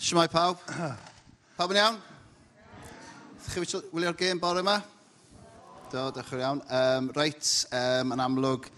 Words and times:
Shmai 0.00 0.30
pawb. 0.32 0.56
Pawb 1.58 1.72
yn 1.74 1.76
iawn? 1.76 1.96
Ydych 3.36 3.66
chi 3.68 3.80
wylio'r 3.92 4.16
gêm 4.16 4.38
bore 4.40 4.62
yma? 4.62 4.78
Do, 5.92 6.06
dechrau 6.16 6.40
iawn. 6.40 6.62
Um, 6.72 7.10
reit, 7.12 7.44
um, 7.76 8.14
yn 8.16 8.22
amlwg, 8.24 8.70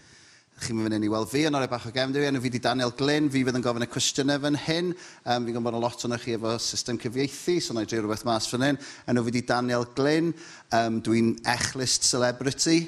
chi'n 0.65 0.81
mynd 0.81 1.07
i 1.07 1.11
weld 1.13 1.31
fi 1.31 1.45
yn 1.47 1.55
orau 1.55 1.71
bach 1.71 1.85
o 1.87 1.93
gefndir. 1.95 2.25
Enw 2.27 2.43
fi 2.43 2.51
di 2.51 2.59
Daniel 2.65 2.91
Glyn, 2.99 3.31
fi 3.31 3.45
fydd 3.47 3.55
yn 3.55 3.63
gofyn 3.63 3.87
y 3.87 3.89
cwestiynau 3.93 4.43
fan 4.43 4.59
hyn. 4.65 4.91
Um, 5.23 5.47
fi'n 5.47 5.55
gwybod 5.55 5.79
lot 5.79 6.03
o'n 6.09 6.17
chi 6.19 6.35
efo 6.35 6.57
system 6.59 6.99
cyfieithu, 6.99 7.55
so 7.63 7.71
na 7.71 7.85
i 7.85 7.87
dreir 7.87 8.03
rhywbeth 8.03 8.27
mas 8.27 8.51
fan 8.51 8.67
hyn. 8.67 8.83
Enw 9.07 9.23
fi 9.23 9.37
di 9.37 9.45
Daniel 9.47 9.87
Glyn, 9.95 10.33
um, 10.75 10.99
dwi'n 11.07 11.37
echlist 11.55 12.03
celebrity. 12.03 12.81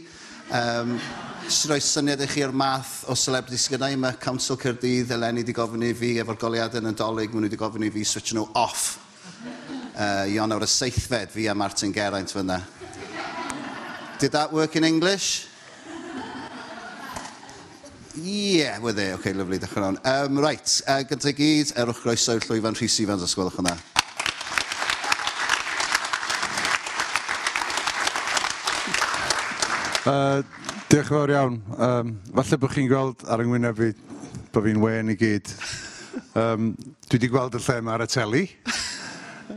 Um, 0.53 0.99
Sy'n 1.45 1.69
rhoi 1.69 1.81
syniad 1.81 2.21
i 2.21 2.27
chi 2.29 2.41
o'r 2.41 2.53
math 2.57 3.03
o 3.09 3.13
celebrity 3.17 3.57
sgynnau 3.61 3.93
mae 4.01 4.17
Council 4.21 4.57
Cyrdydd 4.57 5.11
eleni 5.13 5.43
wedi 5.43 5.53
gofyn 5.53 5.83
i 5.85 5.91
fi 5.93 6.15
efo'r 6.21 6.39
goliadau 6.41 6.81
yn 6.81 6.89
y 6.89 6.93
dolyg, 6.97 7.33
maen 7.33 7.45
nhw 7.45 7.49
wedi 7.51 7.59
gofyn 7.61 7.85
i 7.85 7.91
fi 7.93 8.05
switch 8.05 8.33
nhw 8.33 8.47
off. 8.57 8.85
Uh, 9.93 10.25
I 10.25 10.33
Ion 10.39 10.55
y 10.57 10.69
seithfed 10.69 11.33
fi 11.33 11.45
a 11.47 11.53
Martin 11.53 11.93
Geraint 11.93 12.33
fyna. 12.33 12.63
Did 14.17 14.31
that 14.33 14.51
work 14.51 14.75
in 14.75 14.83
English? 14.83 15.47
Yeah, 18.15 18.79
were 18.79 18.93
they. 18.93 19.13
Okay, 19.13 19.33
lovely, 19.33 19.59
dechrau 19.59 19.83
rhan. 19.83 19.99
Um, 20.05 20.39
right, 20.39 20.81
uh, 20.87 21.03
gyntaf 21.05 21.29
i 21.29 21.37
gyd, 21.37 21.75
erwch 21.77 22.01
groeso 22.05 22.39
i'r 22.39 22.49
llwyfan 22.49 22.81
Rhys 22.81 23.01
Ifans 23.05 23.25
os 23.25 23.37
gwelwch 23.37 23.61
yna. 23.61 23.77
Uh, 30.05 30.43
diolch 30.85 31.07
yn 31.09 31.15
fawr 31.15 31.31
iawn. 31.33 31.55
Um, 31.81 32.09
falle 32.37 32.57
bod 32.61 32.73
chi'n 32.75 32.89
gweld 32.91 33.23
ar 33.25 33.41
yngwyneb 33.41 33.79
fi 33.79 33.87
bod 34.53 34.67
fi'n 34.67 34.77
wen 34.83 35.09
i 35.09 35.15
gyd. 35.17 35.49
Um, 36.37 36.67
dwi 37.07 37.17
wedi 37.17 37.29
gweld 37.33 37.57
y 37.57 37.61
lle 37.63 37.77
yma 37.81 37.95
ar 37.95 38.03
y 38.05 38.07
teli. 38.13 38.43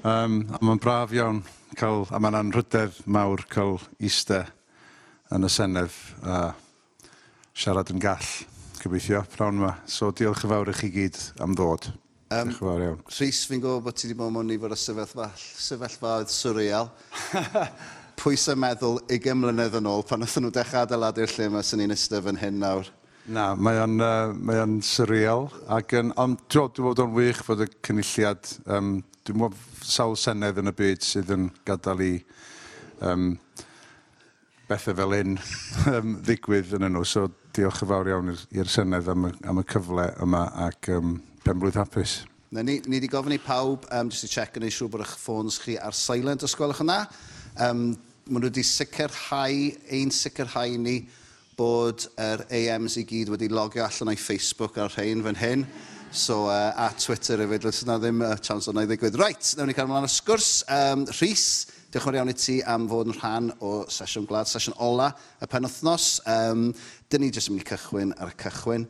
Um, 0.00 0.38
a 0.56 0.62
mae'n 0.64 0.80
braf 0.80 1.12
iawn 1.12 1.42
cael, 1.77 2.06
a 2.08 2.16
mae'n 2.16 2.38
anrhydedd 2.40 3.02
mawr 3.05 3.44
cael 3.52 3.77
iste 4.00 4.40
yn 5.36 5.44
y 5.44 5.52
Senedd 5.52 6.00
a 6.24 6.40
siarad 7.52 7.92
yn 7.92 8.00
gall 8.00 8.33
gobeithio 8.80 9.27
prawn 9.36 9.60
yma. 9.60 9.74
So 9.84 10.14
diolch 10.16 10.48
yn 10.48 10.55
fawr 10.55 10.72
i 10.72 10.78
chi 10.80 10.92
gyd 10.96 11.20
am 11.44 11.52
ddod. 11.60 11.92
Um, 12.33 12.48
Diolch 12.48 12.55
yn 12.55 12.58
fawr 12.62 12.88
iawn. 12.88 13.06
Rhys, 13.12 13.44
fi'n 13.52 13.60
gwybod 13.60 13.84
bod 13.84 14.00
ti 14.00 14.08
wedi 14.08 14.16
bod 14.24 14.33
mewn 14.33 14.48
nifer 14.48 14.72
o 14.72 14.80
sefyllfa, 14.80 15.28
sefyllfaoedd 15.36 16.33
surreal. 16.33 16.94
pwysau 18.19 18.58
meddwl 18.58 18.98
20 19.06 19.36
mlynedd 19.38 19.77
yn 19.78 19.88
ôl 19.88 20.02
pan 20.06 20.19
wnaethon 20.19 20.48
nhw 20.48 20.55
dechrau 20.55 20.86
adeiladu'r 20.86 21.34
lle 21.36 21.47
yma 21.50 21.62
sy'n 21.62 21.83
ni'n 21.83 21.94
ystaf 21.94 22.27
yn 22.30 22.41
hyn 22.41 22.58
nawr? 22.62 22.88
Na, 23.28 23.50
mae 23.55 23.77
o'n, 23.83 23.98
uh, 24.00 24.30
mae 24.33 24.62
on 24.62 24.78
surreal. 24.84 25.50
Ac 25.77 25.92
yn, 25.98 26.14
ond 26.19 26.41
dwi'n 26.48 26.72
dwi 26.74 26.86
bod 26.86 27.02
o'n 27.05 27.12
wych 27.12 27.42
fod 27.44 27.61
y 27.61 27.69
cynulliad, 27.84 28.48
um, 28.72 28.94
dwi'n 29.28 29.42
bod 29.42 29.58
sawl 29.84 30.16
senedd 30.16 30.58
yn 30.62 30.72
y 30.72 30.74
byd 30.78 31.05
sydd 31.05 31.34
yn 31.36 31.50
gadael 31.69 32.02
i 32.06 32.14
um, 33.05 33.34
bethau 34.69 34.96
fel 34.96 35.16
un 35.19 35.36
ddigwydd 36.27 36.74
yn 36.80 36.89
nhw. 36.89 37.05
So 37.05 37.28
diolch 37.56 37.84
yn 37.84 37.92
fawr 37.92 38.11
iawn 38.14 38.33
i'r 38.33 38.72
senedd 38.72 39.12
am, 39.12 39.28
am 39.28 39.62
y 39.62 39.66
cyfle 39.74 40.08
yma 40.24 40.46
ac 40.64 40.91
um, 40.96 41.19
penblwydd 41.44 41.78
hapus. 41.83 42.22
Na, 42.48 42.64
ni 42.64 42.80
wedi 42.89 43.12
gofyn 43.12 43.36
i 43.36 43.42
pawb, 43.44 43.84
um, 43.92 44.08
jyst 44.08 44.24
i 44.24 44.34
check 44.39 44.56
yn 44.56 44.64
ei 44.64 44.72
siŵr 44.72 44.89
bod 44.94 45.05
eich 45.05 45.16
ffôns 45.20 45.61
chi 45.61 45.77
ar 45.77 45.96
silent 45.96 46.48
os 46.48 46.56
gwelwch 46.56 46.80
yna. 46.80 47.02
Um, 47.61 47.91
maen 48.28 48.42
nhw 48.44 48.50
wedi 48.50 48.62
sicrhau, 48.66 49.54
ein 49.96 50.10
sicrhau 50.12 50.74
ni 50.76 50.98
bod 51.56 52.04
yr 52.20 52.42
AMs 52.52 52.98
i 53.00 53.04
gyd 53.08 53.30
wedi 53.32 53.48
logio 53.48 53.86
allan 53.86 54.10
o'i 54.12 54.18
Facebook 54.20 54.76
ar 54.76 54.92
rhain 54.92 55.22
fan 55.24 55.38
hyn. 55.40 55.62
So, 56.12 56.44
uh, 56.52 56.74
a 56.76 56.90
Twitter 57.00 57.40
hefyd, 57.40 57.64
lys 57.64 57.80
yna 57.86 57.96
ddim 58.02 58.20
uh, 58.24 58.34
chans 58.44 58.68
o'na 58.68 58.84
i 58.84 58.90
ddigwydd. 58.90 59.16
Right, 59.20 59.54
nawn 59.56 59.72
ni 59.72 59.76
cael 59.76 59.88
ymlaen 59.88 60.04
y 60.04 60.12
sgwrs. 60.12 60.50
Um, 60.68 61.06
Rhys, 61.14 61.46
diolch 61.88 62.10
yn 62.10 62.18
iawn 62.20 62.32
i 62.32 62.36
ti 62.36 62.58
am 62.68 62.84
fod 62.92 63.08
yn 63.08 63.16
rhan 63.16 63.48
o 63.64 63.72
sesiwn 63.92 64.28
gwlad, 64.28 64.50
sesiwn 64.52 64.76
ola 64.84 65.08
y 65.40 65.48
penwthnos. 65.48 66.11
Um, 66.28 66.68
dyn 67.08 67.24
ni 67.24 67.33
jyst 67.33 67.48
yn 67.48 67.56
mynd 67.56 67.64
i 67.64 67.70
cychwyn 67.72 68.12
ar 68.20 68.34
y 68.34 68.36
cychwyn 68.44 68.84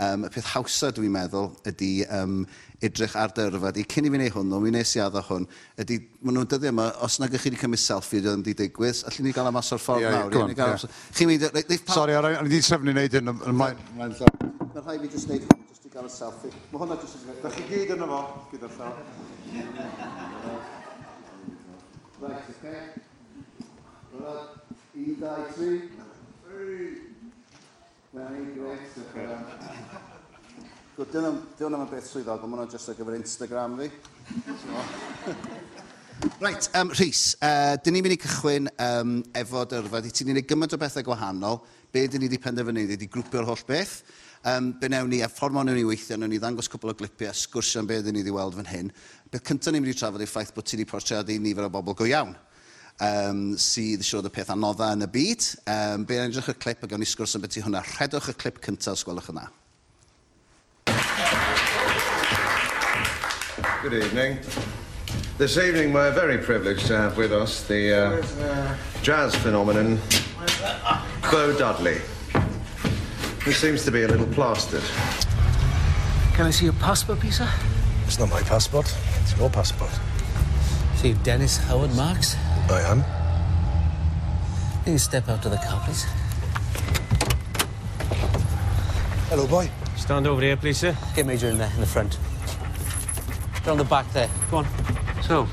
um, 0.00 0.24
y 0.26 0.30
peth 0.34 0.48
hawsa 0.54 0.90
dwi'n 0.94 1.12
meddwl 1.14 1.50
ydy 1.70 1.90
um, 2.08 2.42
edrych 2.84 3.14
ar 3.18 3.32
dyrfod. 3.36 3.78
I 3.80 3.84
cyn 3.88 4.08
i 4.08 4.10
fi 4.12 4.18
wneud 4.18 4.34
hwn, 4.34 4.54
mi 4.62 4.72
nes 4.74 4.94
i 4.96 5.02
addo 5.04 5.22
hwn, 5.24 5.46
ydy, 5.80 6.00
maen 6.20 6.38
nhw'n 6.38 6.50
dyddiau 6.50 6.72
yma, 6.74 6.86
os 7.06 7.18
na 7.20 7.28
gych 7.30 7.44
chi 7.44 7.52
wedi 7.52 7.60
cymryd 7.62 7.82
selfie, 7.82 8.20
dwi'n 8.24 8.44
di 8.44 8.54
digwydd, 8.58 9.04
allwn 9.08 9.28
ni 9.28 9.34
gael 9.36 9.50
am 9.50 9.60
o'r 9.60 9.82
ffordd 9.86 10.04
yeah, 10.04 10.10
nawr. 10.28 10.52
Yeah, 10.52 10.74
yeah. 10.74 10.98
Chi'n 11.14 11.30
mynd... 11.30 11.42
Sorry, 11.86 12.16
ar 12.18 12.28
o'n 12.30 12.40
i 12.40 12.50
wedi 12.50 12.60
trefnu 12.66 12.94
wneud 12.94 13.18
hyn. 13.18 13.32
Mae'n 13.62 14.16
rhaid 14.18 15.06
fi 15.06 15.12
jyst 15.14 15.30
wneud 15.30 15.48
hwn, 15.48 15.64
jyst 15.70 15.88
i 15.88 15.94
gael 15.94 16.10
y 16.10 16.12
selfie. 16.12 16.52
Mae 16.72 16.84
hwnna 16.84 17.00
jyst... 17.00 17.22
yn... 17.22 17.40
Da 17.44 17.54
chi 17.54 17.66
gyd 17.70 17.94
yno 17.96 18.10
fo, 18.10 18.20
gyda'r 18.52 18.78
llaw. 18.78 18.92
Right, 22.24 22.46
okay. 22.54 22.80
Right, 24.14 24.48
un, 24.94 25.16
dau, 25.20 25.48
tri. 25.56 25.72
Three. 26.44 27.13
Very 28.14 28.44
great. 28.54 28.78
Gwyd, 30.94 31.08
dyn 31.10 31.24
nhw'n 31.26 31.74
am 31.74 31.88
beth 31.90 32.06
swyddog, 32.06 32.44
ond 32.46 32.52
maen 32.52 32.60
nhw'n 32.62 32.70
just 32.70 32.92
ar 32.92 32.94
gyfer 32.94 33.16
Instagram 33.16 33.74
fi. 33.80 33.88
Right, 36.38 36.68
um, 36.78 36.92
Rhys, 36.94 37.24
uh, 37.42 37.74
dyn 37.82 37.96
ni'n 37.96 38.06
mynd 38.06 38.14
i 38.14 38.20
cychwyn 38.22 38.70
um, 38.86 39.16
efo 39.34 39.64
dyrfa. 39.66 39.98
Di 40.04 40.14
ti'n 40.14 40.30
gwneud 40.30 40.46
gymaint 40.46 40.76
o 40.76 40.80
bethau 40.84 41.02
gwahanol. 41.10 41.58
Be 41.90 42.06
dyn 42.06 42.22
ni 42.22 42.30
wedi 42.30 42.38
penderfynu? 42.46 42.86
Di 42.86 42.94
wedi 42.94 43.10
grwpio'r 43.10 43.50
holl 43.50 43.66
beth. 43.66 43.98
Um, 44.46 44.70
be 44.78 44.94
newn 44.94 45.10
ni, 45.10 45.24
a 45.26 45.32
ffordd 45.32 45.58
mawn 45.58 45.74
ni 45.74 45.82
weithio, 45.82 46.20
newn 46.20 46.30
ni 46.36 46.38
ddangos 46.38 46.70
cwbl 46.70 46.94
o 46.94 46.98
glipiau, 47.02 47.34
sgwrsio 47.34 47.82
am 47.82 47.90
be 47.90 47.98
dyn 47.98 48.14
ni 48.14 48.22
wedi 48.22 48.38
weld 48.38 48.54
fan 48.60 48.70
hyn. 48.70 48.94
Beth 49.26 49.50
cyntaf 49.50 49.74
ni'n 49.74 49.82
mynd 49.82 49.96
i 49.96 49.98
trafod 49.98 50.22
i'r 50.22 50.30
ffaith 50.30 50.54
bod 50.54 50.70
ti 50.70 50.78
wedi 50.78 50.86
portreadu 50.86 51.42
nifer 51.42 51.66
o 51.66 51.74
bobl 51.80 51.98
go 51.98 52.06
iawn 52.06 52.36
um, 53.02 53.42
sydd 53.58 54.04
eisiau 54.04 54.20
oedd 54.20 54.30
y 54.30 54.34
peth 54.34 54.52
anodda 54.54 54.92
yn 54.94 55.06
y 55.06 55.10
byd. 55.10 55.48
Um, 55.66 56.06
Be'n 56.08 56.28
edrych 56.28 56.52
y 56.52 56.56
clip 56.60 56.84
a 56.84 56.90
gawn 56.90 57.02
ni 57.02 57.08
sgwrs 57.08 57.36
am 57.36 57.44
beth 57.44 57.58
i 57.58 57.64
hwnna. 57.64 57.82
Rhedwch 57.94 58.30
y 58.30 58.36
clip 58.38 58.60
cyntaf 58.64 58.98
os 58.98 59.04
gwelwch 59.06 59.30
yna. 59.32 59.48
Good 63.82 63.98
evening. 64.00 64.38
This 65.36 65.58
evening 65.58 65.92
we're 65.92 66.12
very 66.12 66.38
privileged 66.38 66.86
to 66.86 66.96
have 66.96 67.18
with 67.18 67.32
us 67.32 67.66
the 67.66 67.92
uh, 67.92 68.44
uh 68.44 68.76
jazz 69.02 69.34
phenomenon, 69.34 69.98
Bo 71.30 71.52
Dudley, 71.58 72.00
who 73.44 73.52
seems 73.52 73.84
to 73.84 73.90
be 73.90 74.04
a 74.04 74.08
little 74.08 74.28
plastered. 74.28 74.84
Can 76.34 76.46
I 76.46 76.50
see 76.50 76.64
your 76.64 76.74
passport, 76.74 77.20
please, 77.20 77.38
sir? 77.38 77.48
It's 78.06 78.18
not 78.18 78.30
my 78.30 78.40
passport, 78.42 78.86
it's 79.22 79.36
your 79.36 79.50
passport. 79.50 79.90
See 80.96 81.14
Dennis 81.24 81.58
Howard 81.58 81.94
Marks? 81.94 82.36
I 82.70 82.80
am. 82.80 83.04
Can 84.84 84.92
you 84.92 84.98
step 84.98 85.28
out 85.28 85.42
to 85.42 85.48
the 85.48 85.56
car, 85.56 85.80
please? 85.84 86.04
Hello, 89.28 89.46
boy. 89.46 89.70
Stand 89.96 90.26
over 90.26 90.40
here, 90.40 90.56
please, 90.56 90.78
sir. 90.78 90.96
Get 91.14 91.26
Major 91.26 91.48
in 91.48 91.58
there, 91.58 91.70
in 91.74 91.80
the 91.80 91.86
front. 91.86 92.18
They're 93.62 93.72
on 93.72 93.78
the 93.78 93.84
back 93.84 94.10
there. 94.12 94.28
Go 94.50 94.58
on. 94.58 94.66
So, 95.22 95.44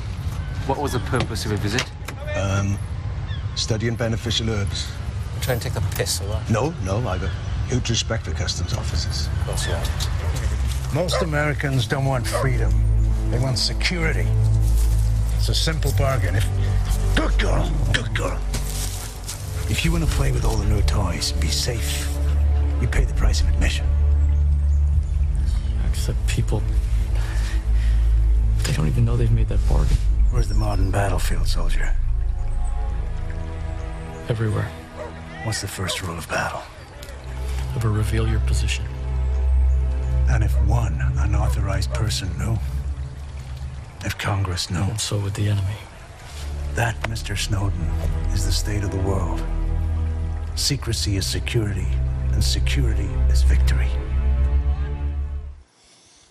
what 0.68 0.78
was 0.78 0.94
the 0.94 1.00
purpose 1.00 1.46
of 1.46 1.52
your 1.52 1.60
visit? 1.60 1.84
Um, 2.36 2.78
studying 3.56 3.96
beneficial 3.96 4.50
herbs. 4.50 4.88
Try 5.42 5.54
and 5.54 5.62
take 5.62 5.74
the 5.74 5.82
piss, 5.96 6.22
all 6.22 6.28
right? 6.28 6.50
No, 6.50 6.74
no, 6.84 7.08
I've 7.08 7.24
a 7.24 7.32
huge 7.68 7.90
respect 7.90 8.26
for 8.26 8.32
customs 8.32 8.74
officers. 8.74 9.28
Of 9.28 9.46
course 9.48 9.68
you 9.68 9.74
are. 9.74 10.94
Most 10.94 11.22
Americans 11.22 11.88
don't 11.88 12.06
want 12.06 12.28
freedom. 12.28 12.72
They 13.32 13.40
want 13.40 13.58
security. 13.58 14.28
It's 15.38 15.50
a 15.50 15.56
simple 15.56 15.94
bargain. 15.98 16.36
If 16.36 16.46
good 17.16 17.40
girl, 17.40 17.72
good 17.94 18.16
girl. 18.16 18.40
If 19.70 19.86
you 19.86 19.92
want 19.92 20.04
to 20.04 20.10
play 20.12 20.32
with 20.32 20.46
all 20.46 20.58
the 20.58 20.68
new 20.68 20.82
toys 20.82 21.32
and 21.32 21.42
be 21.42 21.48
safe, 21.48 22.08
you 22.82 22.88
pay 22.88 23.06
the 23.06 23.14
price 23.14 23.42
of 23.42 23.50
admission. 23.50 23.86
The 26.08 26.16
people. 26.26 26.64
They 28.64 28.74
don't 28.74 28.88
even 28.88 29.06
know 29.06 29.16
they've 29.16 29.32
made 29.32 29.50
that 29.50 29.60
bargain. 29.70 29.98
Where's 30.32 30.48
the 30.48 30.56
modern 30.56 30.90
battlefield, 30.90 31.48
soldier? 31.48 31.96
Everywhere. 34.28 34.68
What's 35.44 35.62
the 35.62 35.68
first 35.68 36.02
rule 36.02 36.18
of 36.18 36.28
battle? 36.28 36.64
Never 37.74 37.92
reveal 37.92 38.28
your 38.28 38.40
position. 38.42 38.84
And 40.28 40.44
if 40.44 40.54
one 40.66 41.00
unauthorized 41.20 41.94
person 41.94 42.36
knew? 42.40 42.58
If 44.04 44.18
Congress 44.18 44.72
knew? 44.72 44.82
And 44.82 45.00
so 45.00 45.20
would 45.20 45.36
the 45.36 45.50
enemy. 45.50 45.78
That, 46.76 46.96
Mr. 47.10 47.38
Snowden, 47.38 47.86
is 48.34 48.46
the 48.46 48.52
state 48.52 48.86
of 48.86 48.92
the 48.92 49.02
world. 49.02 49.44
Secrecy 50.56 51.18
is 51.18 51.28
security, 51.28 51.88
and 52.32 52.42
security 52.42 53.10
is 53.30 53.44
victory. 53.44 53.90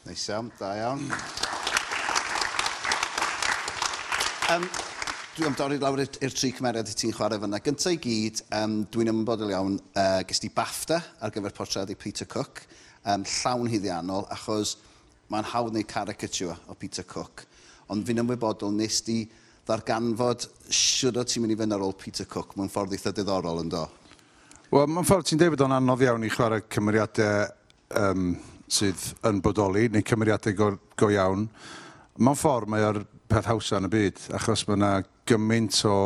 Neis 0.07 0.25
iawn, 0.31 0.49
da 0.59 0.71
iawn. 0.81 1.03
Um, 4.49 4.65
dwi 5.37 5.47
am 5.51 5.59
dorri 5.61 5.77
lawr 5.83 6.01
i'r 6.07 6.33
tri 6.33 6.55
cymeriad 6.57 6.89
i 6.89 6.97
ti'n 6.97 7.13
chwarae 7.19 7.37
fyna. 7.43 7.61
Gyntaf 7.61 7.93
i 7.93 8.01
gyd, 8.01 8.41
um, 8.63 8.79
dwi'n 8.89 9.13
ymwybodol 9.13 9.53
iawn, 9.53 9.77
uh, 9.93 10.23
gys 10.25 10.41
ti 10.41 10.49
BAFTA 10.57 11.03
ar 11.21 11.35
gyfer 11.37 11.53
portreadu 11.53 11.99
Peter 12.01 12.25
Cook, 12.25 12.65
um, 13.05 13.29
llawn 13.29 13.69
hyddiannol, 13.69 14.25
achos 14.33 14.79
mae'n 15.29 15.53
hawdd 15.53 15.77
neu 15.77 15.85
caricature 15.85 16.57
o 16.65 16.81
Peter 16.81 17.05
Cook. 17.05 17.45
Ond 17.93 18.09
fi'n 18.09 18.25
ymwybodol, 18.25 18.73
nes 18.73 19.03
di 19.05 19.21
ddarganfod 19.71 20.49
siwr 20.67 21.21
o 21.21 21.25
ti'n 21.27 21.45
mynd 21.45 21.55
i 21.55 21.59
fynd 21.61 21.77
ar 21.77 21.85
ôl 21.87 21.95
Peter 21.99 22.27
Cook 22.31 22.57
mewn 22.59 22.71
ffordd 22.73 22.97
eitha 22.97 23.13
diddorol 23.15 23.63
yn 23.63 23.71
do? 23.71 23.85
Wel, 24.71 24.87
mae'n 24.91 25.07
ffordd 25.07 25.29
ti'n 25.31 25.41
dweud 25.41 25.55
bod 25.55 25.65
o'n 25.67 25.77
anodd 25.79 26.03
iawn 26.07 26.27
i 26.27 26.31
chwarae 26.31 26.65
cymeriadau 26.71 27.47
um, 28.01 28.35
sydd 28.71 29.07
yn 29.31 29.41
bodoli, 29.43 29.89
neu 29.91 30.05
cymeriadau 30.07 30.57
go, 30.59 30.69
go 30.99 31.11
iawn. 31.15 31.47
Mae'n 32.19 32.39
ffordd 32.39 32.71
mae 32.71 32.87
o'r 32.87 33.01
peth 33.31 33.49
hawsa 33.51 33.79
yn 33.79 33.87
y 33.87 33.93
byd, 33.95 34.23
achos 34.39 34.67
mae 34.67 34.79
yna 34.79 34.93
gymaint 35.31 35.81
o 35.87 35.97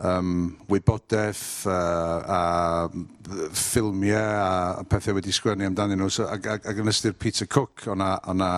um, 0.00 0.34
wybodaeth 0.72 1.46
uh, 1.68 2.36
a 2.36 2.40
ffilmiau 3.52 4.20
a, 4.40 4.52
a 4.80 4.84
pethau 4.88 5.16
wedi 5.16 5.32
sgwennu 5.36 5.68
amdanyn 5.68 6.00
nhw. 6.00 6.12
So, 6.12 6.28
ac, 6.32 6.48
ac, 6.56 6.68
ac 6.72 6.84
yn 6.84 6.92
ystyr 6.92 7.16
Peter 7.20 7.48
Cook, 7.48 7.84
o'na... 7.92 8.16
o'na 8.32 8.52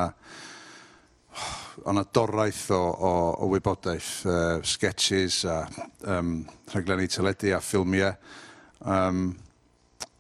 o'na 1.85 2.05
doraeth 2.15 2.71
o 2.75 2.81
o 2.81 3.13
o 3.45 3.51
wybodaeth 3.53 4.11
uh, 4.27 4.63
sketches 4.63 5.45
a 5.45 5.67
um, 6.07 6.47
rhaglenni 6.73 7.09
teledu 7.09 7.55
a 7.57 7.61
ffilmiau. 7.61 8.15
Um, 8.81 9.37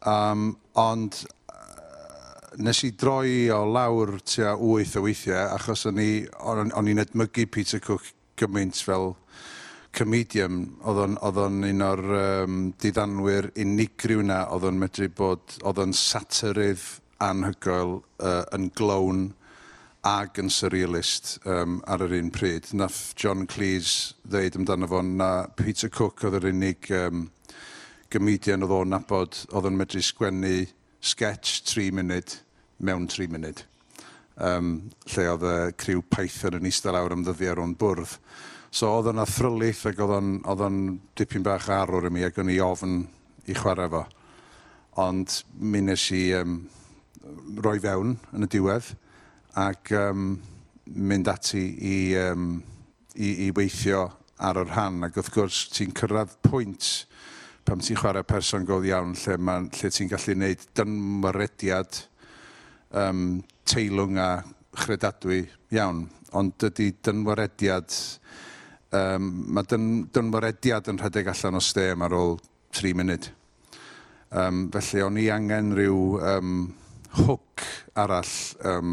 um, 0.06 0.56
ond 0.74 1.22
uh, 1.50 2.58
nes 2.58 2.82
i 2.84 2.92
droi 2.92 3.48
o 3.54 3.64
lawr 3.66 4.18
tua 4.20 4.56
wyth 4.56 4.96
o 4.98 5.04
weithiau 5.06 5.54
achos 5.56 5.86
o'n 5.90 6.02
i 6.02 6.10
o'n 6.40 6.74
o'n 6.74 6.92
i'n 6.92 7.04
edmygu 7.04 7.46
Peter 7.50 7.80
Cook 7.80 8.12
gymaint 8.38 8.78
fel 8.84 9.14
comedian 9.98 10.60
Oedd 10.84 11.02
o'n 11.02 11.18
o'dd 11.24 11.42
o'n 11.42 11.64
un 11.70 11.84
o'r 11.86 12.04
um, 12.20 12.58
diddanwyr 12.80 13.50
unigryw 13.58 14.22
'na 14.22 14.44
oedd 14.54 14.68
o'n 14.68 14.78
medru 14.78 15.08
bod 15.08 15.58
oedd 15.62 15.82
o'n 15.82 15.94
satyrydd 15.96 16.84
anhygoel 17.24 17.98
uh, 18.22 18.44
yn 18.54 18.68
glown 18.78 19.28
ag 20.08 20.38
yn 20.40 20.48
surrealist 20.52 21.36
um, 21.44 21.78
ar 21.84 22.02
yr 22.06 22.14
un 22.16 22.30
pryd. 22.32 22.70
Nath 22.76 23.12
John 23.18 23.44
Cleese 23.50 24.14
ddeud 24.24 24.56
amdano 24.56 24.88
fo 24.88 25.00
na 25.04 25.30
Peter 25.58 25.90
Cook 25.92 26.22
oedd 26.24 26.38
yr 26.38 26.48
unig 26.52 26.88
um, 26.96 27.26
gymedian 28.12 28.64
oedd 28.64 28.76
o'n 28.76 28.92
nabod 28.94 29.42
oedd 29.52 29.68
yn 29.68 29.76
medru 29.76 30.00
sgwennu 30.04 30.54
sketch 31.04 31.60
3 31.68 31.90
munud 31.98 32.38
mewn 32.80 33.08
3 33.10 33.28
munud. 33.34 33.60
Um, 34.38 34.70
lle 35.12 35.26
oedd 35.32 35.44
y 35.50 35.56
criw 35.82 36.04
Python 36.14 36.56
yn 36.60 36.70
eistedd 36.70 36.96
lawr 36.96 37.16
am 37.16 37.26
ddyddiau 37.26 37.60
o'n 37.64 37.74
bwrdd. 37.80 38.14
So 38.70 38.94
oedd 38.94 39.10
yna 39.12 39.26
thryllith 39.28 39.84
ac 39.90 40.00
oedd 40.04 40.64
o'n 40.64 40.80
dipyn 41.18 41.44
bach 41.44 41.68
arwr 41.74 42.08
i 42.08 42.14
mi 42.14 42.24
ac 42.24 42.40
o'n 42.40 42.54
i 42.54 42.60
ofn 42.64 43.02
i 43.48 43.58
chwarae 43.58 43.92
fo. 43.92 44.06
Ond 45.04 45.42
mi 45.60 45.84
nes 45.84 46.06
i 46.16 46.22
um, 46.38 46.62
roi 47.60 47.76
fewn 47.82 48.16
yn 48.32 48.48
y 48.48 48.50
diwedd 48.56 48.94
ac 49.58 49.92
um, 49.98 50.30
mynd 50.94 51.28
ati 51.30 51.64
i, 51.82 51.98
um, 52.20 52.50
i, 53.16 53.48
i 53.48 53.50
weithio 53.56 54.06
ar 54.38 54.60
yr 54.62 54.70
rhan. 54.70 55.02
Ac 55.06 55.18
wrth 55.18 55.32
gwrs, 55.34 55.64
ti'n 55.74 55.94
cyrraedd 55.98 56.36
pwynt 56.46 56.90
pam 57.68 57.82
ti'n 57.84 57.98
chwarae 58.00 58.24
person 58.24 58.64
go 58.64 58.78
iawn 58.80 59.12
lle, 59.18 59.36
ma, 59.36 59.58
lle 59.60 59.90
ti'n 59.92 60.08
gallu 60.08 60.36
gwneud 60.36 60.62
dymyrediad 60.78 61.98
um, 62.96 63.42
teilwng 63.68 64.16
a 64.22 64.30
chredadwy 64.78 65.42
iawn. 65.74 66.06
Ond 66.38 66.54
dydy 66.60 66.90
dynwarediad, 67.04 67.92
um, 68.96 69.28
mae 69.52 69.68
dyn, 69.68 69.88
dynwarediad 70.12 70.88
yn 70.92 71.00
rhedeg 71.00 71.28
allan 71.32 71.60
o 71.60 71.62
stem 71.64 72.04
ar 72.04 72.16
ôl 72.16 72.36
3 72.76 72.94
munud. 72.96 73.28
Um, 74.28 74.66
felly 74.72 75.04
o'n 75.04 75.20
i 75.20 75.28
angen 75.32 75.72
rhyw 75.76 76.00
um, 76.20 76.58
hwc 77.16 77.64
arall, 77.98 78.34
um, 78.68 78.92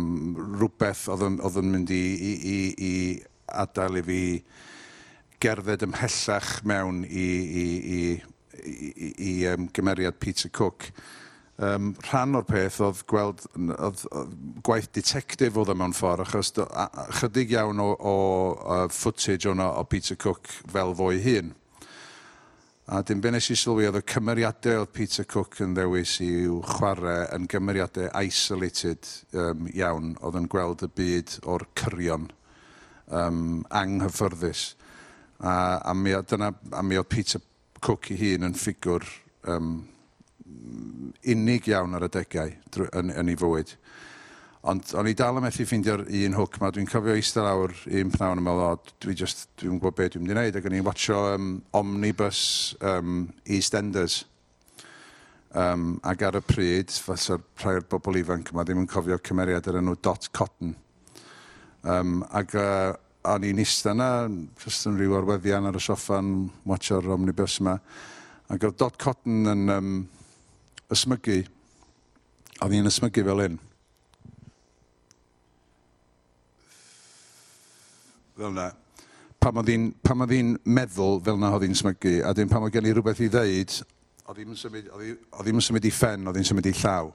rhywbeth 0.55 1.05
oedd 1.11 1.59
yn 1.61 1.71
mynd 1.73 1.91
i, 1.93 2.03
i, 2.15 2.31
i, 2.55 2.59
i 2.87 2.93
adael 3.61 3.99
i 3.99 4.05
fi 4.05 4.21
gerdded 5.43 5.83
ymhellach 5.85 6.63
mewn 6.65 7.03
i, 7.05 7.27
i, 7.63 7.67
i, 7.97 7.99
i, 8.63 8.79
i, 8.89 9.11
i 9.29 9.35
um, 9.51 9.69
gymeriad 9.75 10.19
Peter 10.19 10.49
Cook. 10.49 10.89
Um, 11.55 11.93
rhan 12.09 12.35
o'r 12.35 12.43
peth 12.43 12.81
oedd 12.83 13.05
gweld 13.07 13.45
oedd, 13.55 14.01
oedd 14.11 14.31
gwaith 14.67 14.89
detective 14.95 15.55
oedd 15.61 15.71
e 15.71 15.75
mewn 15.79 15.93
ffordd, 15.95 16.25
achos 16.25 16.51
do, 16.57 16.65
a, 16.67 17.05
chydig 17.21 17.53
iawn 17.55 17.79
o, 17.79 17.93
o, 17.95 18.15
o 18.59 18.79
footage 18.91 19.47
o'n 19.47 19.63
o 19.63 19.69
Peter 19.87 20.19
Cook 20.19 20.51
fel 20.71 20.91
fo'i 20.97 21.21
hun. 21.23 21.53
A 22.85 22.99
dim 23.01 23.17
be 23.17 23.31
nes 23.33 23.47
i 23.49 23.55
sylwi 23.57 23.87
oedd 23.89 23.95
y 23.97 24.03
cymeriadau 24.05 24.83
oedd 24.83 24.91
Peter 24.93 25.25
Cook 25.25 25.55
yn 25.63 25.71
ddewis 25.73 26.19
i 26.21 26.27
i'w 26.43 26.59
chwarae 26.69 27.23
yn 27.33 27.47
gymeriadau 27.49 28.11
isolated 28.19 29.07
um, 29.33 29.63
iawn 29.73 30.11
oedd 30.21 30.37
yn 30.37 30.45
gweld 30.53 30.83
y 30.85 30.89
byd 30.99 31.33
o'r 31.49 31.65
cyrion 31.81 32.27
um, 33.09 33.63
anghyffyrddus. 33.73 34.67
A, 35.41 35.55
a, 35.81 35.95
mi, 35.97 36.13
dyna, 36.29 36.51
a 36.77 36.83
mi 36.85 37.01
oedd 37.01 37.09
Peter 37.09 37.41
Cook 37.81 38.11
ei 38.13 38.19
hun 38.21 38.51
yn 38.51 38.59
ffigwr 38.61 39.09
um, 39.49 39.79
unig 41.33 41.71
iawn 41.73 41.97
ar 41.97 42.05
y 42.05 42.13
degau 42.19 42.53
yn, 42.85 43.09
yn 43.09 43.33
ei 43.33 43.41
fywyd. 43.41 43.73
Ond 44.65 44.95
o'n 44.97 45.05
i 45.05 45.13
dal 45.13 45.37
yn 45.37 45.43
methu 45.45 45.61
ffeindio'r 45.69 46.07
un 46.25 46.35
hwc 46.39 46.55
ma. 46.57 46.71
Dwi'n 46.73 46.87
cofio 46.89 47.13
eistedd 47.13 47.45
lawr 47.45 47.73
un 47.85 48.13
pnawn 48.13 48.39
yn 48.41 48.45
meddwl, 48.47 48.63
o, 48.73 48.93
dwi 49.03 49.13
just, 49.19 49.43
dwi'n 49.61 49.75
gwybod 49.77 49.97
beth 49.99 50.15
dwi'n 50.15 50.23
mynd 50.23 50.33
i 50.33 50.35
wneud. 50.39 50.55
Ac 50.57 50.65
o'n 50.65 50.77
i'n 50.79 50.87
watcho 50.87 51.19
um, 51.35 51.51
Omnibus 51.77 52.39
um, 52.81 53.19
EastEnders. 53.45 54.23
Um, 55.53 55.99
ac 56.01 56.23
ar 56.25 56.39
y 56.39 56.41
pryd, 56.41 56.95
fatha'r 57.05 57.43
rhai 57.61 57.75
o'r 57.77 57.85
bobl 57.93 58.17
ifanc 58.23 58.49
yma 58.55 58.65
ddim 58.65 58.81
yn 58.81 58.89
cofio 58.89 59.19
cymeriad 59.29 59.69
yr 59.69 59.77
enw 59.83 59.93
Dot 60.01 60.31
Cotton. 60.33 60.73
Um, 61.85 62.17
ac 62.33 62.57
uh, 62.57 62.95
o'n 63.35 63.45
i'n 63.45 63.61
eistedd 63.61 63.93
yna, 63.93 64.09
jyst 64.65 64.89
yn 64.89 64.97
rhyw 64.97 65.13
arweddian 65.19 65.69
ar 65.69 65.77
y 65.77 65.83
soffa'n 65.91 66.33
watcho'r 66.65 67.11
omnibus 67.19 67.59
yma. 67.61 67.77
Ac 68.49 68.65
oedd 68.65 68.81
Dot 68.81 68.97
Cotton 68.97 69.45
yn 69.53 69.77
um, 69.77 69.95
ysmygu, 70.89 71.43
oedd 72.65 72.77
hi'n 72.79 72.89
ysmygu 72.95 73.29
fel 73.29 73.45
un. 73.45 73.61
fel 78.35 78.51
yna, 78.51 78.69
pam 79.39 79.59
oedd 79.61 79.69
hi'n 79.71 79.91
ddi, 80.27 80.39
meddwl 80.75 81.21
fel 81.23 81.37
yna 81.39 81.51
oedd 81.55 81.67
hi'n 81.67 81.77
smygu, 81.79 82.15
a 82.27 82.33
dim 82.35 82.49
pam 82.51 82.65
oedd 82.65 82.75
gen 82.75 82.89
i 82.89 82.95
rhywbeth 82.95 83.21
i 83.23 83.29
ddeud, 83.31 83.75
oedd 84.25 84.41
hi'n 84.41 84.57
symud, 84.59 84.89
oedd 84.95 85.49
hi'n 85.49 85.63
symud 85.63 85.87
i 85.87 85.93
ffen, 85.93 86.27
oedd 86.27 86.39
hi'n 86.39 86.49
symud 86.49 86.67
i 86.67 86.73
llaw. 86.75 87.11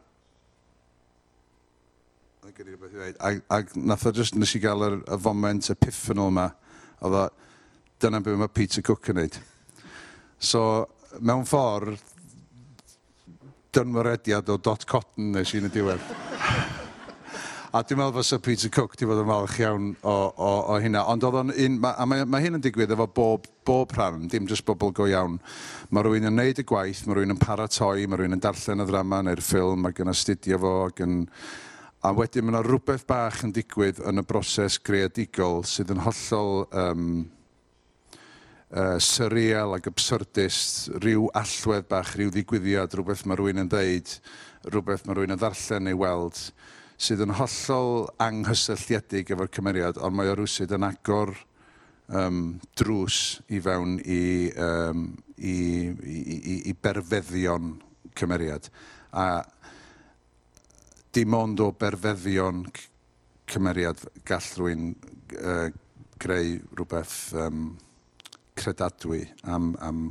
Oedd 2.45 2.55
gen 2.57 2.71
i 2.71 2.73
rhywbeth 2.73 2.95
i 2.95 3.03
ddeud. 3.03 3.21
Ac, 3.29 3.43
ac 3.59 3.77
nath 3.77 4.07
o 4.09 4.15
jyst 4.17 4.39
nes 4.39 4.55
i 4.57 4.63
gael 4.63 4.87
y, 4.87 4.91
y 5.03 5.21
foment 5.27 5.73
epiphanol 5.75 6.33
yma, 6.33 6.47
oedd 7.01 7.19
o, 7.21 7.27
dyna 8.01 8.23
beth 8.25 8.41
mae 8.41 8.55
Peter 8.57 8.87
Cook 8.87 9.13
yn 9.13 9.21
neud. 9.21 9.37
So, 10.41 10.65
mewn 11.21 11.45
ffordd, 11.49 12.01
dynwarediad 13.77 14.49
o 14.51 14.57
dot 14.59 14.89
cotton 14.89 15.35
nes 15.37 15.53
i'n 15.55 15.69
y 15.69 15.75
diwedd. 15.75 16.30
A 17.71 17.85
dwi'n 17.87 18.01
meddwl 18.01 18.17
fysa 18.19 18.41
Peter 18.43 18.71
Cook 18.75 18.97
di 18.99 19.07
fod 19.07 19.21
yn 19.23 19.29
falch 19.29 19.61
iawn 19.63 19.85
o, 20.03 20.13
o, 20.35 20.47
o 20.75 20.79
hynna. 20.83 21.05
Ond 21.07 21.23
oedd 21.23 21.37
o'n 21.39 21.51
un... 21.55 21.75
Ma, 21.79 21.93
a 22.03 22.07
mae, 22.09 22.25
mae 22.27 22.43
hyn 22.43 22.57
yn 22.59 22.63
digwydd 22.65 22.91
efo 22.97 23.05
bob, 23.15 23.45
bob 23.69 23.93
rhan, 23.95 24.25
dim 24.33 24.49
jyst 24.51 24.65
bobl 24.67 24.91
go 24.97 25.05
iawn. 25.07 25.37
Mae 25.95 26.03
rhywun 26.03 26.27
yn 26.27 26.35
neud 26.35 26.59
y 26.59 26.65
gwaith, 26.67 27.05
mae 27.07 27.15
rhywun 27.15 27.37
yn 27.37 27.39
paratoi, 27.39 28.09
mae 28.11 28.19
rhywun 28.19 28.35
yn 28.35 28.43
darllen 28.43 28.83
y 28.83 28.87
ddrama 28.89 29.21
neu'r 29.23 29.43
ffilm 29.47 29.87
ac 29.87 30.03
yn 30.03 30.11
astudio 30.11 30.59
fo 30.65 30.73
ac 30.89 31.03
yn... 31.07 31.21
A 32.03 32.11
wedyn 32.17 32.49
mae 32.49 32.57
yna 32.57 32.65
rhywbeth 32.67 33.05
bach 33.07 33.45
yn 33.47 33.55
digwydd 33.55 34.03
yn 34.11 34.19
y 34.19 34.27
broses 34.27 34.81
greadigol 34.83 35.63
sydd 35.69 35.95
yn 35.95 36.03
hollol 36.09 36.65
um, 36.73 37.07
uh, 38.73 38.97
surreal 38.99 39.77
ac 39.79 39.87
absurdist, 39.93 40.89
rhyw 40.99 41.31
allwedd 41.39 41.87
bach, 41.95 42.17
rhyw 42.19 42.35
ddigwyddiad, 42.35 42.99
rhywbeth 42.99 43.23
mae 43.31 43.39
rhywun 43.39 43.63
yn 43.63 43.71
ddeud, 43.71 44.19
rhywbeth 44.67 45.07
mae 45.07 45.21
rhywun 45.21 45.39
yn 45.39 45.45
ddarllen 45.45 45.87
neu 45.87 46.03
weld 46.03 46.43
sydd 47.01 47.25
yn 47.25 47.33
hollol 47.39 48.11
anghysylltiedig 48.21 49.33
efo'r 49.33 49.49
cymeriad, 49.57 50.01
ond 50.05 50.17
mae 50.17 50.29
o 50.29 50.37
rwysyd 50.37 50.75
yn 50.77 50.85
agor 50.85 51.33
um, 52.13 52.59
drws 52.77 53.41
i 53.49 53.61
fewn 53.65 53.97
i, 54.05 54.23
um, 54.61 55.07
i, 55.39 55.57
i, 55.89 56.19
i, 56.37 56.57
i 56.69 56.77
berfeddion 56.77 57.73
cymeriad. 58.19 58.69
A 59.17 59.41
dim 61.17 61.35
ond 61.35 61.65
o 61.65 61.71
berfeddion 61.73 62.67
cymeriad 63.51 64.05
gall 64.29 64.53
rwy'n 64.61 64.93
uh, 65.41 65.69
greu 66.21 66.59
rhywbeth 66.77 67.19
um, 67.41 67.65
credadwy 68.61 69.25
am, 69.49 69.73
am, 69.81 70.09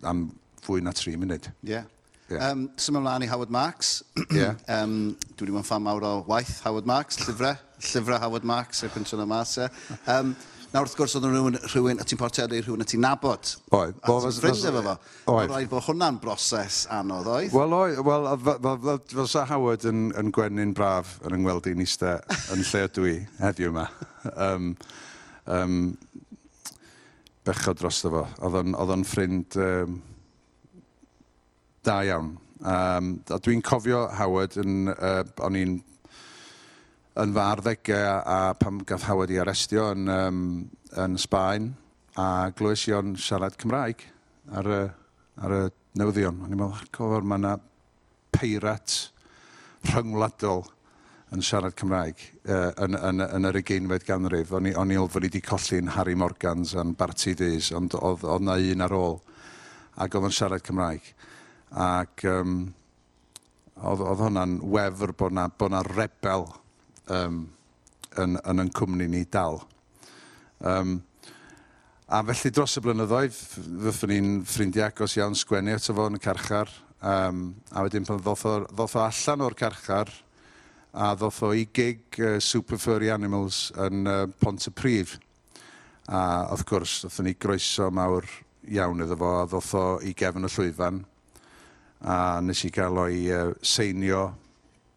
am 0.00 0.28
fwy 0.64 0.80
na 0.84 0.96
tri 0.96 1.18
munud. 1.20 1.52
Ie. 1.60 1.74
Yeah. 1.76 1.88
Yeah. 2.30 2.50
Um, 2.50 2.68
Symud 2.78 3.02
ymlaen 3.02 3.26
i 3.26 3.30
Howard 3.30 3.50
Marks. 3.50 4.04
yeah. 4.30 4.54
um, 4.76 5.16
dwi 5.34 5.48
wedi 5.48 5.56
bod 5.56 5.64
yn 5.64 5.68
fan 5.72 5.82
mawr 5.82 6.06
o 6.06 6.14
waith 6.30 6.60
Howard 6.66 6.86
Marks, 6.86 7.18
llyfrau. 7.24 7.58
Llyfrau 7.80 8.22
Howard 8.22 8.46
Marks, 8.46 8.84
y 8.86 8.90
pensiwn 8.94 9.24
e. 9.24 9.28
yma. 9.28 9.42
Um, 10.06 10.34
Nawr 10.70 10.86
wrth 10.86 10.92
gwrs 10.94 11.16
oedd 11.18 11.24
yn 11.26 11.32
rhywun, 11.34 11.56
rhywun 11.72 11.98
a 11.98 12.04
ti'n 12.06 12.18
portedi 12.20 12.60
rhywun 12.62 12.84
a 12.84 12.86
ti'n 12.86 13.00
nabod. 13.02 13.48
Oedd. 13.74 13.96
A 14.06 14.12
ti'n 14.22 14.34
ffrind 14.36 14.68
efo 14.70 14.82
fo. 14.84 14.92
Oedd. 15.32 15.50
Rhaid 15.50 15.70
bod 15.72 15.82
hwnna'n 15.88 16.20
broses 16.22 16.84
anodd, 16.94 17.26
oedd? 17.26 17.56
Wel, 17.56 17.74
oi, 17.74 17.88
Wel, 18.06 19.00
fel 19.10 19.30
sa 19.32 19.42
Howard 19.50 19.88
yn, 19.90 20.04
yn 20.20 20.30
gwenyn 20.36 20.70
braf 20.78 21.16
yn 21.26 21.40
yngweld 21.40 21.66
i'n 21.72 21.82
ista 21.82 22.20
yn 22.54 22.62
lle 22.62 22.84
ydw 22.86 23.08
i 23.10 23.16
heddiw 23.40 23.72
yma. 23.72 23.88
Um, 24.30 24.70
um, 25.50 25.80
bechod 27.50 27.82
dros 27.82 27.98
fo. 28.06 28.22
Oedd 28.38 28.94
o'n 28.94 29.04
ffrind... 29.10 29.58
Um, 29.58 29.98
da 31.86 32.00
iawn. 32.04 32.34
Um, 32.60 33.12
a 33.32 33.38
dwi'n 33.40 33.62
cofio 33.64 34.04
Howard 34.18 34.58
yn, 34.60 34.90
uh, 34.92 35.22
o'n 35.40 35.56
i'n 35.56 35.78
yn 37.20 37.32
fy 37.34 37.42
arddegau 37.42 38.20
a 38.20 38.40
pam 38.60 38.82
gath 38.86 39.06
Howard 39.08 39.32
i 39.32 39.38
arestio 39.40 39.90
yn, 39.94 40.08
um, 40.12 40.42
yn 41.00 41.16
Sbaen 41.20 41.72
a 42.20 42.50
glwys 42.56 42.86
i 42.88 42.94
o'n 42.96 43.14
siarad 43.18 43.56
Cymraeg 43.60 44.04
ar 44.56 44.68
y, 44.68 44.82
ar 45.40 45.56
y 45.56 45.62
newyddion. 45.98 46.42
O'n 46.44 46.52
i'n 46.52 46.60
meddwl, 46.60 46.90
cofio'r 46.94 47.26
mae 47.26 47.40
yna 47.40 47.54
peirat 48.36 48.98
rhyngwladol 49.90 50.66
yn 51.34 51.44
siarad 51.46 51.76
Cymraeg 51.78 52.22
uh, 52.44 52.70
yn, 52.84 52.96
yn, 52.98 53.24
yn, 53.24 53.48
yr 53.48 53.60
ugeinfed 53.62 54.06
ganrif. 54.06 54.52
O'n 54.56 54.68
i'n 54.70 54.94
ilfod 54.96 55.24
i 55.24 55.30
wedi 55.30 55.42
colli'n 55.44 55.94
Harry 55.96 56.16
Morgans 56.18 56.76
a'n 56.78 56.94
Barty 56.98 57.34
Dees, 57.38 57.70
ond 57.76 57.96
oedd 57.98 58.26
yna 58.36 58.58
un 58.74 58.86
ar 58.86 58.96
ôl 58.96 59.20
ac 60.00 60.14
oedd 60.16 60.30
yn 60.30 60.36
siarad 60.36 60.66
Cymraeg. 60.66 61.12
Ac 61.70 62.24
um, 62.26 62.62
oedd, 63.78 64.02
oedd 64.02 64.24
hwnna'n 64.24 64.58
wefr 64.74 65.14
bod 65.16 65.36
na, 65.36 65.46
bod 65.48 65.70
na 65.74 65.84
rebel 65.86 66.48
um, 67.12 67.44
yn, 68.18 68.36
yn 68.42 68.64
yn 68.64 68.72
cwmni 68.74 69.06
ni 69.10 69.22
dal. 69.30 69.60
Um, 70.60 70.98
a 72.10 72.24
felly 72.26 72.50
dros 72.50 72.74
y 72.76 72.82
blynyddoedd, 72.82 73.36
fyddwn 73.86 74.10
ni'n 74.10 74.32
ffrindiau 74.48 74.88
agos 74.88 75.14
iawn 75.18 75.36
sgwennu 75.38 75.76
ato 75.76 75.94
fo 75.94 76.08
yn 76.10 76.18
y 76.18 76.22
carchar. 76.24 76.72
Um, 77.00 77.54
a 77.70 77.84
wedyn 77.86 78.04
pan 78.04 78.18
ddoth 78.20 78.44
o, 78.50 78.56
ddoth 78.66 78.98
o 78.98 79.04
allan 79.06 79.46
o'r 79.46 79.56
carchar, 79.56 80.10
a 80.90 81.12
ddoth 81.14 81.38
o 81.46 81.52
i 81.54 81.68
gig 81.72 82.18
uh, 82.18 82.36
Super 82.42 82.82
Furry 82.82 83.12
Animals 83.14 83.68
yn 83.86 84.10
uh, 84.10 84.24
Pont 84.42 84.66
y 84.66 84.74
Prif. 84.74 85.14
A 86.10 86.50
wrth 86.50 86.66
gwrs, 86.66 86.98
ddoth 87.04 87.22
ni 87.22 87.36
groeso 87.38 87.88
mawr 87.94 88.26
iawn 88.66 89.06
iddo 89.06 89.16
fo, 89.16 89.30
a 89.38 89.46
ddoth 89.46 89.72
o 89.78 89.86
i 90.02 90.12
gefn 90.18 90.50
y 90.50 90.52
llwyfan 90.52 91.04
a 92.00 92.40
nes 92.40 92.64
i 92.64 92.70
gael 92.72 92.98
o'i 93.00 93.26
uh, 93.32 93.50
seinio 93.62 94.30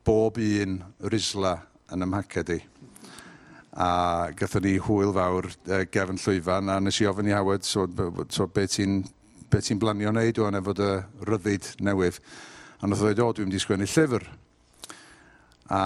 bob 0.05 0.37
un 0.39 0.77
risla 1.11 1.57
yn 1.91 2.05
ymhaced 2.05 2.53
i. 2.55 2.59
A 3.73 4.29
gathon 4.37 4.63
ni 4.67 4.77
hwyl 4.77 5.11
fawr 5.15 5.49
uh, 5.49 5.83
gefn 5.91 6.21
llwyfan 6.21 6.71
a 6.71 6.79
nes 6.79 7.01
i 7.01 7.09
ofyn 7.09 7.31
i 7.31 7.35
Howard 7.35 7.65
so, 7.67 7.87
so 8.29 8.47
be 8.47 8.67
ti'n 8.67 9.01
be 9.53 9.61
ti 9.61 9.75
blanio 9.77 10.09
wneud 10.09 10.39
o'n 10.41 10.57
efo 10.57 10.73
dy 10.73 10.89
ryddid 11.29 11.67
newydd. 11.85 12.15
A 12.81 12.87
nath 12.87 13.03
o 13.03 13.05
dweud, 13.05 13.19
o, 13.21 13.33
dwi'n 13.37 13.47
mynd 13.47 13.57
i 13.57 13.61
sgwennu 13.61 13.85
llyfr. 13.85 14.23
A 15.69 15.81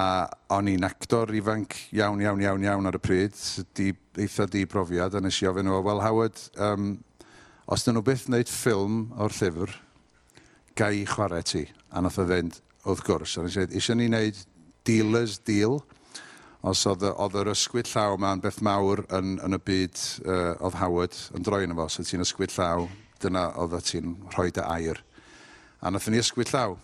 o'n 0.56 0.70
i'n 0.72 0.86
actor 0.88 1.34
ifanc 1.36 1.76
iawn, 1.96 2.22
iawn, 2.24 2.40
iawn, 2.46 2.64
iawn 2.64 2.88
ar 2.88 2.98
y 2.98 3.02
pryd, 3.04 3.36
di, 3.76 3.92
eitha 4.24 4.48
di 4.50 4.64
brofiad, 4.70 5.18
a 5.18 5.22
nes 5.22 5.42
i 5.44 5.50
ofyn 5.52 5.68
o, 5.70 5.82
wel, 5.86 6.00
Howard, 6.06 6.40
um, 6.64 6.94
os 7.68 7.84
dyn 7.84 8.00
nhw 8.00 8.06
byth 8.08 8.26
wneud 8.32 8.54
ffilm 8.54 9.02
o'r 9.20 9.36
llyfr, 9.36 9.76
gai 10.78 11.06
chwarae 11.10 11.44
ti. 11.46 11.66
A 11.92 12.02
nath 12.02 12.20
o 12.22 12.26
fynd, 12.30 12.60
wrth 12.86 13.04
gwrs. 13.08 13.38
A 13.38 13.46
nes 13.46 13.58
i 13.58 13.66
eisiau 13.68 13.98
ni 13.98 14.08
wneud 14.10 14.40
dealers 14.88 15.38
deal. 15.48 15.80
Os 16.68 16.84
oedd, 16.90 17.06
oedd 17.10 17.38
yr 17.42 17.52
ysgwyd 17.54 17.90
llaw 17.92 18.18
ma'n 18.22 18.42
beth 18.44 18.60
mawr 18.66 19.04
yn, 19.14 19.38
yn 19.46 19.58
y 19.58 19.60
byd 19.62 20.00
uh, 20.26 20.56
oedd 20.66 20.80
Howard 20.82 21.18
yn 21.38 21.46
droi 21.46 21.62
yn 21.68 21.76
efo, 21.76 21.86
so 21.94 22.04
ti'n 22.04 22.26
ysgwyd 22.26 22.54
llaw, 22.56 22.88
dyna 23.22 23.46
oedd 23.62 23.78
ti'n 23.88 24.16
rhoi 24.34 24.50
dy 24.54 24.66
air. 24.66 25.02
A 25.82 25.94
nath 25.94 26.10
ni 26.12 26.22
ysgwyd 26.22 26.52
llaw. 26.54 26.76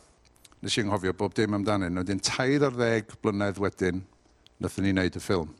Nes 0.64 0.78
i'n 0.78 0.88
ynghofio 0.88 1.16
bob 1.18 1.34
dim 1.36 1.58
amdanyn. 1.58 1.98
Wedyn 2.00 2.22
yn 2.22 2.24
tair 2.24 2.64
ar 2.70 2.78
ddeg 2.78 3.18
blynedd 3.24 3.60
wedyn, 3.60 4.04
nath 4.64 4.78
ni 4.80 4.94
wneud 4.94 5.18
y 5.20 5.24
ffilm. 5.24 5.52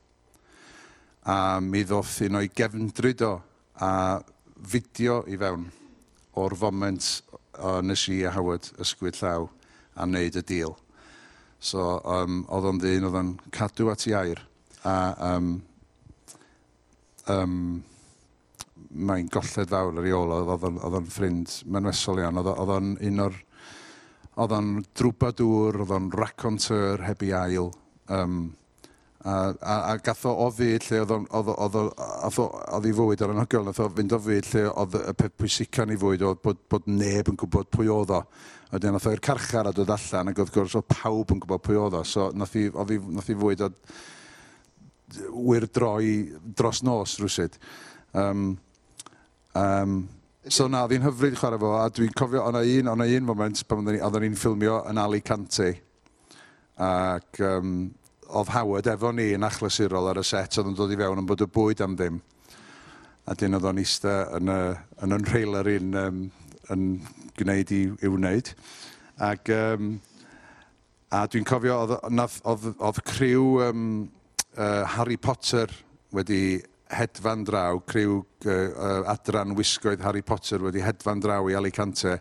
A 1.28 1.60
mi 1.64 1.84
ddoth 1.88 2.22
un 2.28 2.40
o'i 2.40 2.52
gefndryd 2.52 3.24
o 3.26 3.34
a 3.82 3.92
fideo 4.70 5.22
i 5.28 5.40
fewn 5.40 5.66
o'r 6.40 6.56
foment 6.58 7.08
o 7.60 7.76
nes 7.86 8.08
i 8.10 8.24
a 8.26 8.32
Howard 8.34 8.72
ysgwyd 8.82 9.20
llaw 9.20 9.48
a 9.96 10.08
wneud 10.08 10.40
y 10.40 10.44
deal. 10.48 10.76
So, 11.64 12.02
um, 12.04 12.42
oedd 12.52 12.68
o'n 12.68 12.82
ddyn, 12.82 13.06
oedd 13.08 13.20
o'n 13.20 13.34
cadw 13.56 13.92
at 13.94 14.08
i 14.10 14.16
air. 14.18 14.42
A 14.84 14.96
um, 15.30 15.54
um, 17.32 17.84
mae'n 18.94 19.30
golled 19.32 19.72
fawr 19.72 19.96
ar 19.98 20.08
ei 20.08 20.16
ôl, 20.18 20.34
oedd 20.44 20.98
o'n 21.00 21.08
ffrind 21.10 21.62
menwesol 21.72 22.22
iawn. 22.24 22.42
Oedd 22.42 22.78
o'n 22.78 22.96
un 23.00 23.26
o'r... 23.28 23.40
Oedd 24.34 24.54
o'n 24.58 24.70
drwbadŵr, 24.98 25.78
oedd 25.84 25.92
o'n 25.94 26.10
raconteur 26.18 27.04
heb 27.06 27.22
i 27.22 27.30
ail. 27.38 27.68
Um, 28.10 28.56
a, 29.24 29.34
a, 29.62 29.76
a 29.94 29.98
gath 30.04 30.26
o 30.28 30.34
o 30.46 30.50
fyd 30.52 30.84
lle 30.90 31.02
oedd 31.04 32.88
ei 32.88 32.96
fwyd 32.96 33.22
ar 33.24 33.32
anhygoel, 33.32 33.68
nath 33.70 33.80
o 33.80 33.88
fynd 33.96 34.16
o 34.16 34.20
fyd 34.20 34.50
lle 34.52 34.64
oedd 34.72 34.98
y 35.00 35.14
peth 35.20 35.38
pwysica 35.40 35.86
ni 35.88 35.96
fwyd 36.00 36.26
oedd 36.28 36.42
bod, 36.44 36.60
bod 36.72 36.90
neb 36.92 37.32
yn 37.32 37.40
gwybod 37.40 37.72
pwy 37.72 37.88
oedd 37.94 38.12
o. 38.18 38.24
A 38.24 38.76
wedyn 38.76 38.98
nath 38.98 39.08
o'r 39.08 39.24
carchar 39.24 39.70
a 39.70 39.76
dod 39.76 39.94
allan 39.96 40.34
ac 40.34 40.42
wrth 40.44 40.56
gwrs 40.58 40.76
oedd 40.80 40.90
pawb 40.92 41.32
yn 41.36 41.40
gwybod 41.46 41.64
pwy 41.64 41.80
oedd 41.80 41.96
o. 42.02 42.04
So 42.08 42.32
nath 42.36 42.58
i, 42.60 42.68
i, 42.68 43.00
nath 43.16 43.32
i 43.32 43.38
fwyd 43.40 43.64
o 43.64 43.72
wir 45.38 45.70
droi 45.72 46.34
dros 46.44 46.84
nos 46.84 47.16
rwysyd. 47.22 47.56
Um, 48.18 48.54
um, 49.56 50.04
So 50.52 50.66
na, 50.68 50.82
oedd 50.84 50.98
hi'n 50.98 51.06
hyfryd 51.06 51.38
chwarae 51.40 51.56
fo, 51.56 51.70
a 51.80 51.86
dwi'n 51.88 52.12
cofio, 52.20 52.42
o'na 52.44 52.60
un, 52.68 52.88
o'na 52.92 53.06
un 53.16 53.24
moment 53.24 53.62
pan 53.64 53.88
oedden 53.88 54.26
ni'n 54.26 54.34
ffilmio 54.36 54.82
yn 54.90 54.98
Ali 55.00 55.22
Cante, 55.24 55.70
ac 56.84 57.40
um, 57.48 57.78
of 58.30 58.52
Howard 58.54 58.88
efo 58.92 59.12
ni 59.16 59.32
yn 59.36 59.46
achlysurol 59.48 60.12
ar 60.12 60.22
y 60.22 60.26
set 60.28 60.58
oedd 60.60 60.72
yn 60.72 60.78
dod 60.78 60.94
i 60.94 61.00
fewn 61.00 61.22
yn 61.24 61.28
bod 61.30 61.44
y 61.44 61.50
bwyd 61.50 61.84
am 61.86 61.98
ddim. 62.00 62.22
A 63.28 63.36
dyn 63.40 63.56
oedd 63.58 63.68
o'n 63.70 63.82
eista 63.82 64.16
yn, 64.38 64.52
uh, 64.52 64.74
yn 65.04 65.16
yn 65.18 65.28
rheiler 65.30 65.70
un 65.76 66.00
um, 66.00 66.24
yn 66.74 66.88
gwneud 67.40 67.72
i, 67.76 67.84
i 68.04 68.12
wneud. 68.12 68.52
Ac, 69.24 69.52
um, 69.54 69.96
a 71.14 71.24
dwi'n 71.30 71.48
cofio 71.48 71.80
oedd, 71.86 71.96
oedd, 72.10 72.70
oedd 72.74 73.02
criw 73.08 73.48
um, 73.68 73.88
uh, 74.58 74.84
Harry 74.96 75.18
Potter 75.18 75.72
wedi 76.14 76.62
hedfan 76.94 77.46
draw, 77.48 77.80
criw 77.90 78.20
uh, 78.20 78.52
uh, 78.54 79.12
adran 79.14 79.56
wisgoedd 79.58 80.04
Harry 80.06 80.22
Potter 80.22 80.62
wedi 80.64 80.84
hedfan 80.84 81.22
draw 81.24 81.48
i 81.50 81.56
Alicante 81.58 82.18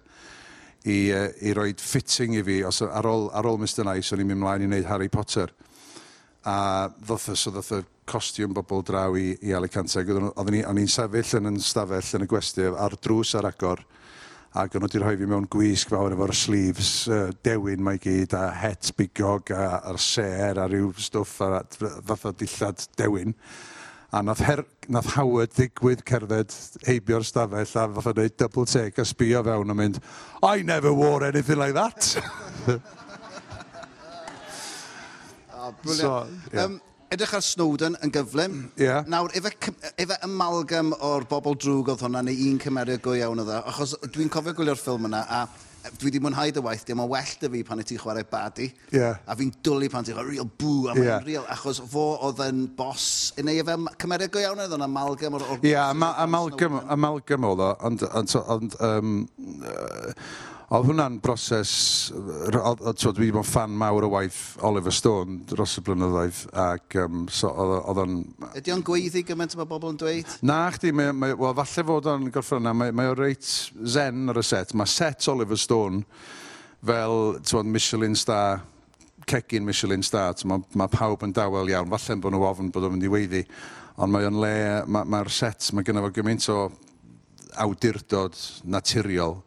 i, 0.84 1.12
uh, 1.12 1.28
i 1.44 1.52
roi 1.56 1.72
fitting 1.78 2.38
i 2.38 2.44
fi, 2.46 2.62
os 2.66 2.82
ar 2.86 3.08
ôl, 3.08 3.28
ar 3.36 3.48
ôl 3.48 3.60
Mr 3.60 3.84
Nice, 3.88 4.14
o'n 4.14 4.22
i'n 4.24 4.32
mynd 4.32 4.42
mlaen 4.42 4.64
i 4.64 4.70
wneud 4.70 4.88
Harry 4.90 5.10
Potter 5.12 5.52
a 6.48 6.90
ddothos 7.06 7.46
o 7.46 7.54
ddoth 7.54 7.72
y 7.76 7.80
costiwm 8.08 8.54
bobl 8.56 8.82
draw 8.86 9.16
i, 9.18 9.32
i 9.46 9.54
Alicante. 9.54 10.02
Oedden 10.02 10.54
ni, 10.54 10.62
o'n 10.66 10.80
i'n 10.82 10.90
sefyll 10.90 11.38
yn 11.38 11.52
yn 11.52 11.58
stafell 11.62 12.16
yn 12.18 12.26
y 12.26 12.30
gwesti 12.30 12.66
ar 12.70 12.96
drws 13.02 13.34
ar 13.38 13.48
agor, 13.52 13.84
ac 14.58 14.74
o'n 14.74 14.82
nhw 14.82 14.90
wedi 14.90 15.02
rhoi 15.02 15.16
fi 15.20 15.28
mewn 15.30 15.48
gwisg 15.52 15.92
fawr 15.92 16.16
efo'r 16.16 16.34
sleeves 16.36 16.92
uh, 17.08 17.28
dewin 17.46 17.84
mae 17.84 18.00
gyd, 18.02 18.34
a 18.36 18.50
het 18.62 18.90
bigog, 18.98 19.54
a, 19.54 19.78
a'r 19.88 20.00
ser, 20.02 20.58
a 20.60 20.66
ryw 20.68 20.90
stwff, 20.98 21.38
a 21.46 21.62
fath 22.10 22.26
o 22.28 22.34
dillad 22.36 22.88
dewin. 22.98 23.36
A 24.12 24.20
nath, 24.20 24.42
her, 24.44 24.60
nath 24.92 25.14
Howard 25.14 25.54
ddigwydd 25.56 26.02
cerdded 26.04 26.52
heibio'r 26.84 27.24
stafell 27.24 27.62
a 27.64 27.86
fath 27.96 28.10
o'n 28.12 28.34
double 28.36 28.66
take 28.68 29.00
a 29.00 29.06
sbio 29.08 29.40
fewn 29.46 29.72
a 29.72 29.78
mynd, 29.78 30.02
I 30.42 30.60
never 30.60 30.92
wore 30.92 31.24
anything 31.24 31.56
like 31.56 31.72
that. 31.72 32.18
So, 35.84 36.26
yeah. 36.52 36.64
um, 36.64 36.80
edrych 37.12 37.34
ar 37.36 37.42
Snowden 37.44 37.96
yn 38.02 38.12
gyflym. 38.12 38.54
Yeah. 38.80 39.04
Nawr, 39.10 39.32
efe, 39.36 39.52
efe 40.00 40.16
amalgam 40.24 40.94
o'r 40.96 41.26
bobl 41.28 41.58
drwg 41.58 41.92
oedd 41.92 42.06
hwnna 42.06 42.22
neu 42.24 42.46
un 42.48 42.62
cymeriad 42.62 43.02
go 43.04 43.16
iawn 43.18 43.42
oedd 43.42 43.52
achos 43.58 43.96
dwi'n 44.14 44.32
cofio 44.32 44.54
gwylio'r 44.56 44.80
ffilm 44.80 45.10
yna 45.10 45.20
a 45.26 45.42
e, 45.82 45.90
dwi 45.98 46.08
wedi 46.08 46.22
mwynhau 46.22 46.54
dy 46.54 46.62
waith, 46.64 46.84
dim 46.88 47.02
ond 47.02 47.12
well 47.12 47.34
dy 47.42 47.50
fi 47.52 47.64
pan 47.68 47.82
y 47.82 47.86
ti'n 47.88 48.00
chwarae 48.00 48.24
badi. 48.30 48.70
Yeah. 48.94 49.18
A 49.26 49.36
fi'n 49.38 49.50
dwlu 49.66 49.90
pan 49.92 50.06
ti'n 50.06 50.16
chwarae 50.16 50.30
real 50.30 50.48
bŵ 50.62 50.92
am 50.94 51.02
yeah. 51.02 51.26
real, 51.26 51.44
achos 51.52 51.82
fo 51.92 52.06
oedd 52.28 52.40
yn 52.46 52.62
bos, 52.78 53.08
neu 53.42 53.60
efe 53.60 53.76
cymeriad 54.04 54.32
go 54.32 54.44
iawn 54.44 54.64
oedd 54.64 54.78
o'n 54.78 54.86
amalgam 54.86 55.36
o'r... 55.36 55.46
Ie, 55.58 55.74
yeah, 55.74 55.90
amalgam, 55.92 56.80
amalgam 56.96 57.50
oedd 57.50 57.66
o, 57.66 57.74
ond, 57.90 58.06
ond, 58.22 58.38
ond 58.56 58.80
um, 58.88 59.18
uh, 59.66 60.16
Oedd 60.72 60.86
hwnna'n 60.88 61.18
broses, 61.20 61.70
oedd 62.16 62.94
dwi 62.96 63.26
wedi 63.26 63.32
bod 63.34 63.42
yn 63.42 63.48
fan 63.50 63.72
mawr 63.76 64.06
o 64.06 64.08
waith 64.14 64.38
Oliver 64.64 64.94
Stone 64.96 65.42
dros 65.50 65.74
y 65.76 65.82
blynyddoedd, 65.84 66.38
ac 66.62 66.96
um, 67.02 67.26
so, 67.28 67.50
oedd 67.52 68.00
o'n... 68.00 68.14
Ydy 68.56 68.72
o'n 68.72 68.84
gweiddi 68.88 69.20
gymaint 69.28 69.52
mae 69.58 69.68
bobl 69.68 69.92
yn 69.92 69.98
dweud? 70.00 70.30
Na, 70.48 70.62
chdi, 70.72 70.94
mae, 70.96 71.12
mae, 71.12 71.36
wel, 71.36 71.52
falle 71.60 71.84
fod 71.90 72.08
o'n 72.14 72.24
gorffen 72.32 72.64
yna, 72.64 72.72
mae, 72.72 72.96
mae 72.96 73.12
o 73.12 73.18
reit 73.20 73.44
zen 73.84 74.32
ar 74.32 74.40
y 74.40 74.46
set. 74.48 74.72
Mae 74.72 74.88
set 74.88 75.28
Oliver 75.28 75.60
Stone 75.60 76.06
fel, 76.80 77.36
ti'n 77.44 77.68
Michelin 77.76 78.16
star 78.16 78.64
cegin 79.28 79.68
Michelin 79.68 80.08
star, 80.08 80.40
mae 80.48 80.64
ma 80.72 80.88
pawb 80.88 81.28
yn 81.28 81.36
dawel 81.36 81.68
iawn, 81.68 81.92
falle'n 81.92 82.24
bod 82.24 82.32
nhw 82.32 82.48
ofn 82.48 82.72
bod 82.72 82.88
o'n 82.88 82.96
mynd 82.96 83.10
i 83.10 83.12
weiddi, 83.12 83.44
ond 84.00 84.16
mae 84.16 84.24
o'n 84.24 84.40
le, 84.40 84.56
mae'r 84.88 84.88
ma, 84.88 85.20
ma 85.20 85.24
set, 85.28 85.68
mae 85.76 85.84
gynnu 85.84 86.08
fo 86.08 86.14
gymaint 86.16 86.48
o 86.48 86.60
awdurdod 87.60 88.40
naturiol 88.64 89.42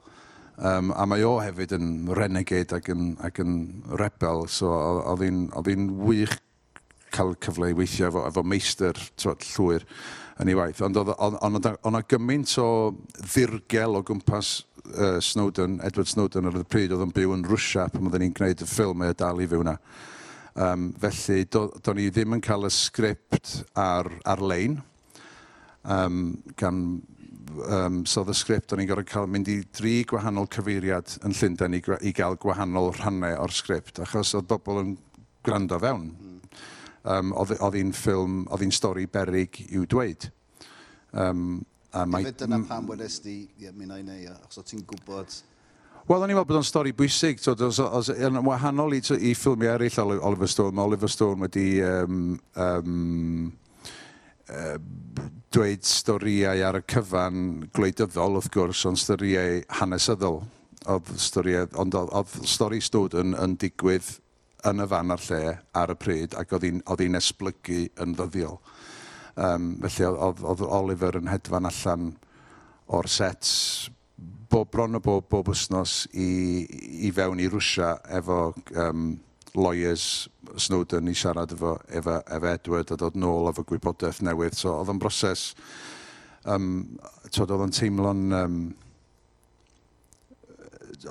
Um, 0.55 0.93
a 0.95 1.03
mae 1.03 1.23
o 1.27 1.33
hefyd 1.43 1.73
yn 1.75 1.87
renegade 2.15 2.77
ac 2.77 2.87
yn, 2.93 3.15
ac 3.19 3.41
yn 3.43 3.55
rebel, 3.99 4.45
so 4.47 4.71
oedd 5.11 5.25
hi'n 5.25 5.89
wych 5.99 6.37
cael 7.15 7.35
cyfle 7.43 7.71
i 7.71 7.75
weithio 7.75 8.07
efo, 8.07 8.23
efo 8.29 8.43
meistr 8.47 8.95
twod, 9.19 9.43
llwyr 9.55 9.83
yn 10.39 10.51
ei 10.51 10.57
waith. 10.57 10.79
Ond 10.85 10.99
oedd 10.99 11.11
yna 11.19 12.01
gymaint 12.07 12.55
o 12.63 12.69
ddirgel 13.17 13.99
o 13.99 14.03
gwmpas 14.07 14.55
uh, 14.93 15.19
Snowden, 15.23 15.79
Edward 15.83 16.11
Snowden 16.11 16.49
ar 16.49 16.59
y 16.59 16.65
pryd, 16.67 16.95
oedd 16.95 17.05
yn 17.07 17.13
byw 17.15 17.35
yn 17.35 17.45
Rwysia 17.47 17.87
pan 17.91 18.07
oedden 18.07 18.25
ni'n 18.25 18.35
gwneud 18.35 18.63
y 18.63 18.69
ffilm 18.69 19.03
e 19.05 19.13
dal 19.17 19.43
i 19.43 19.47
fyw 19.51 19.63
yna. 19.65 19.77
Um, 20.55 20.89
felly, 21.03 21.43
do, 21.51 21.67
do, 21.83 21.95
ni 21.95 22.07
ddim 22.07 22.37
yn 22.37 22.43
cael 22.43 22.67
y 22.67 22.71
sgript 22.71 23.57
ar, 23.75 24.07
ar-lein 24.23 24.79
um, 25.83 26.21
gan 26.55 26.85
um, 27.67 28.05
so 28.05 28.23
the 28.23 28.33
script, 28.33 28.73
o'n 28.73 28.81
i'n 28.83 28.89
gorfod 28.89 29.09
cael 29.09 29.29
mynd 29.31 29.49
i 29.51 29.59
dri 29.75 29.95
gwahanol 30.09 30.47
cyfeiriad 30.53 31.17
yn 31.25 31.35
Llundain 31.35 31.77
i, 31.77 31.81
i 32.05 32.13
gael 32.15 32.37
gwahanol 32.41 32.91
rhannau 32.97 33.37
o'r 33.43 33.53
sgript, 33.53 34.01
achos 34.05 34.33
oedd 34.37 34.49
bobl 34.49 34.81
yn 34.81 34.95
gwrando 35.45 35.79
fewn. 35.81 36.09
Hmm. 36.15 36.61
Um, 37.05 37.33
oedd 37.37 37.77
hi'n 37.77 37.93
ffilm, 37.93 38.43
oedd 38.49 38.65
hi'n 38.65 38.73
stori 38.73 39.05
berig 39.11 39.61
i'w 39.67 39.85
dweud. 39.89 40.29
Um, 41.13 41.59
a 41.93 42.05
mae... 42.09 42.25
Dyfyd 42.25 42.39
dyna 42.43 42.63
pam 42.67 42.87
wedes 42.89 43.19
di, 43.23 43.43
ie, 43.61 43.73
mi 43.77 43.85
na 43.89 43.99
i 44.01 44.05
neu, 44.05 44.31
achos 44.33 44.63
o 44.63 44.65
ti'n 44.65 44.81
gwybod... 44.89 45.41
Wel, 46.05 46.21
o'n 46.21 46.29
i'n 46.29 46.37
meddwl 46.37 46.49
bod 46.51 46.59
o'n 46.59 46.65
stori 46.65 46.91
bwysig. 46.93 47.39
So, 47.41 47.55
os, 47.65 47.79
os, 47.81 48.11
yn 48.13 48.37
wahanol 48.45 48.93
i, 48.93 48.99
i 49.17 49.31
ffilmiau 49.37 49.73
eraill 49.73 50.17
Oliver 50.19 50.49
Stone, 50.49 50.75
mae 50.77 50.85
Oliver 50.85 51.09
Stone 51.09 51.41
wedi 51.47 51.79
um, 51.85 52.35
um, 52.61 53.47
uh, 54.51 54.75
dweud 55.55 55.87
storiau 55.87 56.61
ar 56.67 56.79
y 56.79 56.83
cyfan 56.91 57.39
gwleidyddol, 57.75 58.39
wrth 58.39 58.51
gwrs, 58.53 58.83
ond 58.89 58.99
storiau 58.99 59.61
hanesyddol. 59.79 60.43
Oedd 60.91 61.09
storiau, 61.21 61.69
ond 61.81 61.97
oedd 61.97 62.35
stori 62.45 62.81
stwd 62.83 63.17
yn, 63.21 63.33
yn 63.41 63.55
digwydd 63.61 64.11
yn 64.69 64.81
y 64.81 64.87
fan 64.89 65.13
a'r 65.13 65.23
lle 65.29 65.41
ar 65.77 65.93
y 65.93 65.97
pryd 66.01 66.35
ac 66.37 66.53
oedd 66.57 67.01
hi'n 67.01 67.19
esblygu 67.19 67.85
yn 68.01 68.15
ddyddiol. 68.17 68.59
Um, 69.35 69.75
felly 69.83 70.07
oedd, 70.11 70.41
oedd 70.45 70.63
Oliver 70.63 71.17
yn 71.19 71.29
hedfan 71.29 71.67
allan 71.69 72.13
o'r 72.95 73.09
sets 73.09 73.51
bob 74.49 74.69
bron 74.71 74.95
o 74.95 75.01
bob, 75.03 75.27
bob 75.29 75.49
wsnos 75.51 76.05
i, 76.13 76.29
i 77.07 77.11
fewn 77.15 77.41
i 77.43 77.49
rwsia 77.51 77.95
efo 78.19 78.53
um, 78.79 79.15
lawyers 79.55 80.27
Snowden 80.61 81.11
i 81.11 81.15
siarad 81.17 81.53
efo, 81.55 81.75
efo, 81.89 82.19
efo 82.37 82.49
Edward 82.51 82.91
a 82.91 82.97
dod 82.99 83.19
nôl 83.19 83.51
efo 83.51 83.65
gwybodaeth 83.67 84.21
newydd. 84.25 84.57
So 84.57 84.73
oedd 84.79 84.91
o'n 84.93 85.01
broses, 85.01 85.51
um, 86.45 86.73
tod, 87.29 87.51
oedd 87.51 87.67
o'n 87.67 87.75
teimlo'n... 87.75 88.25
Um, 88.41 88.59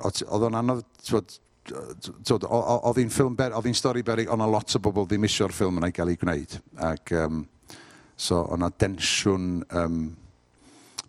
oedd 0.05 0.47
o'n 0.49 0.57
anodd, 0.59 0.83
tod, 1.05 1.37
tod, 2.27 2.45
oedd 2.49 2.99
hi'n 2.99 3.13
ffilm 3.13 3.35
ber, 3.37 3.55
oedd 3.55 3.69
hi'n 3.69 3.77
stori 3.77 4.03
berig, 4.05 4.29
ond 4.33 4.43
a 4.43 4.49
lot 4.49 4.75
o 4.75 4.81
bobl 4.83 5.07
ddim 5.09 5.25
eisiau'r 5.27 5.53
ffilm 5.55 5.79
yna 5.79 5.91
i 5.91 5.95
gael 5.95 6.11
ei 6.11 6.19
gwneud. 6.19 6.57
Ac, 6.89 7.13
um, 7.21 7.45
so, 8.15 8.41
o'na 8.53 8.71
densiwn 8.81 9.63
um, 9.77 10.03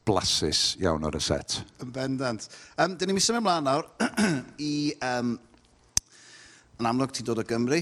blasus 0.06 0.76
iawn 0.83 1.04
ar 1.06 1.18
y 1.18 1.23
set. 1.23 1.61
Yn 1.83 1.92
bendant. 1.95 2.47
Um, 2.78 2.95
Dyn 2.95 3.11
ni'n 3.11 3.18
mynd 3.18 3.26
symud 3.26 3.42
ymlaen 3.42 3.66
nawr 3.66 3.88
i 4.71 4.75
um, 5.02 5.35
yn 6.76 6.90
amlwg 6.90 7.14
ti'n 7.16 7.26
dod 7.26 7.42
o 7.42 7.47
Gymru, 7.47 7.80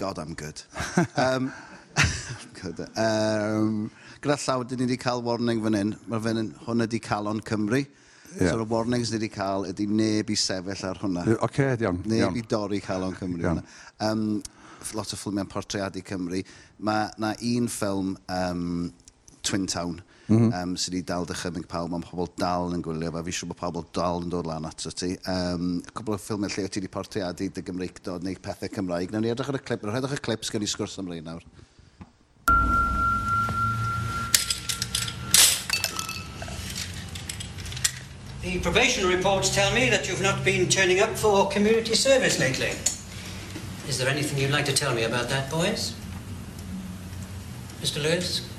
God, 0.00 0.18
I'm 0.18 0.32
good. 0.32 0.62
um, 1.16 1.52
good. 2.62 2.80
Um, 2.96 3.90
gyda 4.24 4.36
llaw, 4.40 4.62
dyn 4.64 4.80
ni 4.80 4.86
wedi 4.86 4.96
cael 5.02 5.20
warning 5.26 5.60
fan 5.60 5.76
hyn. 5.76 5.90
Mae 6.08 6.22
fan 6.24 6.40
hyn, 6.40 6.46
hwn 6.64 6.84
ydi 6.86 7.00
Calon 7.04 7.42
Cymru. 7.44 7.82
Yeah. 8.30 8.54
So, 8.54 8.62
y 8.62 8.68
warnings 8.70 9.12
ni 9.12 9.18
wedi 9.18 9.28
cael 9.34 9.66
ydi 9.68 9.84
neb 9.92 10.32
i 10.32 10.38
sefyll 10.40 10.86
ar 10.88 11.02
hwnna. 11.02 11.26
Oce, 11.26 11.36
okay, 11.44 11.76
iawn. 11.84 12.00
Neb 12.06 12.22
iawn. 12.22 12.38
i 12.40 12.46
dorri 12.48 12.80
Calon 12.80 13.12
Cymru. 13.18 13.44
Iawn. 13.44 13.60
Um, 14.08 14.24
lot 14.96 15.12
o 15.12 15.20
ffilmiau'n 15.20 15.52
portreadu 15.52 16.00
Cymru. 16.08 16.40
Mae 16.88 17.12
na 17.20 17.34
un 17.50 17.68
ffilm 17.68 18.16
um, 18.38 18.64
Twin 19.44 19.68
Town 19.68 20.00
mm 20.30 20.50
-hmm. 20.50 20.62
um, 20.62 20.76
sydd 20.76 20.94
wedi 20.94 21.06
dal 21.06 21.26
dychymyg 21.26 21.66
pawb, 21.70 21.90
mae 21.90 22.04
pobl 22.06 22.28
dal 22.38 22.74
yn 22.74 22.82
gwylio 22.86 23.10
fe, 23.16 23.24
fi 23.26 23.32
siw 23.38 23.48
bod 23.50 23.60
pobl 23.60 23.86
dal 23.96 24.22
yn 24.24 24.30
dod 24.30 24.46
lan 24.46 24.68
ato 24.68 24.90
ti. 24.90 25.16
Um, 25.26 25.80
cwbl 25.92 26.14
o 26.14 26.20
ffilmiau 26.20 26.52
lle 26.54 26.68
ti 26.68 26.80
wedi 26.80 26.92
portiadu 26.98 27.48
dy 27.50 27.64
Gymreigdod 27.66 28.24
neu 28.24 28.38
pethau 28.38 28.70
Cymraeg. 28.76 29.10
Nawr 29.10 29.24
ni 29.26 29.32
edrych 29.34 29.50
ar 29.50 29.58
y 29.58 29.64
clip, 29.64 29.82
roedwch 29.84 30.14
y 30.14 30.22
clip 30.28 30.46
sgan 30.46 30.62
i 30.62 30.70
sgwrs 30.70 30.98
am 31.02 31.10
nawr. 31.10 31.44
The 38.42 38.58
probation 38.60 39.06
reports 39.06 39.54
tell 39.54 39.72
me 39.74 39.90
that 39.90 40.08
you've 40.08 40.22
not 40.22 40.44
been 40.44 40.66
turning 40.68 41.00
up 41.00 41.10
for 41.14 41.48
community 41.50 41.94
service 41.94 42.38
lately. 42.38 42.72
Is 43.86 43.98
there 43.98 44.08
anything 44.08 44.38
you'd 44.38 44.50
like 44.50 44.64
to 44.64 44.72
tell 44.72 44.94
me 44.94 45.04
about 45.04 45.28
that, 45.28 45.50
boys? 45.50 45.94
Mr. 47.82 48.02
Lewis? 48.02 48.49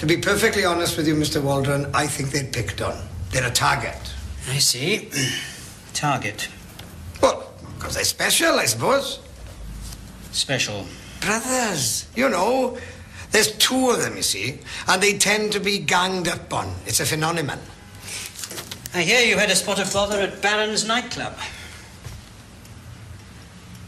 To 0.00 0.06
be 0.06 0.16
perfectly 0.16 0.64
honest 0.64 0.96
with 0.96 1.06
you, 1.06 1.14
Mr. 1.14 1.42
Waldron, 1.42 1.90
I 1.92 2.06
think 2.06 2.30
they're 2.30 2.42
picked 2.42 2.80
on. 2.80 2.96
They're 3.32 3.46
a 3.46 3.50
target. 3.50 4.14
I 4.48 4.56
see. 4.56 5.10
Target. 5.92 6.48
Well, 7.20 7.52
because 7.74 7.96
they're 7.96 8.04
special, 8.04 8.54
I 8.54 8.64
suppose. 8.64 9.20
Special. 10.32 10.86
Brothers, 11.20 12.08
you 12.16 12.30
know. 12.30 12.78
There's 13.30 13.54
two 13.58 13.90
of 13.90 14.00
them, 14.00 14.16
you 14.16 14.22
see, 14.22 14.60
and 14.88 15.02
they 15.02 15.18
tend 15.18 15.52
to 15.52 15.60
be 15.60 15.76
ganged 15.76 16.28
up 16.28 16.50
on. 16.50 16.74
It's 16.86 17.00
a 17.00 17.04
phenomenon. 17.04 17.58
I 18.94 19.02
hear 19.02 19.20
you 19.20 19.36
had 19.36 19.50
a 19.50 19.54
spot 19.54 19.78
of 19.78 19.92
bother 19.92 20.18
at 20.18 20.40
Baron's 20.40 20.88
nightclub. 20.88 21.34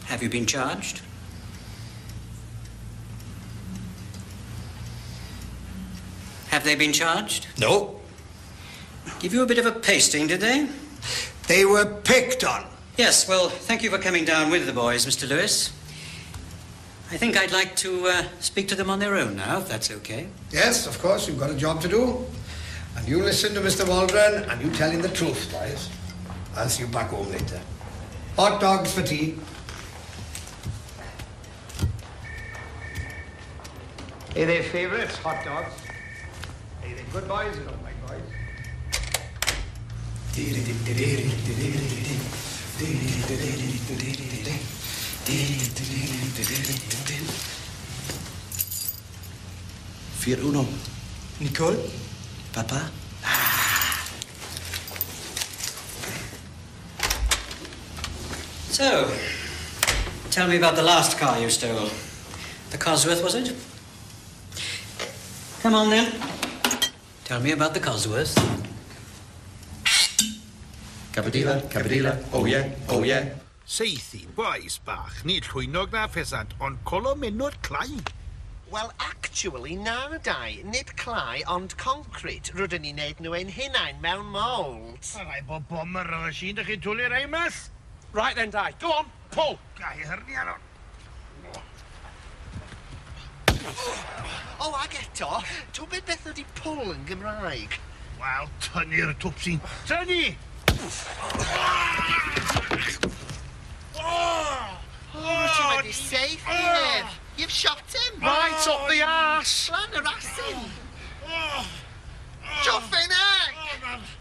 Have 0.05 0.21
you 0.21 0.29
been 0.29 0.45
charged? 0.45 1.01
Have 6.53 6.63
they 6.63 6.75
been 6.75 6.93
charged? 6.93 7.47
No. 7.57 7.99
Give 9.19 9.33
you 9.33 9.41
a 9.41 9.45
bit 9.47 9.57
of 9.57 9.65
a 9.65 9.71
pasting, 9.71 10.27
did 10.27 10.39
they? 10.39 10.67
They 11.47 11.65
were 11.65 11.83
picked 11.83 12.43
on. 12.43 12.67
Yes, 12.95 13.27
well, 13.27 13.49
thank 13.49 13.81
you 13.81 13.89
for 13.89 13.97
coming 13.97 14.23
down 14.23 14.51
with 14.51 14.67
the 14.67 14.71
boys, 14.71 15.03
Mr. 15.03 15.27
Lewis. 15.27 15.71
I 17.09 17.17
think 17.17 17.37
I'd 17.37 17.51
like 17.51 17.75
to 17.77 18.05
uh, 18.05 18.23
speak 18.39 18.67
to 18.67 18.75
them 18.75 18.91
on 18.91 18.99
their 18.99 19.15
own 19.15 19.35
now, 19.35 19.61
if 19.61 19.67
that's 19.67 19.89
okay. 19.89 20.27
Yes, 20.51 20.85
of 20.85 21.01
course, 21.01 21.27
you've 21.27 21.39
got 21.39 21.49
a 21.49 21.55
job 21.55 21.81
to 21.81 21.87
do. 21.87 22.23
And 22.97 23.07
you 23.07 23.23
listen 23.23 23.55
to 23.55 23.59
Mr. 23.59 23.89
Waldron 23.89 24.47
and 24.47 24.61
you 24.61 24.69
tell 24.73 24.91
him 24.91 25.01
the 25.01 25.09
truth, 25.09 25.51
boys. 25.51 25.89
I'll 26.55 26.69
see 26.69 26.83
you 26.83 26.89
back 26.89 27.09
home 27.09 27.31
later. 27.31 27.59
Hot 28.35 28.61
dogs 28.61 28.93
for 28.93 29.01
tea. 29.01 29.39
Are 34.35 34.45
they 34.45 34.61
favourites, 34.61 35.17
hot 35.17 35.43
dogs? 35.43 35.82
Are 37.13 37.21
they 37.21 37.27
good 37.27 37.29
boys 37.29 37.57
or 37.57 37.65
not, 37.65 37.83
my 37.83 37.91
boys? 38.07 38.21
Vier 50.19 50.39
uno. 50.39 50.65
Nicole? 51.39 51.77
Papa? 52.53 52.89
So, 58.69 59.11
tell 60.31 60.47
me 60.47 60.57
about 60.57 60.75
the 60.75 60.81
last 60.81 61.19
car 61.19 61.39
you 61.39 61.49
stole. 61.49 61.89
The 62.71 62.77
Cosworth, 62.77 63.23
was 63.23 63.35
it? 63.35 63.53
Come 65.61 65.75
on 65.75 65.89
then. 65.91 66.32
Tell 67.25 67.39
me 67.39 67.51
about 67.51 67.73
the 67.73 67.79
Cosworth. 67.79 68.35
Cabadilla, 71.13 71.61
Cabadilla, 71.69 72.21
oh 72.33 72.45
yeah, 72.45 72.67
oh 72.89 73.03
yeah. 73.03 73.29
Seithi, 73.65 74.25
boes 74.35 74.79
bach, 74.83 75.23
nid 75.23 75.47
llwynog 75.47 75.93
na 75.93 76.07
ffesant, 76.07 76.51
ond 76.59 76.81
colomenod 76.83 77.55
clai. 77.63 78.01
Wel, 78.69 78.91
actually, 78.99 79.77
na, 79.77 80.17
dau. 80.17 80.51
Nid 80.65 80.97
clai, 80.97 81.43
ond 81.47 81.77
concrete. 81.77 82.51
Rydyn 82.57 82.83
ni'n 82.83 82.99
neud 82.99 83.23
nhw 83.23 83.37
ein 83.39 83.55
hunain 83.55 84.03
mewn 84.03 84.27
mold. 84.33 84.99
A 85.15 85.23
rai 85.23 85.39
bod 85.47 85.69
bomber 85.71 86.09
o'r 86.19 86.35
sy'n, 86.35 86.59
dych 86.59 86.73
chi'n 86.73 86.83
twlu'r 86.83 87.15
eimas? 87.21 87.69
Right 88.11 88.35
then, 88.35 88.51
dau. 88.51 88.67
Go 88.83 88.91
on, 88.99 89.11
pull. 89.31 89.59
Gai 89.79 89.95
hyrni 90.03 90.35
ar 90.41 90.57
o'n. 90.57 90.69
O 93.63 94.73
ag 94.75 94.95
eto 94.99 95.39
tw'm 95.71 95.89
be' 95.91 96.01
beth 96.07 96.25
ydi 96.33 96.43
pull 96.57 96.91
yn 96.91 97.05
Gymraeg? 97.07 97.77
Wel 98.19 98.49
tynnu'r 98.65 99.13
twpsi'n 99.23 99.61
tynnu! 99.87 100.33
Oh! 103.99 104.79
Oh, 105.15 105.45
you 105.59 105.75
made 105.75 105.85
me 105.85 105.91
safe 105.91 106.43
here. 106.43 107.05
You've 107.37 107.51
shot 107.51 107.83
him. 107.87 108.19
Right 108.19 108.65
oh, 108.67 108.73
up 108.73 108.89
the 108.89 109.01
arse. 109.05 109.71
Lan 109.71 109.95
yr 109.99 110.11
asyn. 110.11 110.59
Joffin 112.65 113.15
egg. 113.21 114.11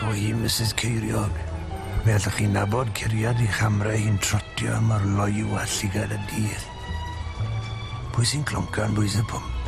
Go 0.00 0.10
i 0.10 0.32
Mrs 0.40 0.74
Ceiriog. 0.82 1.38
Fe 2.02 2.16
allwch 2.18 2.34
chi 2.40 2.50
nabod 2.50 2.90
curiad 2.98 3.38
i 3.38 3.48
chamra 3.60 3.94
hi'n 3.94 4.18
trotio 4.24 4.74
am 4.80 4.90
ar 4.96 5.06
loiw 5.20 5.58
allu 5.62 5.92
gael 5.94 6.16
y 6.18 6.22
dydd. 6.32 6.71
Pwy 8.12 8.26
sy'n 8.28 8.44
clonca'n 8.44 8.92
bwys 8.92 9.14
y 9.16 9.22
pwmp? 9.24 9.62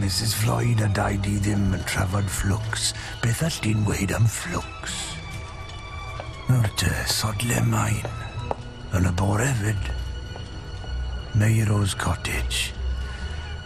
Mrs 0.00 0.32
Floyd 0.40 0.80
a 0.80 0.88
dau 0.96 1.18
di 1.20 1.34
ddim 1.36 1.74
yn 1.76 1.82
trafod 1.84 2.30
fflwcs. 2.32 2.94
Beth 3.20 3.42
all 3.44 3.58
di'n 3.60 3.84
weid 3.84 4.14
am 4.16 4.24
fflwcs? 4.24 4.94
Nawr 6.48 6.70
te, 6.80 6.90
sodle 7.12 7.60
main. 7.68 8.08
Yn 8.96 9.04
y 9.04 9.12
bore 9.20 9.50
fyd. 9.60 9.92
Meiros 11.36 11.92
Cottage. 12.00 12.72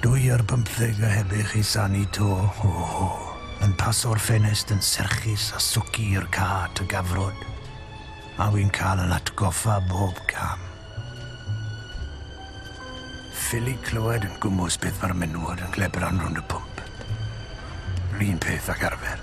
Dwy 0.03 0.27
ar 0.35 0.43
bymtheg 0.51 0.99
a 1.07 1.15
hebych 1.15 1.55
i 1.63 1.63
sani 1.63 2.05
to. 2.11 2.35
Ho, 2.59 2.75
ho. 2.91 3.11
Yn 3.63 3.79
paso'r 3.79 4.19
ffenest 4.21 4.75
yn 4.75 4.83
serchus 4.83 5.53
a 5.55 5.63
swci 5.63 6.11
i'r 6.19 6.27
cat 6.35 6.83
y 6.83 6.91
gafrod. 6.91 7.39
A 8.43 8.51
wy'n 8.51 8.75
cael 8.75 9.07
yn 9.07 9.15
atgoffa 9.15 9.79
bob 9.87 10.19
cam. 10.27 10.66
Ffili 13.47 13.77
clywed 13.87 14.25
yn 14.27 14.33
gwmws 14.43 14.75
beth 14.83 14.97
mae'r 14.99 15.13
menywod 15.15 15.61
yn 15.63 15.69
glebran 15.71 16.17
rhwng 16.19 16.35
y 16.41 16.43
pwmp. 16.51 16.81
Rhyn 18.17 18.41
peth 18.43 18.73
ac 18.73 18.81
arfer. 18.89 19.21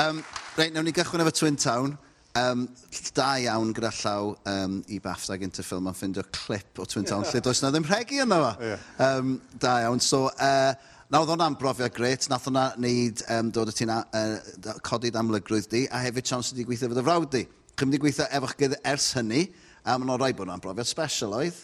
um, 0.00 0.22
Reit, 0.56 0.72
nawn 0.72 0.88
ni 0.88 0.94
gychwyn 0.96 1.20
efo 1.20 1.34
Twin 1.42 1.60
Town. 1.60 1.98
Um, 2.40 2.64
da 3.12 3.34
iawn 3.44 3.74
gyda 3.76 3.92
llaw 3.98 4.32
um, 4.48 4.80
i 4.88 4.96
BAFTA 5.04 5.36
gynt 5.42 5.60
y 5.60 5.66
ffilm 5.66 5.92
a 5.92 5.92
ffeindio 5.92 6.24
clip 6.32 6.80
o 6.80 6.88
Twin 6.88 7.04
Town, 7.04 7.26
yeah. 7.26 7.36
lle 7.36 7.44
does 7.50 7.60
na 7.60 7.74
ddim 7.74 7.84
rhegi 7.84 8.24
yna 8.24 8.40
fo. 8.46 8.54
Yeah. 8.64 8.88
Um, 8.96 9.36
da 9.60 9.76
iawn. 9.84 10.00
So, 10.00 10.30
uh, 10.40 10.72
Na, 11.10 11.18
oedd 11.24 11.32
hwnna'n 11.32 11.56
brofiad 11.58 11.90
gret. 11.90 12.28
Nath 12.30 12.44
hwnna 12.46 12.68
wneud 12.78 13.20
um, 13.34 13.48
dod 13.50 13.72
y 13.72 13.74
ti'n 13.74 13.90
uh, 13.90 14.74
codi'r 14.86 15.16
amlygrwydd 15.18 15.66
di, 15.72 15.80
a 15.90 16.04
hefyd 16.04 16.28
siawns 16.30 16.52
i 16.54 16.62
gweithio 16.62 16.86
fod 16.92 17.00
y 17.00 17.02
frawd 17.08 17.32
di. 17.32 17.40
Chym 17.74 17.90
wedi 17.90 17.98
gweithio 18.04 18.28
efo'ch 18.38 18.54
gyda 18.60 18.78
ers 18.92 19.08
hynny, 19.18 19.40
a 19.82 19.96
ma'n 19.98 20.12
o'n 20.14 20.20
rhaid 20.20 20.38
bod 20.38 20.46
hwnna'n 20.46 20.62
brofiad 20.62 20.86
special 20.86 21.34
oedd. 21.40 21.58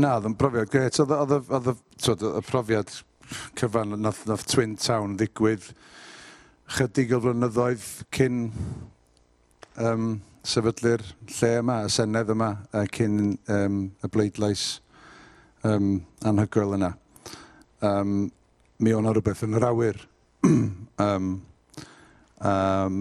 Na, 0.00 0.14
oedd 0.14 0.30
yn 0.30 0.38
brofiad 0.40 0.72
gret. 0.72 0.96
Oedd 0.96 2.24
y 2.30 2.42
profiad 2.48 2.94
cyfan, 3.60 3.92
nath, 4.00 4.24
nath 4.32 4.46
Twin 4.48 4.78
Town 4.80 5.20
ddigwydd 5.20 5.68
chydig 6.78 7.12
o 7.12 7.20
flynyddoedd 7.20 7.86
cyn 8.16 8.42
um, 9.76 10.10
sefydlu'r 10.40 11.04
lle 11.36 11.54
yma, 11.60 11.82
y 11.84 11.92
senedd 12.00 12.32
yma, 12.32 12.54
a 12.72 12.88
cyn 12.96 13.36
um, 13.44 13.80
y 13.92 14.14
bleidlais 14.16 14.68
um, 15.68 15.98
anhygoel 16.24 16.78
yna. 16.80 16.94
Um, 17.84 18.30
mi 18.80 18.94
o'n 18.96 19.08
rhywbeth 19.12 19.44
yn 19.44 19.56
yr 19.58 19.66
awyr. 19.68 19.98
um, 21.04 21.32
um, 22.40 23.00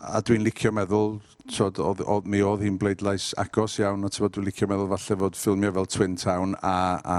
a 0.00 0.20
dwi'n 0.24 0.44
licio 0.46 0.72
meddwl, 0.72 1.18
tywed, 1.50 1.80
oedd, 1.84 2.00
oedd, 2.08 2.28
mi 2.30 2.40
oedd 2.46 2.62
hi'n 2.64 2.78
bleidlais 2.80 3.30
agos 3.40 3.76
iawn, 3.82 4.06
a 4.06 4.10
tywed, 4.12 4.32
dwi'n 4.36 4.48
licio 4.48 4.68
meddwl 4.70 4.88
falle 4.94 5.18
fod 5.20 5.36
ffilmio 5.36 5.74
fel 5.76 5.90
Twin 5.92 6.16
Town 6.20 6.56
a, 6.64 6.74
a, 7.04 7.18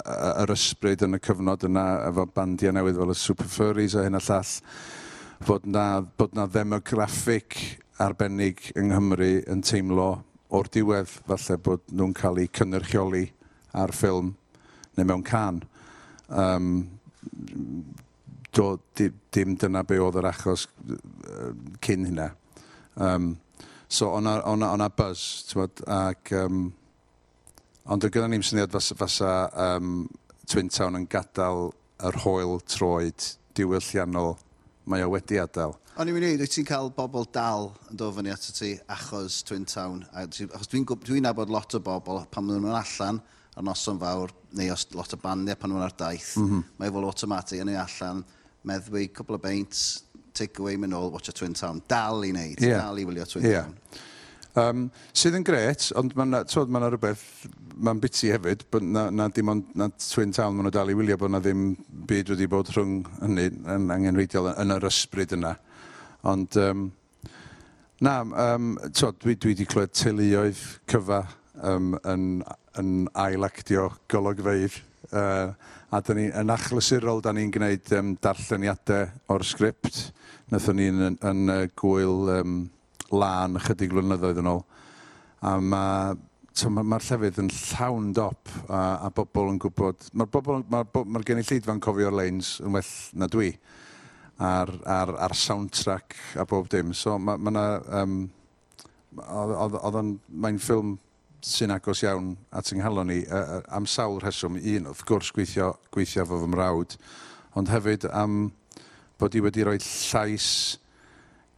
a, 0.00 0.28
yr 0.46 0.54
ysbryd 0.56 1.04
yn 1.04 1.18
y 1.18 1.20
cyfnod 1.26 1.68
yna 1.68 1.84
efo 2.08 2.24
bandiau 2.32 2.72
newydd 2.72 3.02
fel 3.02 3.12
y 3.12 3.18
Super 3.20 3.50
Furries 3.52 3.98
a 3.98 4.06
hyn 4.06 4.16
a 4.16 4.22
llall, 4.24 4.54
bod 5.44 5.68
na, 5.68 5.84
bod 6.16 6.32
na 6.38 6.48
ddemograffig 6.48 7.60
arbennig 8.00 8.70
yng 8.72 8.88
Nghymru 8.94 9.32
yn 9.52 9.60
teimlo 9.66 10.08
o'r 10.54 10.72
diwedd 10.72 11.12
falle 11.28 11.60
bod 11.68 11.84
nhw'n 11.92 12.16
cael 12.16 12.40
eu 12.40 12.56
cynnyrchioli 12.56 13.26
ar 13.76 13.92
ffilm 13.92 14.32
neu 14.96 15.12
mewn 15.12 15.24
can. 15.26 15.60
Um, 16.30 16.86
do, 18.54 18.66
di, 18.96 19.10
dim 19.34 19.56
dyna 19.58 19.82
be 19.86 19.98
oedd 20.02 20.20
yr 20.20 20.30
achos 20.30 20.66
uh, 20.86 21.52
cyn 21.84 22.08
hynna. 22.08 22.30
Um, 22.94 23.34
so 23.88 24.12
o'na, 24.14 24.38
ona, 24.50 24.72
ona 24.74 24.88
buzz, 24.90 25.52
bod, 25.56 25.82
ac 25.90 26.32
um, 26.38 26.66
ond 27.84 28.06
oedd 28.06 28.14
gyda 28.14 28.30
ni'n 28.30 28.44
syniad 28.46 28.72
fasa, 28.74 28.96
fasa 28.98 29.32
um, 29.68 30.04
Twin 30.50 30.70
Town 30.72 30.98
yn 30.98 31.08
gadael 31.10 31.72
yr 32.04 32.20
hoel 32.24 32.60
troed 32.68 33.30
diwylliannol 33.56 34.34
mae 34.90 35.04
o 35.04 35.10
wedi 35.14 35.38
adael. 35.40 35.76
O'n 35.94 36.10
i'n 36.10 36.16
mynd 36.16 36.42
i, 36.42 36.48
ti'n 36.50 36.66
cael 36.66 36.90
bobl 36.94 37.26
dal 37.32 37.68
yn 37.90 37.98
dod 38.00 38.16
fyny 38.16 38.32
ato 38.34 38.50
ti 38.54 38.72
achos 38.90 39.42
Twin 39.46 39.66
Town. 39.70 40.02
Achos 40.12 40.70
dwi'n 40.72 40.86
dwi, 40.88 40.98
dwi 41.06 41.22
nabod 41.22 41.52
lot 41.54 41.76
o 41.78 41.80
bobl 41.82 42.24
pan 42.34 42.46
maen 42.46 42.64
nhw'n 42.64 42.80
allan 42.80 43.20
ar 43.54 43.66
noson 43.66 44.00
fawr, 44.00 44.32
neu 44.58 44.72
os 44.74 44.86
lot 44.94 45.14
o 45.14 45.20
bandiau 45.22 45.58
pan 45.58 45.70
nhw'n 45.70 45.86
ar 45.86 45.94
daith, 45.98 46.34
mm 46.38 46.48
-hmm. 46.48 46.64
mae 46.78 46.94
fel 46.94 47.06
automatic 47.10 47.62
yn 47.62 47.70
ei 47.74 47.78
allan, 47.78 48.24
meddwi, 48.64 49.08
cwbl 49.14 49.38
o 49.38 49.42
beint, 49.42 49.82
take 50.34 50.60
away 50.62 50.76
mynd 50.80 50.96
ôl, 50.96 51.12
watch 51.12 51.28
a 51.28 51.32
Twin 51.32 51.54
Town. 51.54 51.82
Dal 51.88 52.24
i 52.24 52.32
wneud, 52.32 52.60
yeah. 52.60 52.82
dal 52.82 52.98
i 52.98 53.04
wylio 53.06 53.26
Twin 53.30 53.46
yeah. 53.46 53.68
Town. 53.68 54.00
Um, 54.54 54.82
sydd 55.10 55.34
yn 55.34 55.46
gret, 55.46 55.88
ond 55.98 56.12
mae 56.14 56.28
yna 56.28 56.44
ma, 56.46 56.64
ma 56.78 56.88
rhywbeth, 56.88 57.22
mae'n 57.74 58.00
biti 58.02 58.30
hefyd, 58.30 58.66
bod 58.70 58.84
na, 58.86 59.08
na 59.10 59.26
dim 59.34 59.50
ond 59.50 59.72
na 59.78 59.88
Twin 59.98 60.34
Town 60.34 60.54
maen 60.54 60.68
nhw 60.68 60.74
dal 60.74 60.92
i 60.92 60.94
wylio 60.94 61.16
bod 61.18 61.34
na 61.34 61.40
ddim 61.42 61.72
byd 62.10 62.34
wedi 62.34 62.46
bod 62.50 62.70
rhwng 62.74 63.00
hynny 63.22 63.48
yn 63.50 63.88
angenreidiol 63.94 64.52
yn 64.52 64.74
yr 64.76 64.86
ysbryd 64.90 65.34
yna. 65.38 65.56
Ond, 66.30 66.58
um, 66.62 66.84
na, 68.04 68.20
um, 68.22 68.76
so, 68.92 69.10
dwi, 69.10 69.34
dwi 69.34 69.56
wedi 69.56 69.66
clywed 69.70 69.94
teuluoedd 69.98 70.62
cyfa 70.90 71.24
um, 71.62 71.94
yn, 72.10 72.26
yn 72.80 72.92
ailactio 73.14 73.90
gologfeidd. 74.10 74.80
Uh, 75.14 75.52
a 75.94 76.00
dyn 76.02 76.18
ni, 76.18 76.28
yn 76.34 76.50
achlysurol, 76.50 77.20
da 77.22 77.34
ni'n 77.34 77.52
gwneud 77.54 77.90
um, 77.98 78.14
darlleniadau 78.24 79.10
o'r 79.30 79.46
sgript. 79.46 80.08
Nethon 80.50 80.80
ni'n 80.80 81.02
yn, 81.10 81.18
yn, 81.22 81.42
yn, 81.54 81.72
gwyl 81.78 82.30
um, 82.34 82.60
lan 83.14 83.58
chydig 83.62 83.94
flynyddoedd 83.94 84.40
yn 84.42 84.50
ôl. 84.50 84.64
A 85.44 85.58
mae 85.60 86.14
mae'r 86.54 86.86
ma 86.86 86.98
llefydd 87.02 87.40
yn 87.42 87.48
llawn 87.50 88.12
dop 88.14 88.50
a, 88.68 89.06
a 89.06 89.08
bobl 89.14 89.50
yn 89.50 89.58
gwybod... 89.62 90.08
Mae'r 90.14 90.30
bobl, 90.30 90.62
mae'r 90.70 90.86
bo, 90.94 91.02
ma 91.04 91.22
genillidfa'n 91.26 91.82
cofio'r 91.82 92.14
leins 92.14 92.56
yn 92.62 92.76
well 92.76 92.92
na 93.18 93.26
dwi 93.30 93.50
a'r, 94.38 94.70
ar, 94.86 95.14
ar 95.26 95.34
soundtrack 95.34 96.14
a 96.38 96.46
bob 96.46 96.70
dim. 96.70 96.94
So 96.94 97.18
mae 97.18 97.42
ma 97.42 97.50
yna... 97.54 97.66
Um, 98.02 98.20
oedd 99.18 99.98
o'n... 99.98 100.14
Mae'n 100.30 100.62
ffilm 100.62 100.94
sy'n 101.44 101.74
agos 101.74 102.00
iawn 102.04 102.32
at 102.56 102.70
yng 102.72 102.80
nghalon 102.80 103.10
ni 103.10 103.20
uh, 103.28 103.60
am 103.76 103.86
sawl 103.90 104.20
rheswm. 104.22 104.56
Un, 104.56 104.88
wrth 104.88 105.04
gwrs, 105.08 105.32
gweithio, 105.36 105.74
gweithio 105.92 106.24
fo 106.28 106.40
fy 106.40 106.48
mrawd, 106.50 106.96
ond 107.58 107.72
hefyd 107.72 108.08
am 108.10 108.46
bod 109.20 109.36
i 109.36 109.42
wedi 109.44 109.66
rhoi 109.66 109.76
llais 109.78 110.48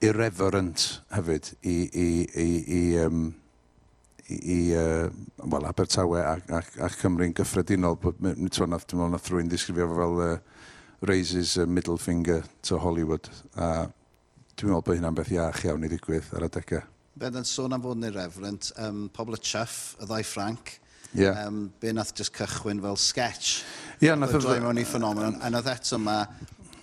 irreverent 0.05 0.87
hefyd 1.15 1.53
i, 1.63 1.77
i, 1.87 2.09
i, 2.43 2.49
i, 2.79 2.81
um, 3.05 3.29
i, 4.27 4.41
i 4.57 4.59
uh, 4.77 5.07
well, 5.45 5.69
Abertawe 5.71 6.21
a, 6.21 6.35
a, 6.59 6.63
a 6.85 6.91
Cymru'n 6.99 7.37
gyffredinol. 7.37 8.01
Dwi'n 8.03 8.43
meddwl 8.43 9.15
nath 9.15 9.31
rwy'n 9.33 9.53
disgrifio 9.53 9.89
fo 9.93 10.01
fel 10.03 10.21
uh, 10.27 10.35
raises 11.07 11.57
a 11.63 11.67
middle 11.67 11.99
finger 11.99 12.43
to 12.67 12.83
Hollywood. 12.83 13.31
A 13.55 13.87
dwi'n 14.57 14.75
meddwl 14.75 14.85
bod 14.85 14.99
hynna'n 14.99 15.17
beth 15.23 15.33
iach 15.33 15.65
iawn 15.69 15.87
i 15.87 15.95
ddigwydd 15.95 16.35
ar 16.35 16.51
adegau 16.51 16.85
beth 17.17 17.39
yn 17.41 17.47
sôn 17.49 17.73
am 17.73 17.85
fod 17.85 17.97
yn 17.97 18.11
irreverent, 18.11 18.73
um, 18.83 19.07
pobl 19.15 19.37
y 19.37 19.41
chyff, 19.41 19.95
y 20.01 20.09
ddau 20.09 20.25
Frank, 20.27 20.77
yeah. 21.17 21.47
um, 21.47 21.71
be 21.81 21.93
nath 21.97 22.13
just 22.15 22.35
cychwyn 22.37 22.83
fel 22.85 22.99
sketch. 23.01 23.63
Ie, 24.01 24.11
yeah, 24.11 24.19
nath 24.21 24.37
y... 24.37 24.41
Droi 24.45 24.59
mewn 24.61 24.83
i 24.83 24.85
ffenomenon, 24.85 25.39
a 25.41 25.51
nath 25.53 25.71
eto 25.73 25.97
yma, 25.97 26.19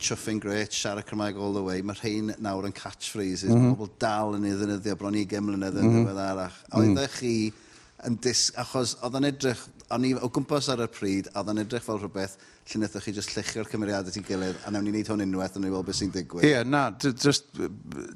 chuffing 0.03 0.41
great, 0.41 0.73
siarad 0.75 1.05
Cymraeg 1.07 1.37
all 1.39 1.53
the 1.53 1.63
way, 1.63 1.81
mae'r 1.85 2.01
rhain 2.01 2.33
nawr 2.43 2.65
yn 2.67 2.73
catchphrases, 2.75 3.51
mm 3.51 3.59
-hmm. 3.59 3.75
pobl 3.77 3.93
dal 4.01 4.39
yn 4.39 4.49
ei 4.49 4.57
ddynyddio 4.57 4.97
bron 4.99 5.19
i 5.19 5.27
gymlynedd 5.29 5.77
yn 5.77 5.85
mm 5.85 5.93
-hmm. 5.93 6.07
ddiweddarach. 6.07 6.57
A 6.71 6.73
mhm. 6.73 6.81
oedd 6.81 6.89
mm 6.89 6.97
-hmm. 6.97 7.13
chi 7.19 8.07
yn 8.09 8.17
dis... 8.25 8.47
Achos 8.59 8.97
oedd 9.05 9.19
yn 9.21 9.29
edrych 9.29 9.61
o'n 9.93 10.07
i 10.07 10.13
o 10.17 10.29
gwmpas 10.33 10.69
ar 10.73 10.83
y 10.83 10.87
pryd, 10.91 11.29
a 11.33 11.43
dda'n 11.45 11.61
edrych 11.63 11.85
fel 11.85 11.99
rhywbeth 12.01 12.35
lle 12.37 12.79
wnaethoch 12.79 13.05
chi 13.05 13.13
just 13.15 13.33
lluchio'r 13.35 13.69
cymeriadau 13.71 14.13
at 14.13 14.27
gilydd, 14.27 14.59
a 14.65 14.71
newn 14.73 14.87
ni 14.87 14.93
wneud 14.93 15.11
hwn 15.11 15.25
unwaith, 15.25 15.57
a 15.57 15.61
newn 15.61 15.69
ni 15.69 15.73
weld 15.75 15.87
beth 15.89 15.99
sy'n 15.99 16.13
digwydd. 16.15 16.47
Ie, 16.47 16.53
yeah, 16.55 16.65
na, 16.67 16.83
just, 16.99 17.49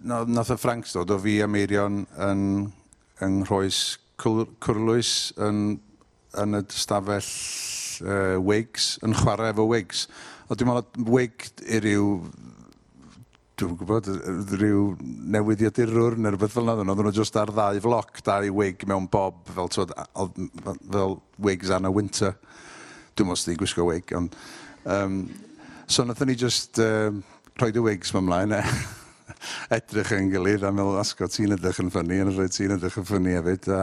no, 0.04 0.24
nath 0.26 0.54
y 0.54 0.60
Franks 0.62 0.96
dod 0.96 1.14
o 1.14 1.20
fi 1.22 1.38
a 1.44 1.50
Meirion 1.52 2.06
yn, 2.28 2.44
yn 3.26 3.42
rhoes 3.50 3.82
cwrlwys 4.18 5.14
yn, 5.44 5.78
yn 6.42 6.58
y 6.58 6.64
stafell 6.74 7.32
uh, 8.08 8.38
wigs, 8.42 8.96
yn 9.06 9.16
chwarae 9.18 9.54
efo 9.54 9.68
wigs. 9.70 10.08
O, 10.48 10.56
dwi'n 10.56 10.72
meddwl, 10.72 11.10
wig 11.12 11.50
i 11.68 11.82
ryw 11.84 12.08
dwi'n 13.58 13.74
gwybod, 13.74 14.08
rhyw 14.54 14.82
newyddiadurwr 15.34 16.18
neu 16.22 16.36
rhywbeth 16.36 16.54
fel 16.54 16.68
yna. 16.70 16.84
Oedden 16.84 17.08
nhw 17.08 17.14
just 17.16 17.38
ar 17.42 17.50
ddau 17.50 17.80
floc, 17.82 18.20
dau 18.26 18.52
wig 18.60 18.84
mewn 18.90 19.08
bob, 19.10 19.40
fel, 19.50 19.72
twyd, 19.74 19.94
fel 20.94 21.18
wigs 21.42 21.72
Anna 21.74 21.90
Winter. 21.94 22.36
Dwi'n 23.18 23.32
mwyn 23.32 23.40
sydd 23.42 23.58
gwisgo 23.58 23.88
wig, 23.88 24.14
ond... 24.18 24.36
Um, 24.86 25.24
so 25.90 26.06
nathon 26.06 26.30
ni 26.30 26.36
just 26.38 26.78
um, 26.84 27.24
rhoi 27.58 27.72
dy 27.74 27.82
wigs 27.82 28.14
fy 28.14 28.22
mlaen, 28.22 28.54
e, 28.54 28.62
edrych 29.80 30.14
yn 30.20 30.30
gilydd 30.36 30.68
a 30.68 30.72
meddwl, 30.76 31.00
asgo, 31.02 31.26
ti'n 31.32 31.58
edrych 31.58 31.82
yn 31.82 31.90
ffynnu, 31.96 32.22
yn 32.28 32.32
rhaid 32.36 32.54
ti'n 32.54 32.76
edrych 32.78 33.02
yn 33.02 33.10
ffynnu 33.10 33.36
hefyd. 33.40 33.72
A 33.74 33.82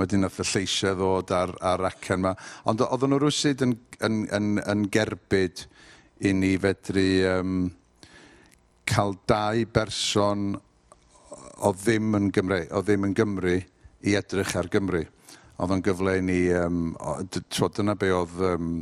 wedyn 0.00 0.26
nath 0.26 0.42
y 0.42 0.48
lleisiau 0.50 0.98
ddod 0.98 1.30
ar, 1.38 1.54
ar 1.62 1.86
acen 1.92 2.18
yma. 2.18 2.34
Ond 2.66 2.82
oedden 2.82 3.14
nhw 3.14 3.22
rwysyd 3.22 3.62
yn, 3.62 3.78
yn, 4.02 4.20
yn, 4.34 4.52
yn 4.58 4.84
gerbyd 4.98 5.68
i 6.26 6.34
ni 6.34 6.56
fedru... 6.66 7.08
Um, 7.30 7.56
cael 8.88 9.16
dau 9.28 9.64
berson 9.72 10.54
o 11.64 11.72
ddim 11.72 12.16
yn 12.18 12.30
Gymru, 12.34 12.60
o 12.74 12.82
ddim 12.84 13.08
yn 13.08 13.16
Gymru 13.16 13.58
i 14.04 14.16
edrych 14.18 14.54
ar 14.58 14.68
Gymru. 14.72 15.04
Oedd 15.54 15.74
o'n 15.76 15.84
gyfle 15.86 16.16
i 16.18 16.24
ni, 16.24 16.38
um, 16.58 16.94
tro 17.52 17.68
dyna 17.70 17.94
be 17.98 18.10
oedd 18.12 18.40
um, 18.42 18.72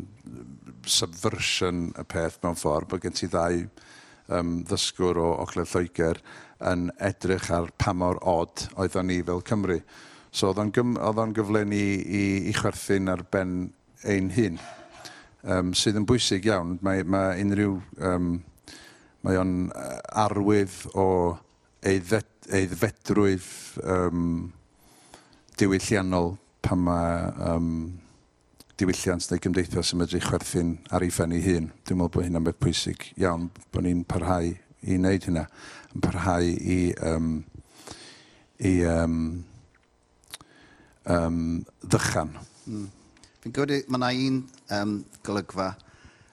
subversion 0.88 1.90
y 2.00 2.04
peth 2.08 2.40
mewn 2.42 2.56
ffordd, 2.58 2.88
bod 2.90 3.02
gen 3.04 3.16
ti 3.16 3.28
ddau 3.30 3.60
um, 4.32 4.62
ddysgwr 4.66 5.20
o 5.20 5.28
Ogledd 5.44 5.70
Lloegr 5.74 6.22
yn 6.72 6.88
edrych 7.02 7.50
ar 7.52 7.70
pa 7.78 7.92
mor 7.94 8.20
od 8.28 8.66
oeddwn 8.80 9.10
ni 9.10 9.20
fel 9.26 9.44
Cymru. 9.46 9.80
So 10.32 10.48
oedd 10.50 10.62
o'n 10.62 11.34
gyfle 11.36 11.64
ni 11.68 11.82
i, 12.00 12.22
i 12.48 12.54
chwerthu'n 12.56 13.12
ar 13.12 13.26
ben 13.30 13.66
ein 14.08 14.30
hun, 14.32 14.56
um, 15.44 15.74
sydd 15.76 16.00
yn 16.00 16.08
bwysig 16.08 16.48
iawn. 16.48 16.78
Mae, 16.82 17.04
mae 17.04 17.42
unrhyw 17.44 17.76
um, 18.00 18.32
Mae 19.22 19.38
o'n 19.38 19.54
arwydd 20.18 20.74
o 20.98 21.06
eiddfedrwydd 21.86 23.44
um, 23.86 24.24
diwylliannol 25.60 26.32
pan 26.62 26.80
mae 26.82 27.28
um, 27.52 27.68
diwylliant 28.80 29.28
neu 29.30 29.42
gymdeithas 29.44 29.92
yn 29.94 30.00
medru 30.02 30.18
chwerthu'n 30.24 30.72
ar 30.90 31.06
ei 31.06 31.12
phen 31.14 31.34
ei 31.36 31.44
hun. 31.44 31.68
Dwi'n 31.86 32.00
meddwl 32.00 32.16
bod 32.16 32.26
hynna'n 32.26 32.48
beth 32.48 32.58
pwysig 32.62 33.06
iawn 33.20 33.46
bod 33.70 33.86
ni'n 33.86 34.02
parhau 34.10 34.50
i 34.50 34.98
wneud 34.98 35.28
hynna. 35.28 35.46
Yn 35.94 36.02
parhau 36.02 36.48
i, 36.50 36.80
um, 37.06 37.30
i 38.58 38.74
um, 38.90 39.16
um, 41.06 41.38
ddychan. 41.86 42.34
Mm. 42.66 42.90
Fi'n 43.42 43.54
gwybod, 43.54 43.86
mae 43.86 44.02
yna 44.02 44.12
un 44.26 44.42
um, 44.80 44.98
golygfa 45.26 45.72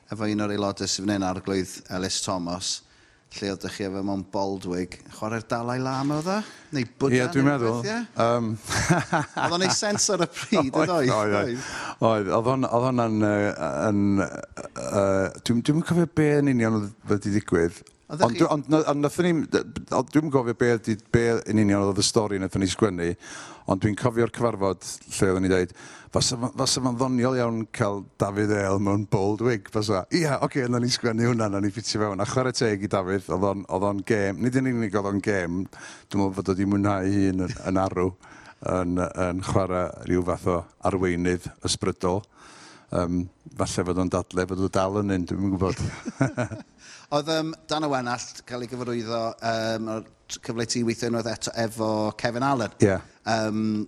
efo 0.10 0.30
un 0.30 0.46
o'r 0.46 0.54
aelodau 0.56 0.90
sydd 0.90 1.06
fan 1.06 1.16
hyn 1.16 1.26
ar 1.28 1.42
glwydd 1.46 1.74
Ellis 1.96 2.22
Thomas, 2.26 2.70
lle 3.38 3.52
oedd 3.54 3.68
chi 3.70 3.86
efo 3.86 4.02
mewn 4.06 4.24
Baldwig, 4.34 4.98
chwarae'r 5.18 5.46
Dalai 5.52 5.78
Lama 5.84 6.18
oedd 6.18 6.32
e? 6.34 6.38
Neu 6.74 6.88
Buddha? 7.02 7.14
Ie, 7.14 7.20
yeah, 7.20 7.30
dwi'n 7.34 7.46
meddwl. 7.46 7.92
Um... 8.26 8.50
oedd 9.44 9.56
o'n 9.60 9.66
ei 9.68 9.76
sens 9.76 10.10
ar 10.16 10.26
y 10.26 10.30
pryd, 10.34 10.72
oedd 10.82 10.96
oedd? 10.96 11.14
Oedd, 11.14 11.54
oedd. 12.10 12.34
Oedd 12.40 12.88
hwnna'n... 12.88 13.22
Dwi'n 15.46 15.86
cofio 15.86 16.10
be 16.18 16.30
yn 16.40 16.54
union 16.56 16.80
oedd 16.82 16.92
wedi 17.12 17.36
digwydd, 17.38 17.84
Ond 18.10 19.06
chi... 19.14 19.22
ni, 19.28 19.34
dwi'n 19.46 20.32
gofio 20.34 20.56
be, 20.58 20.72
be 21.14 21.24
yn 21.52 21.62
union 21.62 21.84
oedd 21.86 22.00
y 22.02 22.06
stori 22.06 22.40
nathyn 22.42 22.64
ni 22.64 22.70
sgwennu, 22.72 23.10
ond 23.70 23.84
dwi'n 23.84 23.98
cofio'r 24.00 24.32
cyfarfod 24.34 24.88
lle 25.14 25.28
oedden 25.30 25.46
ni 25.46 25.52
dweud, 25.52 25.76
fasa, 26.16 26.40
fasa 26.58 26.82
ddoniol 26.88 27.38
iawn 27.38 27.60
cael 27.76 28.02
David 28.22 28.56
El 28.58 28.82
mewn 28.82 29.06
bold 29.14 29.44
wig, 29.46 29.70
fasa. 29.74 30.08
Ia, 30.10 30.40
oce, 30.40 30.48
okay, 30.48 30.72
na 30.74 30.82
ni 30.82 30.90
sgwennu 30.90 31.30
hwnna, 31.30 31.52
na 31.54 31.62
ni 31.62 31.70
ffitio 31.70 32.02
fewn. 32.02 32.24
A 32.24 32.28
chwarae 32.30 32.56
teg 32.58 32.88
i 32.88 32.90
David, 32.90 33.30
oedd 33.30 33.86
o'n 33.92 34.02
gêm, 34.10 34.42
nid 34.42 34.58
yn 34.58 34.72
unig 34.74 34.98
oedd 34.98 35.12
o'n 35.12 35.22
gêm, 35.30 35.62
dwi'n 35.70 36.24
meddwl 36.24 36.36
fod 36.40 36.52
wedi 36.56 36.70
mwynhau 36.72 37.14
hun 37.14 37.46
yn, 37.46 37.56
yn 37.70 37.82
arw, 37.84 38.10
yn, 38.74 38.98
yn 39.28 39.46
chwarae 39.52 39.86
rhyw 40.08 40.26
fath 40.32 40.50
o 40.50 40.58
arweinydd 40.90 41.46
ysbrydol. 41.70 42.24
Um, 42.90 43.28
falle 43.54 43.86
fod 43.86 44.02
o'n 44.02 44.10
dadle, 44.10 44.50
fod 44.50 44.66
o'n 44.66 44.74
dal 44.74 45.02
yn 45.04 45.14
un, 45.14 45.30
dwi'n 45.30 45.54
gwybod. 45.54 45.86
Oedd 47.10 47.30
um, 47.34 47.54
Dan 47.66 47.88
Owenallt 47.88 48.44
cael 48.46 48.62
ei 48.62 48.70
gyfarwyddo 48.70 49.20
um, 49.50 49.88
o'r 49.96 50.10
cyfle 50.30 50.66
ti 50.70 50.84
weithio 50.86 51.10
unwaith 51.10 51.30
eto 51.32 51.54
efo 51.58 51.88
Kevin 52.22 52.46
Allen. 52.46 52.76
Yeah. 52.86 53.02
Um, 53.26 53.88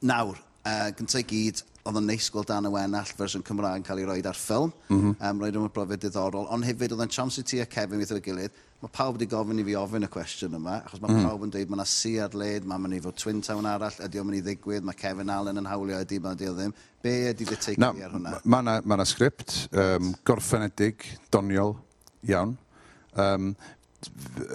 nawr, 0.00 0.38
uh, 0.64 0.86
gyntaf 0.96 1.20
i 1.20 1.26
gyd, 1.28 1.60
oedd 1.86 1.98
yn 2.00 2.08
neis 2.08 2.30
gweld 2.32 2.48
Dan 2.48 2.68
Owenall 2.70 3.12
fersiwn 3.18 3.44
Cymraeg 3.44 3.82
yn 3.82 3.84
cael 3.84 4.00
ei 4.00 4.08
roi 4.08 4.16
ar 4.24 4.40
ffilm. 4.40 4.72
Mm 4.88 5.02
-hmm. 5.02 5.18
um, 5.20 5.44
roed 5.44 5.58
yn 5.60 5.68
brofiad 5.74 6.06
diddorol, 6.06 6.48
ond 6.48 6.64
hefyd 6.64 6.96
oedd 6.96 7.04
yn 7.04 7.12
chance 7.12 7.44
i 7.44 7.44
ti 7.44 7.60
a 7.60 7.68
Kevin 7.68 8.00
wedi'i 8.00 8.24
gilydd. 8.24 8.56
Mae 8.80 8.92
pawb 8.92 9.18
wedi 9.18 9.28
gofyn 9.28 9.60
i 9.60 9.64
fi 9.68 9.76
ofyn 9.76 10.08
y 10.08 10.10
cwestiwn 10.16 10.56
yma, 10.56 10.80
achos 10.84 11.00
mae 11.00 11.12
mm. 11.12 11.28
pawb 11.28 11.44
yn 11.44 11.52
dweud, 11.52 11.70
mae 11.70 11.78
yna 11.78 11.86
si 11.88 12.16
ar 12.20 12.34
led, 12.36 12.64
mae'n 12.68 12.82
mynd 12.82 12.96
i 12.96 13.00
fod 13.04 13.20
Twin 13.20 13.40
Town 13.44 13.68
arall, 13.68 14.00
ydy 14.04 14.20
o'n 14.20 14.28
mynd 14.28 14.40
i 14.40 14.44
ddigwydd, 14.44 14.84
mae 14.84 14.96
Kevin 14.96 15.32
Allen 15.32 15.60
yn 15.60 15.68
hawlio 15.68 16.00
ydy, 16.04 16.20
mae 16.24 16.36
ydy 16.36 16.50
o 16.50 16.56
ddim. 16.56 16.76
Be 17.04 17.14
ydy 17.30 17.48
dy 17.48 17.56
teicu 17.56 17.88
ar 17.88 18.16
hwnna? 18.16 18.34
Mae 18.44 18.64
yna 18.64 18.76
ma, 18.84 18.98
sgript 19.08 19.56
um, 19.72 20.12
gorffenedig, 20.28 21.08
doniol, 21.32 21.72
iawn. 22.24 22.56
Um, 23.16 23.54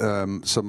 um, 0.02 0.42
so 0.46 0.64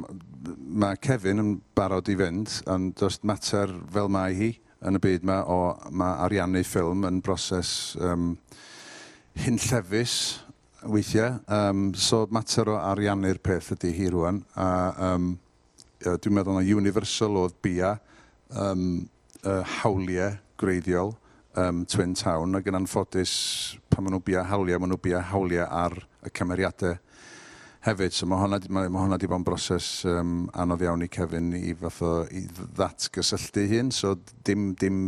mae 0.56 0.98
Kevin 1.00 1.42
yn 1.42 1.52
barod 1.76 2.08
i 2.10 2.16
fynd, 2.18 2.62
ond 2.70 2.96
does 2.98 3.20
mater 3.26 3.72
fel 3.92 4.10
mae 4.12 4.34
hi 4.36 4.50
yn 4.82 4.98
y 4.98 5.02
byd 5.02 5.26
yma 5.26 5.42
o 5.46 5.58
mae 5.94 6.16
ariannu 6.24 6.64
ffilm 6.66 7.06
yn 7.06 7.20
broses 7.22 7.94
um, 8.02 8.32
hunllefus 9.44 10.16
weithiau. 10.82 11.38
Um, 11.46 11.92
so 11.94 12.26
mater 12.34 12.72
o 12.72 12.78
ariannu'r 12.80 13.38
peth 13.44 13.72
ydy 13.76 13.92
hi 14.00 14.10
rwan. 14.10 14.42
A, 14.58 14.68
um, 15.12 15.34
dwi'n 16.02 16.34
meddwl 16.34 16.58
na 16.58 16.64
Universal 16.66 17.38
oedd 17.44 17.54
bia 17.62 17.94
um, 18.58 19.04
uh, 19.46 19.62
hawliau 19.78 20.34
greiddiol 20.58 21.14
um, 21.56 21.84
Twin 21.86 22.14
Town 22.14 22.56
ac 22.58 22.68
yn 22.70 22.78
anffodus 22.78 23.32
pan 23.90 24.04
maen 24.04 24.16
nhw'n 24.16 24.26
bia 24.26 24.44
hawliau, 24.48 24.80
maen 24.80 24.92
nhw'n 24.92 25.02
bia 25.04 25.22
hawliau 25.32 25.66
ar 25.66 25.96
y 26.24 26.32
cymeriadau 26.34 26.96
hefyd. 27.86 28.14
So 28.14 28.28
mae 28.30 28.40
hwnna, 28.42 28.60
ma, 28.72 28.84
ma 28.88 29.02
hwnna 29.04 29.18
di 29.20 29.28
bod 29.30 29.42
yn 29.42 29.46
broses 29.46 29.88
um, 30.08 30.46
anodd 30.58 30.84
iawn 30.86 31.04
i 31.04 31.10
Kevin 31.12 31.52
i 31.58 31.74
fath 31.78 32.02
o 32.06 32.12
i 32.30 32.44
ddatgysylltu 32.48 33.66
hyn. 33.70 33.92
So 33.94 34.14
dim, 34.46 34.72
dim, 34.78 35.04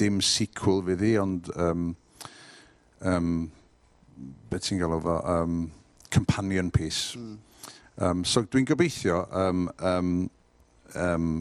dim 0.00 0.20
sequel 0.24 0.84
fydd 0.86 1.06
hi, 1.06 1.14
ond 1.22 1.50
um, 1.56 1.92
um, 3.08 3.32
beth 4.50 4.68
ti'n 4.68 4.82
gael 4.82 4.98
o 4.98 5.00
fo, 5.02 5.16
um, 5.36 5.64
companion 6.12 6.70
piece. 6.70 7.16
Mm. 7.16 7.38
Um, 8.02 8.24
so 8.24 8.44
dwi'n 8.44 8.68
gobeithio 8.68 9.24
um, 9.36 9.66
um, 9.80 10.12
um, 10.96 11.32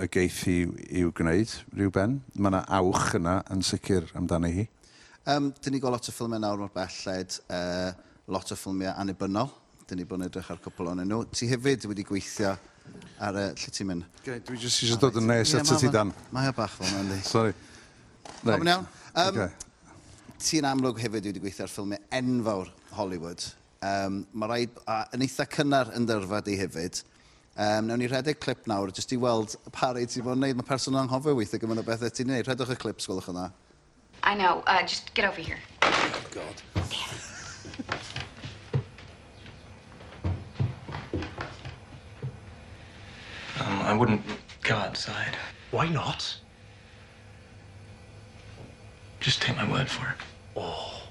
y 0.00 0.08
geith 0.12 0.42
hi 0.46 0.54
i'w 1.00 1.10
gwneud 1.16 1.50
rhyw 1.76 1.90
ben. 1.92 2.18
Mae 2.36 2.52
yna 2.52 2.62
awch 2.78 3.16
yna 3.18 3.38
yn 3.52 3.64
sicr 3.66 4.08
amdano 4.18 4.50
hi. 4.52 4.66
Um, 5.28 5.50
dyn 5.62 5.76
ni 5.76 5.80
gweld 5.82 5.94
lot 5.96 6.08
o 6.08 6.14
ffilmiau 6.14 6.42
nawr 6.42 6.60
mor 6.62 6.72
belled, 6.74 7.36
uh, 7.52 7.90
lot 8.32 8.52
o 8.52 8.58
ffilmiau 8.58 8.94
anibynnol. 9.02 9.52
Dyn 9.88 10.00
ni 10.00 10.06
bod 10.08 10.22
yn 10.22 10.28
edrych 10.28 10.50
ar 10.54 10.60
cwpl 10.64 10.92
o'n 10.92 11.02
nhw. 11.04 11.22
Ti 11.30 11.50
hefyd 11.52 11.86
wedi 11.90 12.06
gweithio 12.08 12.54
ar 13.22 13.38
y... 13.38 13.44
Uh, 13.50 13.52
lle 13.58 13.74
ti'n 13.76 13.90
mynd? 13.90 14.08
Dwi 14.24 14.58
jyst 14.62 14.82
eisiau 14.86 15.00
dod 15.02 15.20
yn 15.20 15.28
nes 15.30 15.54
at 15.58 15.74
ti 15.78 15.92
dan. 15.92 16.14
Mae 16.34 16.50
o 16.50 16.56
bach 16.56 16.74
fel 16.78 16.90
yna, 17.02 17.20
Sorry. 17.26 17.54
Right. 18.42 18.58
Iawn. 18.58 18.88
Um, 19.12 19.28
okay. 19.28 19.48
Ti'n 20.42 20.66
amlwg 20.66 21.02
hefyd 21.04 21.30
wedi 21.30 21.42
gweithio 21.44 21.68
ar 21.68 21.74
ffilmiau 21.74 22.02
enfawr 22.18 22.72
Hollywood. 22.96 23.44
Um, 23.82 24.22
mae 24.38 24.50
rhaid, 24.50 24.82
a, 24.86 25.02
yn 25.14 25.26
eitha 25.26 25.46
cynnar 25.50 25.90
yn 25.98 26.06
dyrfa 26.06 26.42
di 26.46 26.54
hefyd, 26.58 27.02
Um, 27.56 27.86
newn 27.86 28.00
ni 28.00 28.06
rhedeg 28.08 28.38
clip 28.40 28.64
nawr, 28.66 28.88
jyst 28.96 29.12
i 29.12 29.18
weld 29.20 29.58
pari 29.76 30.06
ti'n 30.08 30.24
bod 30.24 30.38
yn 30.38 30.46
neud. 30.46 30.56
Mae 30.56 30.68
person 30.68 30.96
yn 30.96 31.02
anghofio 31.02 31.34
weithio 31.36 31.60
gymaint 31.60 31.82
o 31.82 31.84
bethau 31.84 32.08
ti'n 32.08 32.30
neud. 32.32 32.46
Rhedwch 32.48 32.72
y 32.72 32.76
clip, 32.80 33.02
sgolwch 33.04 33.28
yna. 33.28 33.50
I 34.24 34.34
know. 34.34 34.62
Uh, 34.66 34.80
just 34.86 35.12
get 35.12 35.28
over 35.28 35.40
here. 35.40 35.58
Oh, 35.82 36.24
God. 36.32 36.62
um, 43.60 43.80
I 43.82 43.92
wouldn't 43.92 44.22
go 44.62 44.76
outside. 44.76 45.36
Why 45.72 45.88
not? 45.88 46.34
Just 49.20 49.42
take 49.42 49.56
my 49.56 49.70
word 49.70 49.90
for 49.90 50.08
it. 50.08 50.16
Oh. 50.56 51.01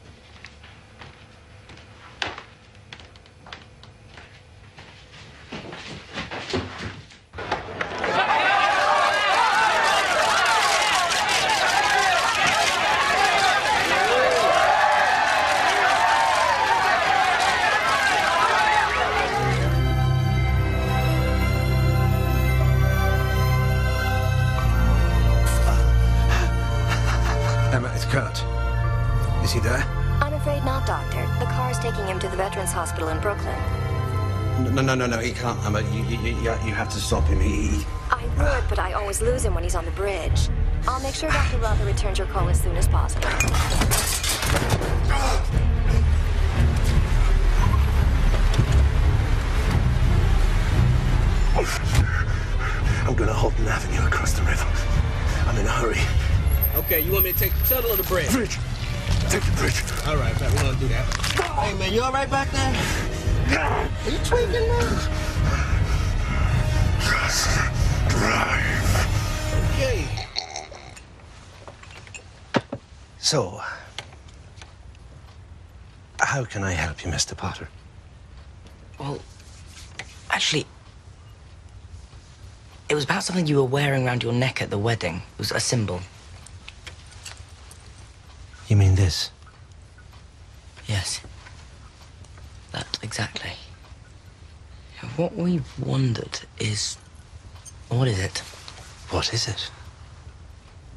Hospital 32.82 33.10
in 33.10 33.20
Brooklyn. 33.20 33.56
No, 34.74 34.82
no, 34.82 34.96
no, 34.96 35.06
no, 35.06 35.20
he 35.20 35.32
can't, 35.32 35.64
Emma. 35.66 35.82
You, 35.82 36.04
you, 36.06 36.18
you, 36.18 36.34
you 36.42 36.74
have 36.74 36.90
to 36.90 37.00
stop 37.00 37.24
him. 37.26 37.40
He... 37.40 37.86
I 38.10 38.24
would, 38.38 38.68
but 38.70 38.80
I 38.80 38.94
always 38.94 39.22
lose 39.22 39.46
him 39.46 39.54
when 39.54 39.64
he's 39.64 39.76
on 39.76 39.86
the 39.86 39.92
bridge. 39.92 40.50
I'll 40.88 41.00
make 41.02 41.14
sure 41.14 41.30
Dr. 41.30 41.58
Rother 41.60 41.86
returns 41.86 42.18
your 42.18 42.28
call 42.28 42.50
as 42.50 42.60
soon 42.60 42.76
as 42.76 42.88
possible. 42.88 43.28
I'm 53.06 53.16
going 53.16 53.28
to 53.28 53.34
Holton 53.34 53.68
Avenue 53.68 54.08
across 54.08 54.34
the 54.34 54.42
river. 54.44 54.66
I'm 55.48 55.58
in 55.58 55.66
a 55.66 55.70
hurry. 55.70 56.02
Okay, 56.84 57.02
you 57.02 57.12
want 57.12 57.26
me 57.26 57.34
to 57.34 57.38
take 57.38 57.54
the 57.54 57.76
tunnel 57.76 57.92
or 57.92 57.98
the 57.98 58.04
bridge? 58.04 58.32
Bridge. 58.32 58.58
Take 59.30 59.44
the 59.44 59.52
bridge. 59.58 59.84
All 60.08 60.18
right, 60.18 60.38
bet 60.40 60.52
we're 60.52 60.64
gonna 60.64 60.80
do 60.80 60.88
that. 60.88 61.21
Hey, 61.34 61.74
man, 61.78 61.94
you 61.94 62.02
all 62.02 62.12
right 62.12 62.30
back 62.30 62.50
there? 62.52 62.76
Are 63.60 64.10
you 64.10 64.18
tweaking, 64.26 64.68
man? 64.68 65.10
Just 67.00 67.58
drive. 68.10 69.72
Okay. 69.72 70.06
So, 73.20 73.62
how 76.20 76.44
can 76.44 76.64
I 76.64 76.72
help 76.72 77.06
you, 77.06 77.12
Mr. 77.12 77.36
Potter? 77.38 77.70
Well, 79.00 79.20
actually, 80.30 80.66
it 82.90 82.96
was 82.96 83.06
about 83.06 83.24
something 83.24 83.48
you 83.48 83.56
were 83.56 83.64
wearing 83.64 84.06
around 84.06 84.24
your 84.24 84.34
neck 84.34 84.62
at 84.62 84.70
the 84.70 84.78
wedding. 84.78 85.16
It 85.16 85.38
was 85.38 85.52
a 85.52 85.60
symbol. 85.60 86.02
You 88.68 88.76
mean 88.76 88.96
this? 88.96 89.32
Yes. 90.88 91.22
That 92.74 93.00
exactly. 93.02 93.52
What 95.22 95.36
we 95.36 95.62
wondered 95.78 96.40
is. 96.58 96.98
What 97.90 98.08
is 98.08 98.18
it? 98.18 98.40
What 99.12 99.32
is 99.36 99.48
it? 99.48 99.70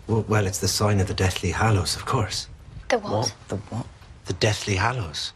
Well, 0.06 0.24
well, 0.26 0.46
it's 0.46 0.60
the 0.60 0.68
sign 0.68 0.98
of 1.00 1.08
the 1.08 1.12
Deathly 1.12 1.50
Hallows, 1.50 1.94
of 1.94 2.06
course. 2.06 2.48
The 2.88 3.00
what? 3.00 3.34
The 3.48 3.56
what? 3.56 3.84
The 4.24 4.32
Deathly 4.32 4.76
Hallows. 4.76 5.34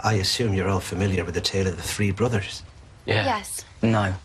I 0.00 0.14
assume 0.14 0.52
you're 0.52 0.68
all 0.68 0.80
familiar 0.80 1.24
with 1.24 1.34
the 1.36 1.40
tale 1.40 1.68
of 1.68 1.76
the 1.76 1.82
three 1.82 2.10
brothers. 2.10 2.64
Yes. 3.06 3.64
No. 3.82 4.16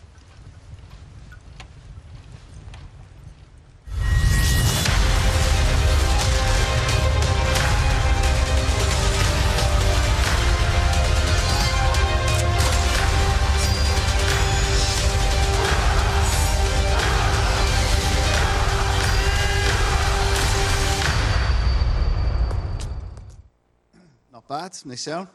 Dad, 24.72 24.86
nes 24.88 25.02
iawn. 25.04 25.26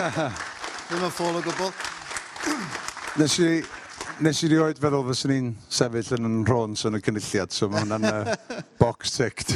Ddim 0.88 1.02
yn 1.04 1.10
ffôl 1.12 1.36
o 1.36 1.40
gwbl. 1.44 1.72
nes 3.20 3.34
i 3.44 3.48
Nes 4.22 4.38
i 4.46 4.48
rioed 4.48 4.78
feddwl 4.78 5.02
fyswn 5.08 5.32
i'n 5.34 5.46
sefyll 5.74 6.12
yn 6.14 6.28
yn 6.28 6.36
rhons 6.46 6.84
yn 6.86 6.96
y 6.96 7.00
cynulliad, 7.02 7.50
so 7.52 7.66
mae 7.68 7.82
hwnna'n 7.82 8.06
uh, 8.12 8.60
box 8.78 9.16
ticked. 9.18 9.50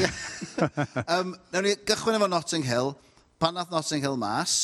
um, 1.04 1.30
nawr 1.54 1.64
ni 1.64 1.76
gychwyn 1.86 2.18
efo 2.18 2.26
Notting 2.28 2.66
Hill. 2.66 2.90
Pan 3.38 3.54
nath 3.54 3.70
Notting 3.70 4.02
Hill 4.02 4.18
mas, 4.18 4.56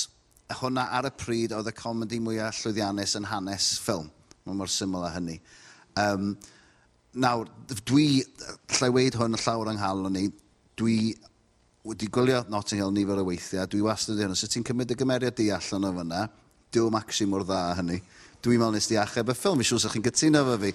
hwnna 0.58 0.88
ar 0.98 1.06
y 1.08 1.12
pryd 1.14 1.54
oedd 1.54 1.70
y 1.70 1.76
comedi 1.78 2.18
mwyaf 2.20 2.58
llwyddiannus 2.64 3.14
yn 3.20 3.30
hanes 3.30 3.70
ffilm. 3.84 4.10
Mae 4.44 4.58
mor 4.58 4.72
syml 4.72 5.06
â 5.06 5.12
hynny. 5.14 5.38
Um, 5.94 6.34
nawr, 7.14 7.46
dwi, 7.86 8.08
lle 8.80 8.90
weid 8.98 9.16
hwn 9.20 9.38
y 9.38 9.44
llawr 9.46 9.72
yng 9.72 9.78
nghalon 9.78 10.18
ni, 10.18 10.26
dwi 10.74 10.98
wedi 11.84 12.08
gwylio 12.08 12.44
Notting 12.48 12.80
Hill 12.80 12.92
nifer 12.96 13.20
o 13.20 13.26
weithiau, 13.28 13.68
dwi 13.68 13.82
wastad 13.84 14.14
wedi 14.14 14.24
hynny. 14.24 14.38
So 14.40 14.48
ti'n 14.48 14.64
cymryd 14.64 14.94
y 14.94 14.96
gymeriad 14.96 15.36
di 15.36 15.50
allan 15.52 15.84
o 15.84 15.90
fyna, 15.98 16.22
dwi'n 16.72 16.94
maxi 16.94 17.26
mor 17.28 17.44
dda 17.44 17.60
hynny. 17.80 17.98
Dwi'n 18.44 18.62
meddwl 18.62 18.78
nes 18.78 18.88
di 18.88 18.96
achub 19.00 19.28
y 19.28 19.36
ffilm, 19.36 19.60
i 19.60 19.66
siws 19.68 19.84
chi'n 19.92 20.04
gytuno 20.04 20.40
fo 20.48 20.56
fi. 20.62 20.72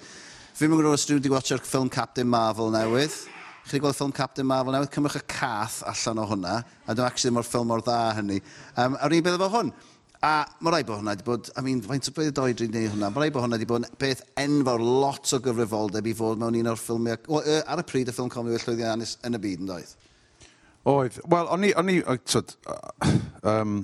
Fi'n 0.60 0.70
mynd 0.70 0.78
gwrdd 0.78 0.94
os 0.94 1.06
dwi'n 1.08 1.18
wedi 1.18 1.32
watcho'r 1.34 1.62
ffilm 1.66 1.90
Captain 1.90 2.30
Marvel 2.30 2.70
newydd. 2.74 3.16
Chi 3.64 3.74
wedi 3.74 3.82
gweld 3.82 3.98
ffilm 3.98 4.14
Captain 4.14 4.46
Marvel 4.46 4.76
newydd, 4.76 4.92
cymrwch 4.94 5.18
y 5.18 5.22
cath 5.34 5.80
allan 5.90 6.22
o 6.22 6.26
hwnna, 6.30 6.52
a 6.86 6.94
dwi'n 6.94 7.08
actually 7.08 7.34
mor 7.34 7.46
ffilm 7.48 7.66
mor 7.72 7.82
dda 7.82 7.98
hynny. 8.20 8.38
Um, 8.76 8.94
a 8.94 9.10
rhywun 9.10 9.26
beth 9.26 9.38
efo 9.40 9.48
hwn, 9.56 9.72
a 10.22 10.34
mae 10.60 10.76
rai 10.76 10.84
bod 10.86 11.00
hwnna 11.00 11.16
wedi 11.16 11.26
bod, 11.26 11.50
I 11.58 11.64
mean, 11.66 11.82
faint 11.82 12.06
o 12.06 12.14
beth 12.14 12.38
oed 12.38 12.62
rydyn 12.62 12.76
neud 12.76 12.94
hwnna, 12.94 13.10
mae 13.10 13.24
rai 13.24 13.34
bod 13.34 13.48
hwnna 13.48 13.58
wedi 13.58 13.70
bod 13.70 13.88
beth 13.98 14.22
enfawr 14.38 14.86
lot 14.86 15.34
o 15.34 15.42
gyfrifoldeb 15.42 16.06
i 16.06 16.14
fod 16.14 16.38
mewn 16.42 16.60
un 16.60 16.70
o'r 16.70 16.78
ffilmiau, 16.78 17.18
well, 17.26 17.62
ar 17.66 17.82
y 17.82 17.86
pryd 17.88 18.12
y 18.12 18.14
ffilm 18.14 18.30
comedi 18.30 18.58
Wyllwyddiannus 18.58 19.16
yn 19.26 19.38
y 19.38 19.42
byd 19.42 19.66
yn 19.66 19.74
doedd. 19.74 19.98
Oedd. 20.88 21.18
Wel, 21.28 21.48
o'n 21.52 21.64
i, 21.68 21.72
o'n 21.76 21.90
i, 21.92 21.98
tyd, 22.24 22.54
um, 23.44 23.80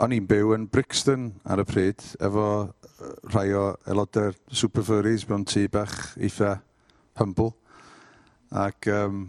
o'n 0.00 0.14
i'n 0.16 0.28
byw 0.28 0.54
yn 0.56 0.64
Brixton 0.72 1.28
ar 1.44 1.60
y 1.60 1.66
pryd, 1.68 2.04
efo 2.24 2.46
rhai 3.32 3.50
o 3.58 3.66
aelodau'r 3.90 4.38
Super 4.56 4.86
Furries 4.86 5.26
mewn 5.28 5.44
tŷ 5.44 5.66
bach 5.74 6.14
eitha 6.16 6.54
humble. 7.20 7.52
Ac, 8.56 8.88
um, 8.92 9.26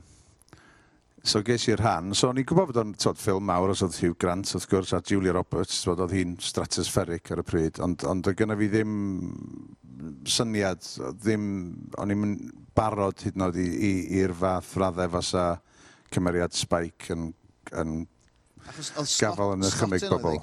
so 1.24 1.42
ges 1.44 1.68
i'r 1.68 1.84
rhan. 1.84 2.14
So 2.16 2.30
o'n 2.30 2.40
i'n 2.40 2.48
gwybod 2.48 2.72
bod 2.72 2.80
o'n 2.80 2.96
tod, 3.00 3.20
ffilm 3.20 3.44
mawr 3.48 3.74
os 3.74 3.84
oedd 3.84 4.00
Hugh 4.00 4.16
Grant, 4.20 4.48
wrth 4.56 4.70
gwrs, 4.72 4.96
a 4.96 5.02
Julia 5.04 5.36
Roberts, 5.36 5.82
bod 5.88 6.04
oedd 6.04 6.16
hi'n 6.16 6.38
stratospheric 6.44 7.32
ar 7.36 7.44
y 7.44 7.48
pryd. 7.48 7.84
Ond, 7.84 8.08
ond 8.08 8.32
oedd 8.32 8.40
gynnu 8.40 8.58
fi 8.60 8.72
ddim 8.72 8.96
syniad, 10.28 10.88
ddim, 11.20 11.46
o'n 12.00 12.16
i'n 12.16 12.26
barod 12.76 13.24
hyd 13.24 13.36
yn 13.36 13.48
oed 13.50 13.62
i'r 13.64 14.40
fath 14.40 14.78
raddau 14.80 15.12
fasa 15.20 15.46
cymeriad 16.14 16.56
Spike 16.58 17.14
yn, 17.16 17.32
yn 17.80 18.04
Achos, 18.64 19.18
gafel 19.20 19.58
yn 19.58 19.66
ychymig 19.68 20.06
bobl. 20.08 20.38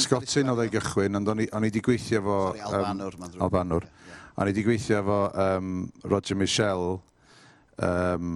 Scotin 0.00 0.50
oedd 0.50 0.64
ei 0.64 0.72
gychwyn, 0.72 1.18
ond 1.20 1.30
o'n 1.30 1.44
i 1.44 1.46
wedi 1.62 1.82
gweithio 1.84 2.22
fo... 2.26 2.38
Sorry, 2.56 2.64
Albanwr. 2.80 3.18
Um, 3.20 3.36
Albanwr. 3.46 3.86
O'n 4.34 4.48
i 4.48 4.50
wedi 4.50 4.64
gweithio 4.66 5.02
fo 5.06 5.20
um, 5.44 5.70
Roger 6.10 6.38
Michel 6.40 6.98
um, 7.86 8.32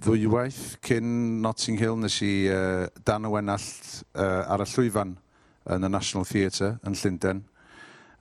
ddwywaith 0.00 0.78
cyn 0.86 1.12
Notting 1.44 1.76
Hill 1.80 1.98
nes 2.00 2.16
i 2.24 2.32
uh, 2.48 2.86
dan 3.04 3.28
y 3.28 3.32
wenallt 3.34 3.90
uh, 4.14 4.48
ar 4.48 4.64
y 4.64 4.68
llwyfan 4.72 5.18
yn 5.76 5.84
y 5.84 5.92
National 5.92 6.24
Theatre 6.28 6.78
yn 6.88 6.96
Llundain 6.96 7.44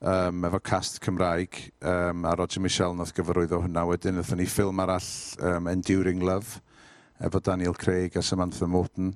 um, 0.01 0.43
efo 0.47 0.59
cast 0.63 0.99
Cymraeg, 1.03 1.71
um, 1.81 2.25
a 2.25 2.35
Roger 2.35 2.61
Michelle 2.63 2.95
nath 2.95 3.13
gyfarwyddo 3.15 3.61
hwnna. 3.63 3.85
Wedyn, 3.89 4.19
wnaethon 4.19 4.39
ni 4.39 4.47
ffilm 4.49 4.79
arall, 4.83 5.09
um, 5.43 5.67
Enduring 5.71 6.23
Love, 6.25 6.61
efo 7.19 7.41
Daniel 7.43 7.75
Craig 7.75 8.15
a 8.17 8.23
Samantha 8.23 8.67
Morton. 8.67 9.15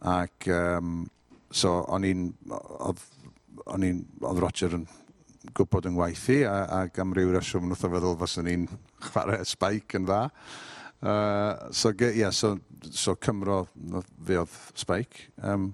Ac, 0.00 0.48
um, 0.54 1.04
so, 1.52 1.80
o'n 1.88 2.06
i'n, 2.08 2.26
o'n 2.50 3.86
i'n, 3.86 4.02
oedd 4.24 4.42
Roger 4.42 4.78
yn 4.80 4.88
gwybod 5.56 5.88
yn 5.88 5.96
ngwaith 5.96 6.26
i, 6.34 6.42
a, 6.44 6.56
ac 6.82 6.98
am 7.00 7.14
ryw 7.16 7.30
reswm 7.32 7.68
wnaeth 7.68 7.86
o 7.86 7.90
feddwl 7.94 8.18
fos 8.20 8.38
o'n 8.40 8.50
i'n 8.50 8.66
chwarae 9.06 9.44
Spike 9.48 9.98
yn 9.98 10.08
dda. 10.08 10.24
Uh, 11.00 11.70
so, 11.72 11.94
ge, 11.96 12.10
yeah, 12.18 12.30
so, 12.34 12.58
so 12.90 13.14
Cymro, 13.16 13.62
fe 14.26 14.40
oedd 14.42 14.56
Spike. 14.76 15.30
Um, 15.40 15.70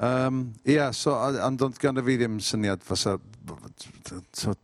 Um, 0.00 0.54
ia, 0.64 0.86
so, 0.96 1.12
ond 1.12 1.60
ond 1.60 1.76
gan 1.76 2.00
y 2.00 2.02
fi 2.06 2.14
ddim 2.16 2.38
syniad 2.40 2.80
fysa 2.80 3.18
so, 4.32 4.54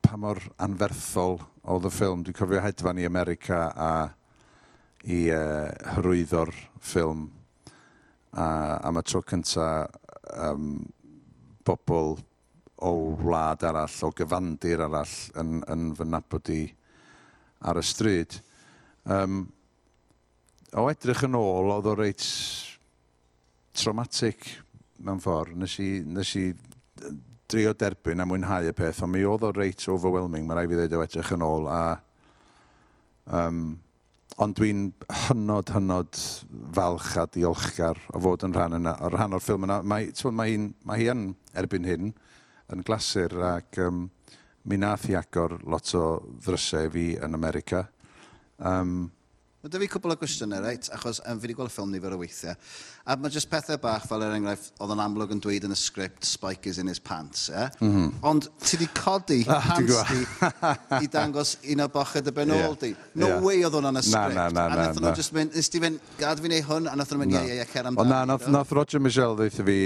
pa 0.00 0.16
mor 0.16 0.40
anferthol 0.64 1.36
oedd 1.68 1.84
y 1.84 1.90
ffilm. 1.92 2.22
Dwi'n 2.24 2.38
cofio 2.38 2.62
hedfan 2.64 3.02
i 3.02 3.04
America 3.04 3.66
a 3.68 3.90
i 5.04 5.26
uh, 5.36 5.68
hyrwyddo'r 5.92 6.54
ffilm 6.80 7.26
a 8.32 8.46
am 8.88 9.02
y 9.02 9.04
tro 9.04 9.20
cynta 9.28 9.68
um, 10.48 10.72
bobl 11.68 12.16
o 12.80 12.94
wlad 13.20 13.68
arall, 13.68 14.00
o 14.08 14.12
gyfandir 14.16 14.86
arall 14.86 15.16
yn, 15.36 15.60
yn 15.68 15.86
fy 16.00 16.08
nabod 16.08 16.52
i 16.56 16.62
ar 17.68 17.76
y 17.76 17.84
stryd. 17.84 18.40
Um, 19.04 19.42
o 20.72 20.88
edrych 20.88 21.26
yn 21.28 21.36
ôl, 21.36 21.74
oedd 21.76 21.92
o 21.92 21.98
reit 22.00 22.24
traumatic 23.76 24.46
mewn 25.04 25.20
ffordd. 25.22 25.56
Nes 25.60 25.76
i, 25.82 25.90
nes 26.06 26.32
i 26.40 26.46
drio 27.50 27.74
derbyn 27.74 28.22
a 28.22 28.26
mwynhau 28.28 28.68
y 28.70 28.74
peth, 28.76 29.02
ond 29.04 29.14
mi 29.14 29.24
oedd 29.26 29.46
o 29.48 29.52
reit 29.56 29.86
overwhelming, 29.90 30.46
mae 30.46 30.60
rai 30.60 30.66
fi 30.70 30.76
ddweud 30.78 30.98
o 30.98 31.04
edrych 31.04 31.32
yn 31.34 31.46
ôl, 31.46 31.68
a 31.70 33.40
um, 33.40 33.62
ond 34.40 34.56
dwi'n 34.56 34.86
hynod, 35.26 35.72
hynod 35.74 36.20
falch 36.76 37.16
a 37.20 37.26
diolchgar 37.34 37.98
o 38.14 38.22
fod 38.22 38.46
yn 38.46 38.54
rhan, 38.56 38.78
yna, 38.78 38.94
o'r 39.04 39.16
rhan 39.16 39.36
o'r 39.36 39.44
ffilm 39.44 39.66
yna. 39.66 39.80
Mae, 39.82 40.10
tywed, 40.16 40.36
mae, 40.36 40.54
hi'n, 40.54 40.68
mae 40.86 41.02
hi 41.02 41.10
yn 41.12 41.26
erbyn 41.60 41.88
hyn 41.88 42.12
yn 42.70 42.84
glasur 42.86 43.34
ac 43.50 43.80
um, 43.82 44.06
mi 44.70 44.78
nath 44.78 45.08
i 45.10 45.16
agor 45.18 45.58
lot 45.66 45.90
o 45.98 46.04
ddrysau 46.44 46.90
fi 46.94 47.06
yn 47.18 47.36
America. 47.36 47.84
Um, 48.58 49.10
Mae 49.60 49.68
dy 49.68 49.76
fi 49.82 49.86
cwbl 49.92 50.14
o 50.14 50.16
gwestiynau, 50.16 50.62
reit? 50.64 50.86
Achos 50.96 51.18
um, 51.20 51.36
fi 51.36 51.44
wedi 51.44 51.54
gweld 51.58 51.68
y 51.68 51.72
ffilm 51.74 51.90
nifer 51.92 52.14
o 52.16 52.18
weithiau. 52.22 52.54
A 53.04 53.16
mae 53.20 53.32
jyst 53.34 53.50
pethau 53.52 53.76
bach, 53.82 54.06
fel 54.08 54.22
er 54.24 54.32
enghraifft, 54.32 54.70
oedd 54.80 54.94
yn 54.94 55.02
amlwg 55.04 55.34
yn 55.34 55.42
dweud 55.44 55.66
yn 55.68 55.74
y 55.74 55.76
sgript, 55.76 56.24
Spike 56.24 56.70
is 56.70 56.78
in 56.80 56.88
his 56.88 56.96
pants, 56.96 57.42
ie? 57.50 57.58
Yeah? 57.58 57.74
Mm 57.84 57.90
-hmm. 57.92 58.14
Ond 58.30 58.46
ti 58.64 58.78
wedi 58.78 58.86
codi 58.96 59.38
pants 59.50 59.98
di 60.08 60.22
i 61.04 61.10
dangos 61.12 61.58
un 61.74 61.84
o 61.84 61.88
boched 61.92 62.30
y 62.30 62.32
benol 62.38 62.56
yeah. 62.62 62.78
di. 62.80 62.94
No 63.20 63.28
yeah. 63.28 63.44
way 63.44 63.60
oedd 63.68 63.76
hwnna'n 63.76 64.00
y 64.00 64.04
sgript. 64.06 64.38
Na, 64.38 64.46
na, 64.48 64.62
na. 64.62 64.64
A 64.64 64.78
nath 64.80 65.00
nhw 65.04 65.12
jyst 65.18 65.36
mynd, 65.36 65.52
nes 65.52 65.68
ti 65.68 65.82
fynd, 65.84 66.06
gad 66.22 66.40
fi 66.40 66.52
neu 66.54 66.62
hwn, 66.70 66.88
a 66.88 66.94
nath 66.96 67.12
nhw'n 67.12 67.26
mynd, 67.26 67.36
ie, 67.36 67.58
ie, 67.58 67.58
ie, 67.60 67.66
cer 67.74 67.90
amdano. 67.90 68.08
Na, 68.14 68.22
nath, 68.32 68.46
nath 68.48 68.72
Roger 68.72 69.04
Michelle 69.04 69.36
ddeitha 69.42 69.66
fi, 69.68 69.76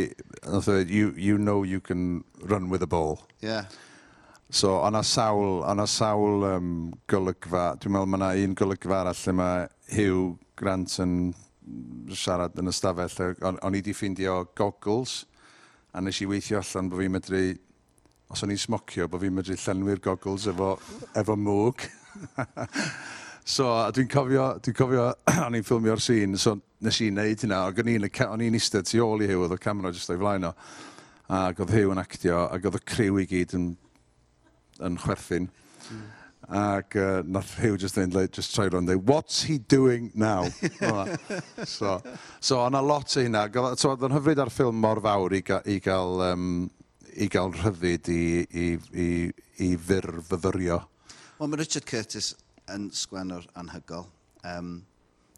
nath 0.45 0.71
dweud, 0.71 0.95
you, 1.01 1.11
you 1.19 1.35
know 1.35 1.65
you 1.67 1.83
can 1.83 2.23
run 2.47 2.71
with 2.71 2.87
a 2.87 2.91
ball. 2.95 3.27
Yeah. 3.43 3.67
So, 4.55 4.77
o'na 4.87 5.01
sawl, 5.03 5.65
o'na 5.67 5.83
sawl 5.91 6.45
um, 6.47 6.67
golygfa, 7.11 7.73
dwi'n 7.83 7.91
meddwl 7.91 8.11
mae 8.13 8.21
yna 8.21 8.45
un 8.47 8.53
golygfa 8.55 9.01
arall 9.01 9.19
lle 9.19 9.35
mae 9.35 9.65
Hugh 9.97 10.37
Grant 10.55 10.95
yn 11.03 11.17
siarad 12.15 12.55
yn 12.63 12.71
ystafell. 12.71 13.35
O'n 13.51 13.59
on 13.67 13.75
i 13.75 13.81
wedi 13.81 13.97
ffeindio 13.99 14.37
goggles, 14.55 15.25
a 15.91 16.05
nes 16.07 16.23
i 16.23 16.31
weithio 16.31 16.61
allan 16.61 16.93
bod 16.93 17.03
fi'n 17.03 17.17
medru, 17.17 17.43
os 18.31 18.47
o'n 18.47 18.55
i'n 18.55 18.63
smocio, 18.63 19.11
bod 19.11 19.27
fi'n 19.27 19.35
medru 19.41 19.59
llenwi'r 19.59 20.07
goggles 20.07 20.47
efo, 20.55 20.71
efo 21.19 21.35
mwg. 21.35 21.89
so, 23.57 23.73
dwi'n 23.99 24.15
cofio, 24.15 24.49
dwi'n 24.63 24.81
cofio, 24.85 25.13
o'n 25.49 25.59
i'n 25.59 25.67
ffilmio'r 25.67 26.07
sîn, 26.13 26.39
so 26.39 26.61
nes 26.79 27.03
i'n 27.03 27.19
neud 27.19 27.43
hynna, 27.43 27.65
ac 27.73 28.23
o'n 28.31 28.47
i'n 28.47 28.63
eistedd 28.63 28.87
tu 28.87 29.03
ôl 29.03 29.27
i 29.27 29.35
Hugh, 29.35 29.49
oedd 29.49 29.59
y 29.59 29.65
camera 29.67 29.91
jyst 29.91 30.15
o'i 30.15 30.23
flaen 30.23 30.47
o. 30.47 30.59
Ac 31.43 31.59
oedd 31.59 31.75
Hugh 31.75 31.97
yn 31.97 32.07
actio, 32.07 32.45
ac 32.55 32.71
oedd 32.71 32.79
y 32.79 32.89
criw 32.95 33.19
i 33.19 33.27
gyd 33.27 33.59
yn 33.59 33.73
yn 34.83 34.99
chwerthin. 35.01 35.51
Ac 36.45 36.97
uh, 37.01 37.23
nath 37.25 37.55
Rhyw 37.57 37.79
just 37.81 37.97
dweud, 37.97 38.15
like, 38.15 38.33
just 38.33 38.55
try 38.55 38.67
round 38.67 38.89
there, 38.89 38.99
what's 38.99 39.43
he 39.43 39.59
doing 39.59 40.11
now? 40.15 40.45
so, 41.65 42.03
so 42.41 42.59
o'na 42.61 42.83
lot 42.83 43.17
o 43.17 43.25
hynna. 43.25 43.47
So, 43.81 43.95
oedd 43.95 44.05
yn 44.05 44.17
hyfryd 44.17 44.43
ar 44.45 44.53
ffilm 44.53 44.81
mor 44.81 45.01
fawr 45.05 45.37
i, 45.39 45.41
ga, 45.47 45.63
i 45.65 45.79
gael, 45.85 46.21
um, 46.27 46.49
i 47.17 47.31
gael 47.33 47.55
rhyfyd 47.55 48.11
i, 48.13 48.25
i, 48.45 48.67
i, 48.93 49.09
i 49.65 49.71
fyr 49.81 50.11
fyfyrio. 50.29 50.83
Wel, 51.39 51.49
mae 51.49 51.63
Richard 51.63 51.89
Curtis 51.89 52.35
yn 52.75 52.91
sgwenwr 52.93 53.49
anhygol. 53.61 54.07
Um, 54.45 54.83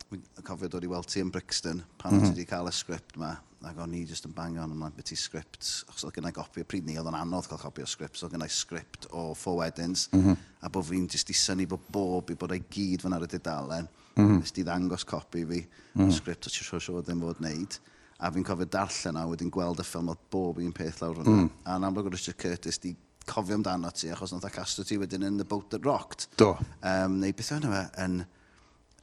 Dwi'n 0.07 0.23
cofio 0.47 0.71
dod 0.71 0.85
i 0.87 0.91
weld 0.91 1.09
ti 1.11 1.21
yn 1.21 1.33
Brixton 1.35 1.83
pan 1.99 2.15
mm 2.15 2.21
-hmm. 2.21 2.31
ti 2.31 2.35
wedi 2.37 2.47
cael 2.47 2.71
y 2.71 2.75
sgript 2.75 3.17
yma, 3.19 3.33
ac 3.67 3.79
o'n 3.83 3.95
i 3.97 4.05
just 4.07 4.27
yn 4.29 4.35
bang 4.37 4.59
on 4.63 4.75
ymlaen 4.75 4.95
beth 4.95 5.11
i 5.15 5.17
sgript 5.19 5.71
achos 5.89 6.05
oedd 6.07 6.15
gennau 6.15 6.35
gopi 6.37 6.63
o 6.63 6.69
pryd 6.69 6.87
ni 6.87 6.95
oedd 7.01 7.09
o'n 7.11 7.17
anodd 7.19 7.49
cael 7.51 7.59
copi 7.59 7.83
o 7.83 7.89
sgript 7.91 8.19
so 8.19 8.27
oedd 8.27 8.37
gennau 8.37 8.53
sgript 8.53 9.09
o 9.11 9.33
Four 9.35 9.59
Weddings 9.63 10.07
mm 10.13 10.23
-hmm. 10.23 10.37
a 10.61 10.71
bod 10.71 10.87
fi'n 10.87 11.09
just 11.11 11.31
i 11.31 11.35
syni 11.35 11.67
bod 11.67 11.89
bob 11.93 12.31
i 12.31 12.37
bod 12.39 12.55
ei 12.55 12.63
gyd 12.71 13.03
fan 13.03 13.17
ar 13.17 13.27
y 13.27 13.31
dudalen 13.33 13.89
mm 13.89 14.23
-hmm. 14.23 14.39
nes 14.39 14.53
di 14.53 14.63
ddangos 14.63 15.05
copi 15.05 15.45
fi 15.45 15.61
mm 15.65 16.03
-hmm. 16.03 16.09
o 16.09 16.13
sgript 16.21 16.47
o 16.47 16.51
ti'n 16.51 16.69
siŵr 16.69 16.85
siŵr 16.87 17.03
ddim 17.03 17.21
fod 17.27 17.43
wneud 17.43 17.79
a 18.19 18.31
fi'n 18.31 18.45
cofio 18.45 18.69
darllen 18.77 19.17
a 19.17 19.27
wedyn 19.27 19.51
gweld 19.51 19.81
y 19.81 19.85
ffilm 19.85 20.13
oedd 20.13 20.23
bob 20.31 20.59
un 20.59 20.73
peth 20.73 21.03
lawr 21.03 21.17
hwnna 21.17 21.31
mm. 21.31 21.43
-hmm. 21.43 21.75
a'n 21.75 21.85
amlwg 21.85 22.07
o 22.07 22.15
Richard 22.15 22.39
Curtis 22.39 22.79
di 22.79 22.97
cofio 23.27 23.59
amdano 23.59 23.91
ti 23.91 24.09
achos 24.11 24.33
nad 24.33 24.45
a 24.45 24.51
castro 24.51 24.85
ti 24.85 24.99
wedyn 24.99 25.27
yn 25.27 25.39
The 25.39 25.45
Boat 25.45 25.71
That 25.71 25.85
Rocked 25.85 26.29
do 26.37 26.55
um, 26.83 27.19
neu 27.19 27.33
beth 27.33 27.53
yna 27.59 27.73
fe 27.75 28.05
yn 28.05 28.25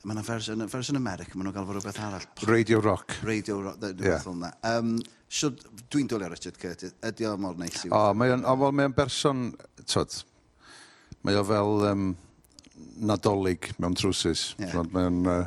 Mae 0.03 0.17
yna 0.17 0.23
fersiwn, 0.27 0.65
fersiwn 0.67 0.99
America, 0.99 1.37
maen 1.37 1.47
nhw'n 1.47 1.55
gael 1.55 1.67
fod 1.69 1.77
rhywbeth 1.77 1.99
arall. 2.03 2.23
Radio 2.49 2.81
Rock. 2.83 3.13
Radio 3.23 3.61
Rock, 3.63 3.77
dwi'n 3.79 4.01
yeah. 4.03 4.17
meddwl 4.19 4.39
na. 4.41 4.49
Um, 4.67 4.97
Siwr, 5.33 5.53
dwi'n 5.89 6.09
dwylio 6.11 6.27
Richard 6.29 6.57
Curtis, 6.59 6.91
ydy 7.07 7.25
o 7.29 7.31
mor 7.39 7.55
neis 7.57 7.85
i 7.87 7.89
O, 7.89 8.01
mae 8.19 8.33
o'n, 8.35 8.43
o, 8.43 8.55
wel, 8.59 8.73
mae 8.75 8.89
o'n 8.89 8.95
berson, 8.97 9.45
tyd, 9.87 10.17
mae 11.23 11.39
o 11.39 11.43
fel 11.47 11.85
um, 11.87 12.09
nadolig 12.99 13.69
mewn 13.79 13.95
trwsus. 13.97 14.41
Yeah. 14.59 14.83
Mae 14.91 15.07
o'n 15.07 15.21
uh, 15.31 15.37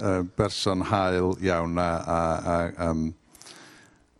uh, 0.00 0.22
berson 0.40 0.86
hael 0.88 1.36
iawn 1.44 1.76
a, 1.78 1.88
a, 2.00 2.20
a 2.54 2.88
um, 2.88 3.10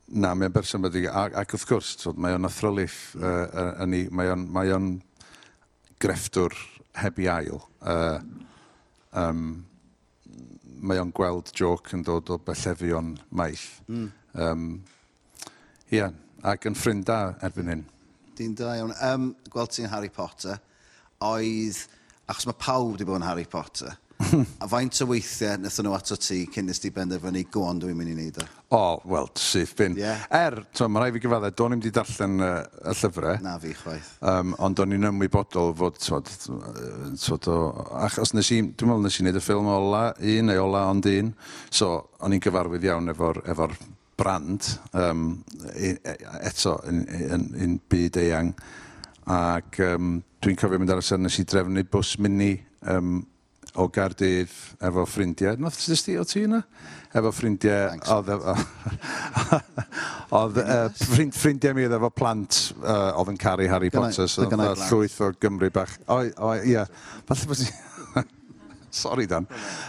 Na, 0.09 0.31
mae 0.33 0.49
o'n 0.49 0.55
berson 0.55 0.85
wedi... 0.85 1.03
Ac 1.09 1.35
ac 1.37 1.51
wrth 1.53 1.67
gwrs, 1.69 2.07
mae 2.17 2.37
o'n 2.37 2.49
athrolyff 2.49 3.17
uh, 3.17 3.73
yn 3.85 3.97
ei... 3.97 4.07
Mae 4.13 4.31
o'n, 4.33 4.45
mae 4.53 4.71
on 4.73 4.87
grefftwr 6.01 6.55
heb 7.01 7.19
i 7.21 7.27
ail. 7.29 7.59
Uh, 7.81 8.21
um, 9.13 9.43
mae 10.81 11.01
o'n 11.03 11.13
gweld 11.15 11.53
joc 11.57 11.93
yn 11.97 12.05
dod 12.07 12.31
o 12.33 12.39
bellefion 12.43 13.15
maill. 13.31 13.67
Mm. 13.89 14.09
Um, 14.39 14.65
yeah, 15.93 16.13
ac 16.47 16.69
yn 16.69 16.79
ffrinda 16.79 17.37
erbyn 17.45 17.73
hyn. 17.73 17.85
Di'n 18.39 18.57
da 18.59 18.75
iawn. 18.79 18.95
Um, 19.03 19.31
gweld 19.53 19.75
ti'n 19.75 19.91
Harry 19.93 20.13
Potter, 20.15 20.61
oedd... 21.25 21.87
Achos 22.29 22.45
mae 22.45 22.59
pawb 22.61 22.91
wedi 22.93 23.07
bod 23.09 23.23
yn 23.23 23.25
Harry 23.25 23.47
Potter, 23.49 23.95
a 24.19 24.67
faint 24.67 24.99
o 25.05 25.07
weithiau 25.13 25.59
wnaethon 25.61 25.87
nhw 25.87 25.95
ato 25.95 26.17
ti 26.19 26.41
cyn 26.51 26.67
nes 26.67 26.81
ti 26.83 26.91
benderfynu 26.95 27.45
go 27.47 27.63
gwan 27.63 27.79
dwi'n 27.83 27.99
mynd 27.99 28.11
i 28.11 28.15
wneud 28.17 28.41
o? 28.43 28.47
O, 28.69 28.79
oh, 28.79 29.03
wel, 29.09 29.29
syth 29.39 29.77
bin. 29.79 29.95
Yeah. 29.97 30.25
Er, 30.35 30.57
to, 30.75 30.89
mae 30.91 31.05
rai 31.05 31.13
fi 31.15 31.23
gyfadda, 31.23 31.53
do'n 31.57 31.77
i'n 31.77 31.85
di 31.85 31.93
darllen 31.95 32.43
uh, 32.45 32.57
y 32.83 32.95
llyfrau. 32.99 33.39
Na 33.45 33.55
fi, 33.63 33.71
chwaith. 33.79 34.11
Um, 34.33 34.57
ond 34.65 34.77
do'n 34.81 34.97
i'n 34.97 35.09
ymwybodol 35.13 35.71
fod, 35.79 36.01
twod, 36.03 36.33
twod 37.23 37.49
o, 37.53 37.61
achos 38.03 38.35
nes 38.35 38.51
i, 38.57 38.61
dwi'n 38.67 38.91
meddwl 38.91 39.07
nes 39.07 39.21
i 39.21 39.25
wneud 39.25 39.39
y 39.39 39.45
ffilm 39.45 39.71
ola, 39.73 40.03
un 40.35 40.51
neu 40.51 40.65
ola 40.67 40.83
ond 40.91 41.09
un. 41.13 41.33
So, 41.71 41.95
o'n 42.19 42.35
i'n 42.35 42.45
gyfarwydd 42.45 42.91
iawn 42.91 43.15
efo'r 43.15 43.43
efo 43.55 43.71
brand, 44.19 44.67
um, 44.99 45.25
eto, 45.79 46.75
yn, 46.91 47.05
yn, 47.31 47.49
yn 47.55 47.81
byd 47.89 48.19
eang. 48.27 48.53
Ac 49.31 49.79
um, 49.87 50.19
dwi'n 50.43 50.59
cofio 50.59 50.83
mynd 50.83 50.91
ar 50.91 51.01
y 51.01 51.07
sen 51.07 51.23
nes 51.23 51.39
i 51.39 51.47
drefnu 51.47 51.87
bws 51.87 52.17
mini 52.25 52.57
um, 52.91 53.21
o 53.79 53.87
Gardydd 53.95 54.53
efo 54.85 55.05
ffrindiau. 55.09 55.57
Nath 55.63 55.79
sydd 55.81 56.03
ti 56.05 56.17
o 56.19 56.25
ti 56.29 56.41
yna? 56.47 56.61
Efo 57.17 57.31
ffrindiau... 57.35 57.99
Oedd 58.15 58.31
oedd 60.39 60.57
e, 60.61 60.79
ffrind, 60.99 61.37
ffrindiau 61.37 61.77
mi 61.77 61.87
oedd 61.89 61.97
efo 61.97 62.11
plant 62.13 62.53
uh, 62.83 63.21
oedd 63.21 63.33
yn 63.33 63.41
caru 63.41 63.69
Harry 63.71 63.91
Potter. 63.95 64.29
Gynna, 64.29 64.29
so 64.29 64.45
oedd 64.45 64.85
llwyth 64.91 65.21
o 65.25 65.27
Gymru 65.41 65.71
bach. 65.75 65.95
O, 66.07 66.09
o, 66.25 66.47
ie. 66.59 66.83
Falle 67.29 67.53
bod 67.53 67.61
Sorry, 68.91 69.27
Dan. 69.29 69.47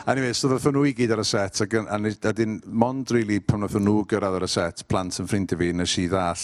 Anyway, 0.07 0.33
so 0.35 0.49
ddoth 0.51 0.67
nhw 0.73 0.83
i 0.89 0.93
gyd 0.95 1.13
ar 1.15 1.21
y 1.23 1.27
set, 1.27 1.61
ac 1.63 1.75
a 1.79 2.33
dyn, 2.35 2.57
mond 2.67 3.11
rili, 3.15 3.25
really, 3.25 3.43
pan 3.43 3.63
ddoth 3.63 3.79
nhw 3.79 4.03
gyrraedd 4.11 4.39
ar 4.41 4.45
y 4.45 4.51
set, 4.51 4.83
plant 4.91 5.21
yn 5.23 5.29
ffrindiau 5.29 5.61
fi, 5.61 5.71
nes 5.75 5.95
i 6.01 6.05
ddall 6.11 6.43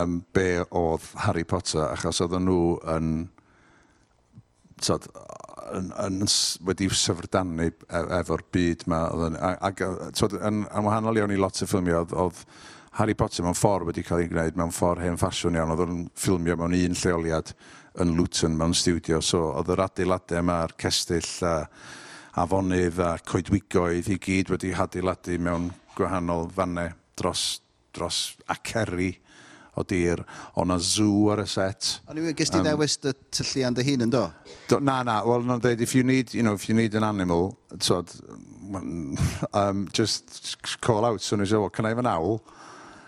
um, 0.00 0.18
be 0.34 0.48
oedd 0.64 1.10
Harry 1.26 1.44
Potter, 1.44 1.84
achos 1.90 2.22
oedden 2.24 2.48
nhw 2.48 2.60
yn... 2.96 3.12
Tod, 4.84 5.06
yn, 5.72 5.90
yn, 6.04 6.22
wedi 6.68 6.88
syfrdanu 6.92 7.68
e, 7.68 8.02
efo'r 8.20 8.44
byd 8.54 8.86
ma. 8.90 9.04
Ac 9.64 9.82
yn, 9.84 10.64
yn 10.64 10.86
wahanol 10.86 11.20
iawn 11.20 11.34
i 11.34 11.40
lot 11.40 11.62
o 11.62 11.68
ffilmio, 11.68 12.04
oedd 12.12 12.44
Harry 12.98 13.16
Potter 13.18 13.42
mewn 13.42 13.58
ffordd 13.58 13.88
wedi 13.88 14.04
cael 14.06 14.22
ei 14.22 14.30
gwneud 14.30 14.58
mewn 14.58 14.74
ffordd 14.74 15.02
hen 15.02 15.18
ffasiwn 15.18 15.58
iawn. 15.58 15.74
Oedd 15.74 15.86
yn 15.86 16.04
ffilmio 16.18 16.58
mewn 16.60 16.76
un 16.78 16.98
lleoliad 17.00 17.54
yn 18.02 18.14
Luton 18.18 18.56
mewn 18.58 18.74
studio. 18.76 19.20
So 19.22 19.48
oedd 19.52 19.72
yr 19.74 19.84
adeiladau 19.86 20.42
yma'r 20.42 20.76
cestyll 20.80 21.30
a 21.46 21.56
afonydd 22.42 22.98
a 22.98 23.12
coedwigoedd 23.22 24.10
i 24.10 24.18
gyd 24.22 24.50
wedi 24.50 24.72
adeiladu 24.74 25.38
mewn 25.38 25.68
gwahanol 25.94 26.48
fannau 26.54 26.90
dros, 27.18 27.44
dros 27.94 28.34
aceri 28.50 29.12
o 29.76 29.84
dir. 29.86 30.22
O'n 30.58 30.68
na 30.70 30.78
zoo 30.78 31.30
ar 31.34 31.42
y 31.42 31.46
set. 31.50 31.98
Ond 32.08 32.20
i'n 32.20 32.36
gys 32.36 32.52
ti 32.52 32.60
um, 32.60 32.66
ddewis 32.66 32.96
dy 33.02 33.14
tyllian 33.34 33.76
dy 33.76 33.84
hun 33.88 34.06
yn 34.06 34.12
do? 34.12 34.24
do 34.70 34.80
na, 34.80 35.02
na. 35.06 35.20
Wel, 35.26 35.46
no, 35.46 35.58
dweud, 35.62 35.80
if 35.80 35.94
you 35.94 36.04
need, 36.04 36.34
you 36.34 36.42
know, 36.42 36.54
if 36.54 36.68
you 36.68 36.74
need 36.74 36.94
an 36.94 37.04
animal, 37.04 37.56
so, 37.80 38.04
um, 39.52 39.88
just 39.92 40.80
call 40.80 41.04
out. 41.04 41.20
So, 41.20 41.36
well, 41.36 41.70
can 41.70 41.86
I 41.86 41.90
have 41.90 41.98
an 41.98 42.06
owl? 42.06 42.42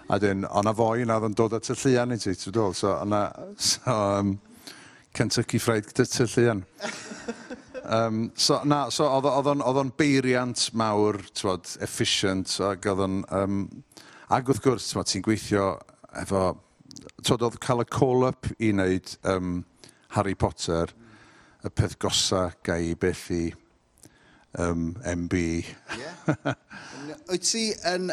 A 0.09 0.21
dyn, 0.21 0.45
o'na 0.47 0.71
a 0.71 1.05
na 1.05 1.17
oedd 1.19 1.31
yn 1.31 1.35
dod 1.35 1.55
at 1.57 1.71
y 1.71 1.75
llian 1.75 2.15
i 2.15 2.19
ti, 2.19 2.31
ti'n 2.31 2.55
dod. 2.55 2.77
So, 2.79 2.93
o'na, 2.95 3.25
so, 3.59 3.91
um, 3.91 4.37
Kentucky 5.13 5.59
Fried 5.59 5.89
Ty 5.95 6.05
Llian. 6.05 6.63
um, 7.83 8.31
so, 8.35 8.61
na, 8.65 8.89
so 8.91 9.09
oedd 9.09 9.51
o'n 9.51 9.91
beiriant 9.99 10.69
mawr, 10.75 11.19
ti'n 11.35 11.83
efficient, 11.83 12.59
ac 12.61 12.87
oedd 12.93 13.07
o'n... 13.07 13.21
Um, 13.31 13.61
ac 14.27 14.49
wrth 14.51 14.63
gwrs, 14.63 14.89
ti'n 15.07 15.23
gweithio 15.23 15.77
efo... 16.23 16.47
Tod 17.27 17.43
oedd 17.45 17.59
cael 17.61 17.83
y 17.83 17.87
call-up 17.93 18.49
i 18.63 18.71
wneud 18.73 19.11
um, 19.29 19.59
Harry 20.15 20.37
Potter, 20.39 20.93
y 21.67 21.71
peth 21.75 21.97
gosa 22.01 22.49
gai 22.65 22.93
i 22.93 22.95
beth 22.99 23.27
i 23.35 23.43
um, 24.63 24.95
MB. 25.03 25.43
yeah. 26.01 26.57
Wyt 27.29 27.47
ti 27.51 27.69
yn... 27.93 28.11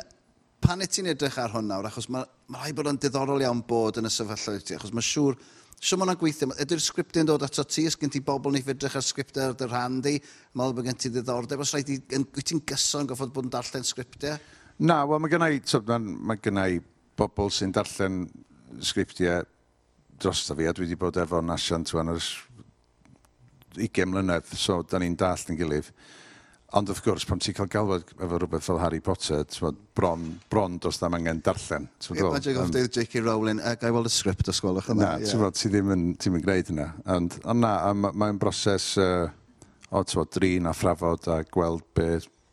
Pan 0.63 0.79
y 0.79 0.87
ti'n 0.87 1.09
edrych 1.11 1.35
ar 1.43 1.51
hwn 1.51 1.67
nawr, 1.67 1.89
achos 1.89 2.07
mae 2.07 2.23
ma 2.47 2.61
rhaid 2.61 2.77
bod 2.77 2.87
yn 2.87 2.99
diddorol 3.03 3.41
iawn 3.43 3.65
bod 3.67 3.97
yn 3.99 4.07
y 4.07 4.11
sefyllfa 4.13 4.53
ti, 4.63 4.77
achos 4.77 4.93
mae 4.95 5.03
siŵr 5.03 5.35
So 5.83 5.97
mae'n 5.99 6.15
gweithio. 6.15 6.47
Ydy'r 6.63 6.79
sgript 6.79 7.17
yn 7.19 7.27
dod 7.27 7.43
ato 7.43 7.65
ti? 7.67 7.83
Ys 7.89 7.97
gen 7.99 8.11
ti 8.13 8.21
bobl 8.23 8.53
ni 8.55 8.61
fedrych 8.63 8.93
ar 8.95 9.03
sgriptau 9.03 9.49
ar 9.49 9.55
dy 9.59 9.67
rhan 9.67 9.97
di? 10.05 10.13
mae'n 10.55 10.75
bod 10.77 10.85
gen 10.87 10.95
ti 10.95 11.11
ddiddordeb. 11.11 11.59
Os 11.59 11.73
rhaid 11.75 11.91
ti'n 12.07 12.61
gyson 12.69 13.09
goffod 13.09 13.33
bod 13.35 13.49
yn 13.49 13.51
darllen 13.51 13.83
sgriptau? 13.83 14.37
Na, 14.79 15.01
wel 15.09 15.19
mae 15.19 15.33
gennau, 15.33 15.57
so, 15.67 15.81
mae, 15.89 15.99
mae 15.99 16.39
gennau 16.39 16.79
bobl 17.19 17.51
sy'n 17.53 17.73
darllen 17.75 18.23
sgriptiau 18.81 19.43
drosta 20.19 20.55
fi, 20.55 20.67
a 20.67 20.73
dwi 20.73 20.87
wedi 20.87 20.99
bod 20.99 21.17
efo 21.21 21.41
nasiant 21.43 21.93
wan 21.93 22.13
ers 22.13 22.33
20 23.77 24.09
mlynedd, 24.09 24.51
so 24.57 24.81
da 24.85 25.01
ni'n 25.01 25.17
dall 25.17 25.49
yn 25.49 25.57
gilydd. 25.59 25.89
Ond 26.73 26.89
wrth 26.89 27.03
gwrs, 27.05 27.25
pan 27.29 27.41
ti'n 27.41 27.53
cael 27.53 27.69
galwad 27.69 28.07
efo 28.15 28.37
rhywbeth 28.41 28.65
fel 28.65 28.79
Harry 28.81 28.99
Potter, 29.05 29.43
bod, 29.61 29.77
bron, 29.93 30.23
bron 30.49 30.79
dos 30.81 30.97
na 31.01 31.09
angen 31.13 31.41
darllen. 31.45 31.85
Ie, 32.09 32.23
mae 32.23 32.41
Jacob 32.41 32.63
um, 32.65 32.87
J.K. 32.95 33.21
Rowling, 33.21 33.61
a 33.61 33.75
gai 33.77 33.91
weld 33.93 34.09
y 34.09 34.13
sgript 34.13 34.49
os 34.49 34.61
gwelwch 34.63 34.89
yna. 34.89 35.03
Na, 35.03 35.11
ti'n 35.21 35.41
bod, 35.41 35.57
ti 35.59 35.69
ddim 35.69 35.91
yn, 35.93 36.07
ti 36.17 36.31
yn 36.31 36.41
gwneud 36.41 36.71
hynna. 36.73 36.87
Ond, 37.13 37.37
ond 37.45 37.61
na, 37.61 37.75
mae'n 37.93 38.17
ma 38.17 38.31
broses 38.41 38.87
uh, 39.01 39.27
o, 39.91 40.01
ti'n 40.01 40.23
bod, 40.23 40.31
drin 40.33 40.69
a 40.69 40.73
phrafod 40.77 41.29
a 41.29 41.43
gweld 41.53 41.85
be, 41.97 42.07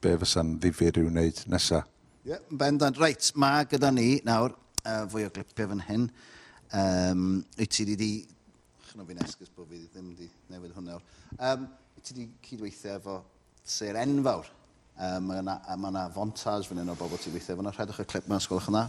be 0.04 0.12
fysa'n 0.20 0.58
ddifur 0.60 1.00
i'w 1.00 1.08
wneud 1.08 1.40
nesaf. 1.52 1.88
Ie, 2.20 2.34
yeah, 2.34 2.40
bendant. 2.52 2.98
Reit, 3.00 3.30
mae 3.40 3.64
gyda 3.64 3.88
ni 3.96 4.18
nawr 4.28 4.52
uh, 4.52 5.06
fwy 5.08 5.22
o 5.24 5.30
glipiau 5.32 5.70
fan 5.70 5.78
hyn. 5.86 6.02
Um, 6.76 7.22
wyt 7.56 7.72
ti 7.72 7.86
wedi... 7.88 8.08
Chyno 8.90 9.06
fi'n 9.08 9.22
esgus 9.24 9.48
bod 9.56 9.70
fi 9.70 9.80
ddim 9.86 10.10
wedi 10.12 10.28
newid 10.52 10.74
hwnna. 10.76 10.98
Um, 11.38 11.64
wyt 11.96 12.04
ti 12.04 12.18
wedi 12.18 12.26
cydweithio 12.44 12.98
efo 12.98 13.14
ser 13.64 13.96
Enfawr. 14.02 14.50
Um, 15.00 15.30
mae 15.30 15.40
yna, 15.40 15.54
ma 15.80 15.92
yna 15.94 16.02
fontage 16.12 16.68
fan 16.68 16.82
hyn 16.82 16.92
o 16.92 16.98
bobl 17.00 17.16
ti'n 17.22 17.32
weithio. 17.38 17.56
Fyna 17.62 17.72
rhedwch 17.72 18.02
y 18.04 18.06
clip 18.12 18.28
mewn 18.28 18.44
sgolwch 18.44 18.68
yna. 18.68 18.84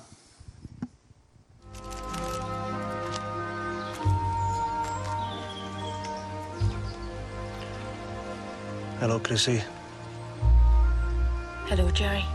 Hello, 9.00 9.24
Chrissy. 9.24 9.62
Hello, 11.72 11.88
Jerry. 11.96 12.28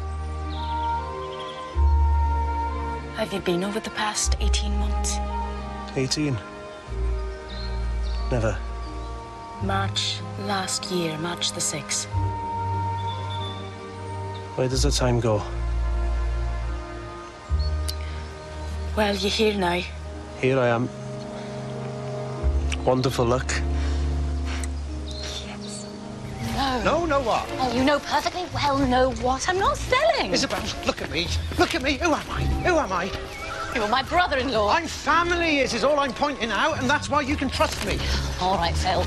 Have 3.17 3.33
you 3.33 3.41
been 3.41 3.65
over 3.65 3.81
the 3.81 3.89
past 3.91 4.37
18 4.41 4.77
months? 4.77 5.17
18. 5.97 6.37
Never. 8.31 8.59
March 9.63 10.19
last 10.41 10.91
year, 10.91 11.17
March 11.17 11.53
the 11.53 11.61
6th. 11.61 12.05
Where 14.57 14.69
does 14.69 14.83
the 14.83 14.91
time 14.91 15.19
go? 15.21 15.43
Well, 18.95 19.17
you're 19.17 19.31
here 19.31 19.55
now. 19.55 19.81
Here 20.39 20.59
I 20.59 20.69
am. 20.69 20.91
Wonderful 22.85 23.25
luck. 23.25 23.51
No. 26.87 27.05
No, 27.05 27.21
what? 27.21 27.45
Oh, 27.59 27.73
you 27.75 27.83
know 27.83 27.99
perfectly 27.99 28.45
well 28.55 28.79
no 28.79 29.11
what. 29.15 29.49
I'm 29.49 29.59
not 29.59 29.77
selling. 29.77 30.33
Isabel, 30.33 30.63
look 30.87 31.03
at 31.03 31.11
me. 31.11 31.27
Look 31.59 31.75
at 31.75 31.83
me. 31.83 31.95
Who 31.95 32.15
am 32.15 32.31
I? 32.31 32.45
Who 32.63 32.79
am 32.79 32.93
I? 32.93 33.11
You're 33.75 33.89
my 33.89 34.05
brother-in-law. 34.05 34.71
I'm 34.71 34.87
family, 34.87 35.59
is, 35.59 35.75
is 35.75 35.83
all 35.83 35.99
I'm 35.99 36.13
pointing 36.13 36.53
out, 36.53 36.79
and 36.79 36.89
that's 36.89 37.11
why 37.11 37.23
you 37.23 37.35
can 37.35 37.51
trust 37.51 37.85
me. 37.85 37.99
All 38.41 38.57
right, 38.57 38.73
Phil. 38.77 39.03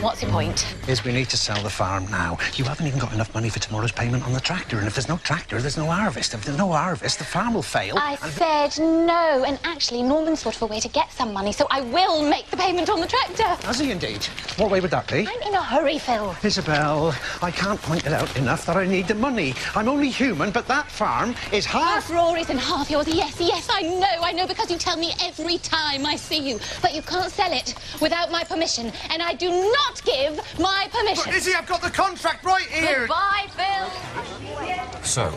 What's 0.00 0.22
your 0.22 0.30
point? 0.30 0.64
Is 0.86 1.02
we 1.02 1.12
need 1.12 1.30
to 1.30 1.38
sell 1.38 1.62
the 1.62 1.70
farm 1.70 2.06
now. 2.10 2.36
You 2.56 2.64
haven't 2.64 2.86
even 2.86 2.98
got 2.98 3.14
enough 3.14 3.32
money 3.32 3.48
for 3.48 3.58
tomorrow's 3.58 3.90
payment 3.90 4.22
on 4.26 4.34
the 4.34 4.40
tractor, 4.40 4.76
and 4.76 4.86
if 4.86 4.94
there's 4.94 5.08
no 5.08 5.16
tractor, 5.16 5.58
there's 5.58 5.78
no 5.78 5.86
harvest. 5.86 6.34
If 6.34 6.44
there's 6.44 6.58
no 6.58 6.72
harvest, 6.72 7.18
the 7.18 7.24
farm 7.24 7.54
will 7.54 7.62
fail. 7.62 7.96
I 7.96 8.16
said 8.16 8.78
no, 8.78 9.44
and 9.46 9.58
actually, 9.64 10.02
Norman's 10.02 10.42
thought 10.42 10.56
of 10.56 10.62
a 10.62 10.66
way 10.66 10.80
to 10.80 10.88
get 10.88 11.10
some 11.10 11.32
money, 11.32 11.52
so 11.52 11.66
I 11.70 11.80
will 11.80 12.28
make 12.28 12.50
the 12.50 12.58
payment 12.58 12.90
on 12.90 13.00
the 13.00 13.06
tractor. 13.06 13.44
Has 13.66 13.80
he 13.80 13.92
indeed? 13.92 14.24
What 14.58 14.70
way 14.70 14.82
would 14.82 14.90
that 14.90 15.10
be? 15.10 15.26
I'm 15.26 15.42
in 15.48 15.54
a 15.54 15.62
hurry, 15.62 15.98
Phil. 15.98 16.36
Isabel, 16.42 17.14
I 17.40 17.50
can't 17.50 17.80
point 17.80 18.04
it 18.04 18.12
out 18.12 18.36
enough 18.36 18.66
that 18.66 18.76
I 18.76 18.86
need 18.86 19.08
the 19.08 19.14
money. 19.14 19.54
I'm 19.74 19.88
only 19.88 20.10
human, 20.10 20.50
but 20.50 20.68
that 20.68 20.90
farm 20.90 21.34
is 21.50 21.64
half. 21.64 22.04
Half 22.04 22.10
Rory's 22.10 22.50
and 22.50 22.60
half 22.60 22.90
yours. 22.90 23.08
Yes, 23.08 23.40
yes, 23.40 23.68
I 23.70 23.80
know, 23.80 24.22
I 24.22 24.32
know, 24.32 24.46
because 24.46 24.70
you 24.70 24.76
tell 24.76 24.98
me 24.98 25.14
every 25.22 25.56
time 25.58 26.04
I 26.04 26.16
see 26.16 26.46
you. 26.46 26.60
But 26.82 26.94
you 26.94 27.00
can't 27.00 27.32
sell 27.32 27.52
it 27.52 27.74
without 28.02 28.30
my 28.30 28.44
permission, 28.44 28.92
and 29.10 29.22
I 29.22 29.32
do 29.32 29.48
not 29.48 30.04
give 30.04 30.36
my 30.60 30.73
permission. 30.90 31.24
But 31.26 31.34
Izzy, 31.34 31.54
I've 31.54 31.66
got 31.66 31.82
the 31.82 31.90
contract 31.90 32.44
right 32.44 32.66
here. 32.66 33.00
Goodbye, 33.00 33.48
Phil. 33.56 33.90
So, 35.02 35.32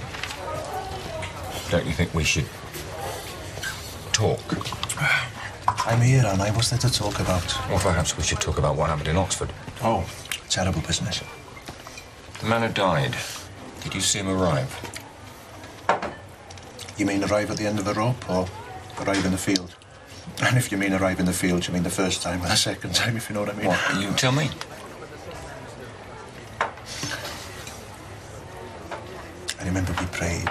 don't 1.69 1.85
you 1.85 1.93
think 1.93 2.13
we 2.13 2.23
should 2.23 2.47
talk? 4.13 4.39
I'm 5.85 6.01
here, 6.01 6.23
and 6.25 6.41
I 6.41 6.51
what's 6.51 6.69
there 6.69 6.79
to 6.79 6.91
talk 6.91 7.19
about? 7.19 7.69
Well, 7.69 7.79
perhaps 7.79 8.17
we 8.17 8.23
should 8.23 8.39
talk 8.39 8.57
about 8.57 8.75
what 8.75 8.89
happened 8.89 9.09
in 9.09 9.17
Oxford. 9.17 9.51
Oh, 9.83 10.09
terrible 10.49 10.81
business. 10.81 11.21
The 12.39 12.45
man 12.47 12.61
who 12.61 12.73
died, 12.73 13.15
did 13.81 13.93
you 13.93 14.01
see 14.01 14.19
him 14.19 14.29
arrive? 14.29 14.73
You 16.97 17.05
mean 17.05 17.23
arrive 17.23 17.51
at 17.51 17.57
the 17.57 17.67
end 17.67 17.79
of 17.79 17.85
the 17.85 17.93
rope, 17.93 18.29
or 18.29 18.47
arrive 18.99 19.25
in 19.25 19.31
the 19.31 19.37
field? 19.37 19.75
And 20.41 20.57
if 20.57 20.71
you 20.71 20.77
mean 20.77 20.93
arrive 20.93 21.19
in 21.19 21.25
the 21.25 21.33
field, 21.33 21.67
you 21.67 21.73
mean 21.73 21.83
the 21.83 21.89
first 21.89 22.21
time 22.21 22.41
or 22.43 22.47
the 22.47 22.55
second 22.55 22.93
time, 22.93 23.17
if 23.17 23.29
you 23.29 23.33
know 23.33 23.41
what 23.41 23.49
I 23.49 23.53
mean. 23.53 23.67
What? 23.67 24.01
You 24.01 24.11
tell 24.11 24.31
me. 24.31 24.49
I 29.59 29.65
remember 29.65 29.93
we 29.99 30.05
prayed. 30.07 30.49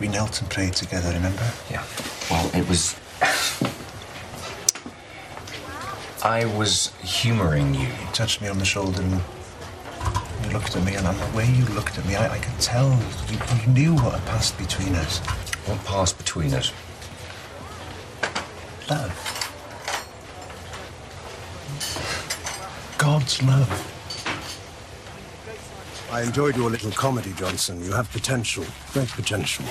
We 0.00 0.03
knelt 0.14 0.40
and 0.40 0.48
prayed 0.48 0.72
together, 0.72 1.10
remember? 1.12 1.42
Yeah. 1.68 1.82
Well, 2.30 2.48
it 2.54 2.68
was. 2.68 2.94
I 6.22 6.44
was 6.56 6.92
humouring 7.02 7.74
you. 7.74 7.88
You 7.88 8.06
touched 8.12 8.40
me 8.40 8.46
on 8.48 8.58
the 8.58 8.64
shoulder 8.64 9.02
and 9.02 9.20
you 10.44 10.52
looked 10.52 10.76
at 10.76 10.84
me, 10.84 10.94
and 10.94 11.04
the 11.04 11.36
way 11.36 11.50
you 11.50 11.64
looked 11.74 11.98
at 11.98 12.06
me, 12.06 12.14
I, 12.14 12.34
I 12.34 12.38
could 12.38 12.60
tell 12.60 12.90
you, 13.28 13.38
you 13.60 13.66
knew 13.72 13.94
what 13.94 14.12
had 14.14 14.24
passed 14.26 14.56
between 14.56 14.94
us. 14.94 15.18
What 15.66 15.84
passed 15.84 16.16
between 16.16 16.54
us? 16.54 16.72
Love. 18.88 19.14
God's 22.98 23.42
love. 23.42 23.70
I 26.12 26.22
enjoyed 26.22 26.56
your 26.56 26.70
little 26.70 26.92
comedy, 26.92 27.32
Johnson. 27.32 27.82
You 27.82 27.90
have 27.92 28.08
potential, 28.12 28.64
great 28.92 29.08
potential. 29.08 29.64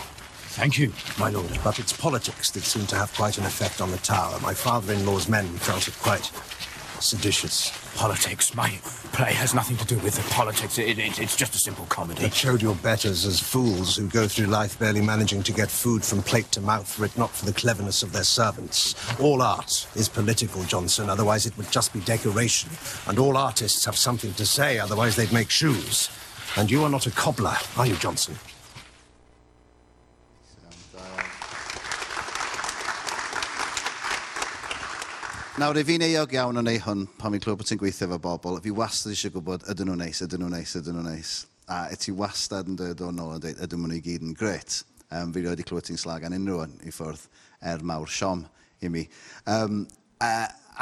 Thank 0.56 0.78
you. 0.78 0.93
My 1.18 1.30
lord, 1.30 1.60
but 1.64 1.80
it's 1.80 1.93
politics 1.93 2.51
that 2.51 2.64
seem 2.64 2.86
to 2.88 2.95
have 2.95 3.14
quite 3.16 3.38
an 3.39 3.45
effect 3.45 3.82
on 3.82 3.89
the 3.89 3.97
tower. 3.97 4.39
My 4.39 4.54
father-in-law's 4.54 5.28
men 5.28 5.47
felt 5.58 5.88
it 5.88 5.95
quite 5.99 6.32
seditious. 6.99 7.72
Politics. 7.95 8.56
My 8.56 8.70
play 9.14 9.34
has 9.34 9.54
nothing 9.54 9.78
to 9.78 9.86
do 9.86 9.97
with 9.99 10.16
the 10.16 10.34
politics. 10.34 10.78
It, 10.78 10.97
it, 10.97 11.20
it's 11.20 11.36
just 11.36 11.54
a 11.56 11.58
simple 11.58 11.86
comedy. 11.86 12.24
It 12.24 12.34
showed 12.34 12.62
your 12.62 12.76
betters 12.76 13.26
as 13.26 13.39
fools 13.39 13.95
who 13.95 14.08
go 14.08 14.28
through 14.28 14.45
life 14.45 14.80
barely 14.80 15.01
managing 15.01 15.43
to 15.43 15.54
get 15.54 15.70
food 15.70 16.04
from 16.04 16.22
plate 16.22 16.51
to 16.54 16.62
mouth 16.62 16.97
were 16.99 17.06
it 17.06 17.18
not 17.18 17.32
for 17.32 17.45
the 17.45 17.54
cleverness 17.54 18.04
of 18.04 18.14
their 18.14 18.24
servants. 18.24 18.95
All 19.20 19.41
art 19.41 19.88
is 19.95 20.08
political, 20.08 20.64
Johnson, 20.64 21.10
otherwise 21.10 21.45
it 21.45 21.58
would 21.58 21.72
just 21.72 21.93
be 21.93 21.99
decoration. 22.01 22.70
And 23.08 23.20
all 23.20 23.38
artists 23.38 23.86
have 23.86 23.97
something 23.97 24.34
to 24.34 24.45
say, 24.45 24.80
otherwise 24.80 25.16
they'd 25.16 25.34
make 25.34 25.49
shoes. 25.49 26.10
And 26.56 26.70
you 26.70 26.84
are 26.84 26.89
not 26.89 27.08
a 27.08 27.12
cobbler, 27.12 27.56
are 27.78 27.88
you, 27.88 27.95
Johnson? 27.95 28.36
Nawr, 35.54 35.78
i 35.78 35.84
fi'n 35.86 36.01
eog 36.01 36.32
iawn 36.34 36.58
o 36.58 36.62
wneud 36.64 36.82
hwn 36.82 37.01
pan 37.20 37.30
fi'n 37.36 37.41
clywed 37.43 37.60
bod 37.60 37.68
ti'n 37.70 37.78
gweithio 37.78 38.08
efo 38.08 38.18
bobl, 38.24 38.56
fi 38.66 38.72
wastad 38.74 39.12
eisiau 39.14 39.36
gwybod 39.36 39.68
ydyn 39.70 39.86
nhw'n 39.86 39.99
neis, 40.01 40.22
ydyn 40.26 40.41
nhw'n 40.41 40.56
neis, 40.58 40.72
ydyn 40.80 40.97
nhw'n 40.97 41.06
neis. 41.12 41.34
A 41.70 41.84
y 41.93 41.99
ti 42.01 42.14
wastad 42.18 42.72
yn 42.72 42.80
dod 42.80 43.04
o'n 43.06 43.22
ôl 43.22 43.36
yn 43.36 43.43
dweud, 43.43 43.62
ydyn 43.62 43.84
nhw'n 43.84 43.93
i 43.93 43.99
gyd 44.01 44.26
yn 44.26 44.34
gret. 44.39 44.80
Um, 45.14 45.30
fi 45.36 45.45
wedi 45.45 45.68
clywed 45.70 45.86
ti'n 45.91 46.01
slag 46.01 46.26
an 46.26 46.34
unrhyw 46.39 46.64
yn 46.66 46.74
i 46.89 46.95
ffwrdd 46.95 47.28
er 47.70 47.86
mawr 47.86 48.10
siom 48.10 48.41
i 48.82 48.89
mi. 48.95 49.06
Um, 49.45 49.84
a, 50.26 50.34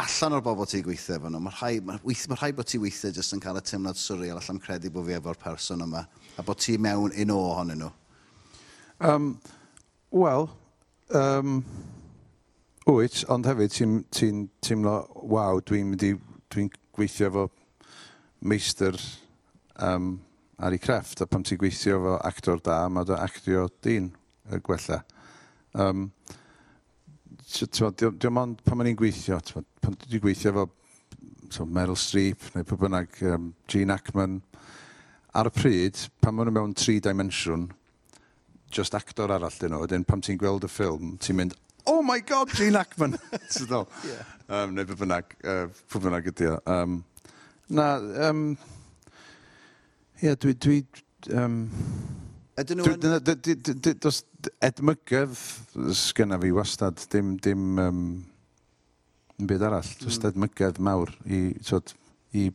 allan 0.06 0.40
o'r 0.40 0.48
bobl 0.48 0.72
ti'n 0.72 0.88
gweithio 0.88 1.20
efo 1.20 1.36
nhw, 1.36 1.44
mae 1.44 1.58
rhai, 1.60 1.74
ma 1.84 2.00
weith, 2.08 2.24
ma 2.32 2.40
rhai 2.40 2.54
bod 2.56 2.72
ti'n 2.72 2.86
weithio 2.88 3.12
jyst 3.20 3.36
yn 3.36 3.44
cael 3.44 3.60
y 3.60 3.68
teimlad 3.68 4.00
swriol 4.00 4.40
allan 4.40 4.64
credu 4.64 4.96
bod 4.96 5.12
fi 5.12 5.20
efo'r 5.20 5.44
person 5.50 5.84
yma, 5.84 6.08
a 6.40 6.48
bod 6.48 6.64
ti 6.64 6.80
mewn 6.80 7.12
un 7.12 7.36
o 7.36 7.44
ohonyn 7.52 7.84
nhw. 7.84 7.92
Um, 9.04 9.34
Wel, 10.16 10.48
um, 11.12 11.66
Wyt, 12.92 13.22
ond 13.32 13.48
hefyd 13.48 13.72
ti'n 13.72 13.94
ti 14.12 14.28
teimlo, 14.66 14.96
waw, 15.32 15.62
dwi'n 15.64 15.94
mynd 15.94 16.04
i, 16.04 16.12
dwi'n 16.52 16.68
gweithio 16.98 17.30
efo 17.30 17.46
meistr 18.44 18.98
um, 19.86 20.18
ar 20.60 20.76
ei 20.76 20.82
crefft, 20.82 21.22
a 21.24 21.28
pan 21.30 21.46
ti'n 21.48 21.60
gweithio 21.62 22.00
efo 22.00 22.18
actor 22.28 22.60
da, 22.66 22.82
mae 22.92 23.08
dy 23.08 23.16
actio 23.16 23.68
dyn 23.86 24.12
y 24.52 24.60
gwella. 24.66 25.02
Um, 25.74 26.10
Dwi'n 27.52 28.38
ond 28.40 28.62
pan 28.64 28.80
ma'n 28.80 28.92
i'n 28.92 29.00
gweithio, 29.00 29.40
pan 29.84 29.96
dwi'n 30.06 30.24
gweithio 30.24 30.52
efo 30.54 30.68
so 31.52 31.66
Meryl 31.68 32.00
Streep 32.00 32.44
neu 32.56 32.68
pwy 32.68 32.80
bynnag 32.86 33.18
um, 33.28 33.50
Gene 33.72 33.96
Ackman, 33.96 34.40
ar 35.36 35.50
y 35.50 35.56
pryd, 35.56 36.06
pan 36.24 36.36
maen 36.36 36.48
nhw 36.48 36.56
mewn 36.60 36.76
tri 36.78 37.00
dimensiwn, 37.04 37.70
just 38.72 38.96
actor 38.96 39.32
arall 39.36 39.60
dyn 39.60 39.76
nhw, 39.76 39.84
wedyn 39.84 40.08
pam 40.08 40.24
ti'n 40.24 40.40
gweld 40.40 40.68
y 40.68 40.72
ffilm, 40.72 41.18
ti'n 41.24 41.40
mynd, 41.40 41.58
oh 41.88 42.02
my 42.02 42.20
god, 42.20 42.50
Gene 42.56 42.80
Ackman. 42.80 43.18
so, 43.50 43.88
yeah. 44.08 44.24
um, 44.50 44.76
neu 44.76 44.88
pwy 44.90 45.00
bynnag, 45.04 45.38
uh, 45.44 45.68
pwy 45.92 46.04
bynnag 46.08 46.32
ydi 46.34 46.50
o. 46.52 46.58
Um, 46.70 46.98
na, 47.72 47.94
um, 48.30 48.44
ie, 50.20 50.28
yeah, 50.28 50.40
dwi, 50.40 50.56
dwi, 50.60 50.82
um, 51.34 51.64
Ydyn 52.62 52.82
nhw 52.82 52.94
yn... 52.94 53.96
Does 54.04 54.24
edmygydd 54.62 55.38
sgynna 55.96 56.38
fi 56.42 56.52
wastad, 56.54 57.00
dim, 57.14 57.38
dim, 57.42 57.80
um, 57.80 58.02
yn 59.40 59.50
byd 59.50 59.64
arall. 59.66 59.88
Mm. 59.88 60.04
Does 60.04 60.20
edmygydd 60.30 60.82
mawr 60.84 61.14
i, 61.26 61.44
twyd, 61.66 61.96
i 62.38 62.50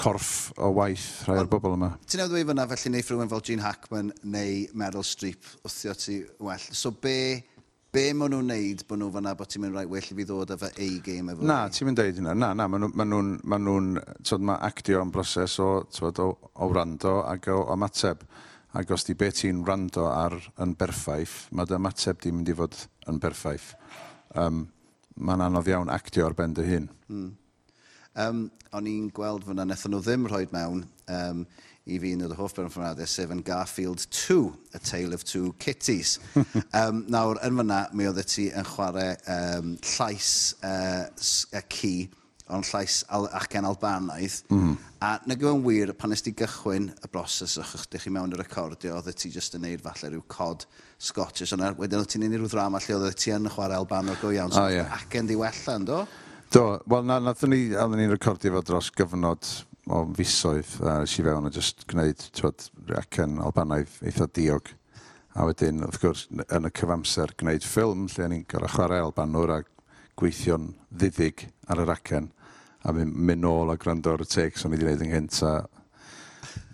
corff 0.00 0.50
o 0.56 0.70
waith 0.78 1.26
rhai 1.26 1.40
o'r 1.42 1.50
bobl 1.50 1.74
yma. 1.76 1.90
Ti'n 2.08 2.24
ei 2.24 2.30
dweud 2.30 2.48
fyna 2.52 2.66
felly 2.70 2.94
neu 2.94 3.04
rhywun 3.04 3.32
fel 3.32 3.42
Gene 3.44 3.64
Hackman 3.66 4.12
neu 4.22 4.62
Meryl 4.78 5.04
Streep 5.04 5.50
wrthio 5.66 5.96
ti 5.98 6.20
well. 6.40 6.70
So 6.72 6.94
be 6.94 7.42
be 7.94 8.04
maen 8.14 8.30
nhw'n 8.34 8.50
neud 8.52 8.84
bod 8.88 9.00
nhw 9.00 9.10
fanna 9.14 9.32
bod 9.38 9.50
ti'n 9.50 9.64
mynd 9.64 9.74
rhaid 9.74 9.90
well 9.90 10.10
i 10.12 10.16
fi 10.18 10.26
ddod 10.26 10.52
efo 10.54 10.70
ei 10.78 11.00
game 11.04 11.32
efo 11.32 11.46
Na, 11.46 11.64
ti'n 11.72 11.88
mynd 11.88 11.98
deud 11.98 12.20
hynna. 12.20 12.34
Na, 12.38 12.52
na, 12.54 12.68
maen 12.70 12.86
nhw'n, 12.86 12.94
maen 12.98 13.10
nhw'n, 13.12 13.32
maen 13.50 13.66
nhw'n, 13.66 14.44
mae 14.46 14.60
actio 14.68 15.02
yn 15.02 15.10
broses 15.14 15.56
o, 15.62 15.70
tywed, 15.90 16.22
o, 16.22 16.28
o 16.54 16.70
rando 16.74 17.16
ac 17.26 17.50
o 17.50 17.60
o 17.66 17.78
mateb. 17.80 18.22
Ac 18.78 18.92
os 18.94 19.02
di 19.08 19.16
be 19.18 19.32
ti'n 19.34 19.64
rando 19.66 20.06
ar 20.06 20.36
yn 20.62 20.76
berffaith, 20.78 21.48
mae 21.58 21.66
dy 21.66 21.80
mateb 21.82 22.20
di 22.22 22.30
mynd 22.30 22.52
i 22.52 22.54
fod 22.54 22.78
yn 23.10 23.18
berffaith. 23.22 23.72
Um, 24.38 24.68
mae'n 25.18 25.42
anodd 25.48 25.70
iawn 25.72 25.90
actio 25.90 26.28
ar 26.28 26.36
ben 26.38 26.54
dy 26.54 26.68
hun. 26.68 26.86
Mm. 27.10 27.30
Um, 28.20 28.44
o'n 28.74 28.86
i'n 28.86 29.10
gweld 29.14 29.42
fyna, 29.46 29.66
nethon 29.66 29.96
nhw 29.96 30.04
ddim 30.04 30.30
rhoi 30.30 30.44
mewn 30.54 30.84
um, 31.10 31.42
i 31.90 31.98
fi 32.02 32.12
yn 32.14 32.22
y 32.24 32.36
hoff 32.38 32.54
benfynadau, 32.56 33.08
sef 33.08 33.32
yn 33.34 33.42
Garfield 33.46 34.06
2, 34.14 34.38
A 34.74 34.78
Tale 34.78 35.16
of 35.16 35.24
Two 35.26 35.54
Kitties. 35.58 36.18
um, 36.80 37.04
nawr, 37.10 37.40
yn 37.46 37.58
fyna, 37.60 37.82
mi 37.96 38.06
oedd 38.10 38.22
ti 38.30 38.48
yn 38.54 38.68
chwarae 38.68 39.16
um, 39.34 39.74
llais 39.96 40.30
uh, 40.66 41.04
y 41.10 41.62
ci, 41.74 41.94
ond 42.50 42.66
llais 42.70 43.00
al 43.14 43.28
acen 43.38 43.66
Albanaidd. 43.68 44.38
Mm. 44.50 44.78
A 45.00 45.12
na 45.26 45.36
gyfan 45.38 45.62
wir, 45.64 45.94
pan 45.98 46.14
ysdi 46.14 46.34
gychwyn 46.36 46.90
y 46.92 47.10
broses 47.12 47.56
o'ch 47.62 47.76
ydych 47.78 48.06
chi 48.06 48.14
mewn 48.14 48.34
i'r 48.34 48.42
recordio, 48.42 48.98
oedd 48.98 49.18
ti 49.18 49.30
jyst 49.32 49.56
yn 49.58 49.64
neud 49.66 49.84
falle 49.84 50.10
rhyw 50.10 50.24
cod 50.30 50.66
Scottish. 51.00 51.54
Ond 51.56 51.80
wedyn 51.80 52.02
oedd 52.02 52.10
ti'n 52.12 52.26
neud 52.26 52.36
rhyw 52.38 52.50
ddrama 52.52 52.82
lle 52.84 52.98
oedd 52.98 53.18
ti 53.18 53.34
yn 53.34 53.48
chwarae 53.50 53.78
Albanor 53.78 54.18
go 54.22 54.34
iawn. 54.34 54.52
So, 54.54 54.66
oh, 54.66 54.74
yeah. 54.74 54.90
acen 54.98 55.30
di 55.30 55.38
wella, 55.38 55.78
ynddo? 55.78 56.04
Do, 56.50 56.64
wel, 56.90 57.04
na, 57.06 57.20
nath 57.22 57.46
ni, 57.46 57.68
oedden 57.70 58.00
ni'n 58.02 58.10
recordio 58.10 58.56
fo 58.56 58.64
dros 58.66 58.90
gyfnod 58.98 59.46
o 59.90 60.04
fisoedd 60.14 60.76
a 60.86 61.00
es 61.04 61.16
i 61.18 61.24
fewn 61.26 61.48
a 61.48 61.50
just 61.54 61.82
gwneud 61.90 62.22
twyd, 62.36 62.68
acen 63.00 63.40
Albanaidd 63.42 63.96
eitha 64.06 64.28
diog. 64.36 64.70
A 65.34 65.46
wedyn 65.46 65.82
wrth 65.86 66.00
gwrs 66.02 66.24
yn 66.30 66.68
y 66.68 66.70
cyfamser 66.74 67.34
gwneud 67.38 67.66
ffilm 67.66 68.06
lle 68.10 68.28
ni'n 68.30 68.46
gorau 68.50 68.70
chwarae 68.70 69.02
Albanwr 69.02 69.54
a 69.54 69.58
gweithio'n 70.18 70.72
ddiddig 70.90 71.46
ar 71.70 71.82
yr 71.84 71.92
acen 71.94 72.30
a 72.84 72.94
mynd 72.96 73.18
myn' 73.18 73.42
nôl 73.44 73.72
a 73.72 73.76
gwrando 73.80 74.14
ar 74.14 74.24
y 74.24 74.28
takes 74.30 74.64
o'n 74.64 74.74
i 74.74 74.78
wedi 74.78 74.86
gwneud 74.86 75.04
ynghynt 75.06 75.42
a 75.46 75.54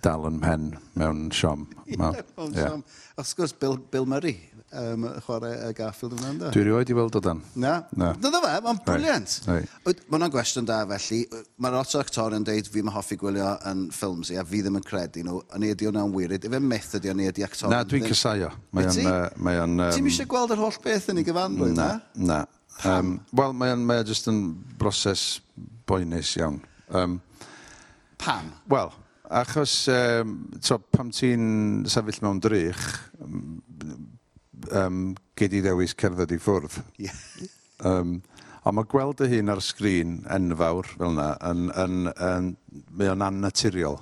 dal 0.04 0.26
yn 0.28 0.40
pen 0.42 0.68
mewn 0.98 1.26
siom. 1.34 1.66
Mewn 1.96 2.20
yeah, 2.52 2.68
siom. 2.70 2.84
Os 3.18 3.32
gwrs, 3.36 3.54
Bill, 3.56 3.78
Bill 3.92 4.06
Murray, 4.08 4.34
um, 4.76 5.06
chwarae 5.24 5.54
y 5.68 5.74
Garfield 5.76 6.16
yn 6.18 6.26
ynddo. 6.30 6.50
Dwi 6.54 6.64
rioed 6.66 6.90
i 6.92 6.96
weld 6.98 7.16
o 7.16 7.22
dan. 7.24 7.40
Na? 7.56 7.78
Na. 7.96 8.10
Dyna 8.20 8.42
fe, 8.44 8.52
mae'n 8.66 8.80
briliant. 8.86 9.36
Mae 9.48 9.96
hwnna'n 10.10 10.34
gwestiwn 10.34 10.68
da 10.68 10.82
felly. 10.90 11.22
Mae 11.62 11.74
lot 11.74 11.94
o 11.96 12.02
actor 12.02 12.36
yn 12.36 12.44
deud 12.46 12.68
fi 12.72 12.84
mae 12.84 12.96
hoffi 12.96 13.18
gwylio 13.20 13.54
yn 13.70 13.86
ffilms 13.94 14.32
i 14.34 14.40
a 14.40 14.44
fi 14.46 14.60
ddim 14.64 14.76
yn 14.80 14.86
credu 14.86 15.24
nhw. 15.24 15.40
Yn 15.56 15.64
ei 15.66 15.76
ydi 15.76 15.88
hwnna'n 15.88 16.12
wirid. 16.16 16.44
Ife 16.50 16.60
myth 16.60 16.98
ydi 17.00 17.12
o'n 17.14 17.24
ei 17.24 17.32
ydi 17.32 17.46
actor. 17.46 17.72
Na, 17.72 17.80
dwi'n 17.88 18.04
cysaio. 18.10 18.52
Mae 18.76 18.90
o'n... 18.92 19.10
Mae 19.48 19.62
o'n... 19.64 19.80
Ti'n 19.96 20.12
eisiau 20.12 20.28
gweld 20.34 20.52
yr 20.56 20.62
holl 20.66 20.78
beth 20.84 21.08
yn 21.14 21.22
ei 21.22 21.28
gyfanrwydd? 21.30 21.80
Na, 21.80 21.90
na. 22.20 22.42
Um, 22.84 23.16
Wel, 23.32 23.56
mae 23.56 23.72
o'n 23.72 23.88
mae 23.88 24.04
just 24.04 24.28
yn 24.28 24.42
broses 24.76 25.38
boenus 25.88 26.34
iawn. 26.36 26.60
Um, 26.92 27.20
Pam? 28.20 28.50
Wel, 28.68 28.92
Achos, 29.28 29.88
um, 29.90 30.36
so, 30.62 30.78
pam 30.78 31.10
ti'n 31.10 31.84
sefyll 31.90 32.20
mewn 32.22 32.38
drych, 32.42 32.82
um, 34.70 35.00
gyd 35.38 35.56
i 35.58 35.62
ddewis 35.64 35.96
cerdded 35.98 36.34
i 36.36 36.38
ffwrdd. 36.42 36.76
Yeah. 37.02 37.16
um, 37.82 38.20
a 38.66 38.72
mae 38.74 38.86
gweld 38.90 39.24
y 39.26 39.28
hun 39.32 39.50
ar 39.50 39.62
sgrin 39.62 40.20
enfawr 40.30 40.92
fel 40.92 41.10
yna, 41.10 41.26
yn, 41.50 41.66
yn, 41.74 41.98
yn, 42.14 42.52
mae 42.94 43.10
o'n 43.12 43.26
annaturiol. 43.26 43.98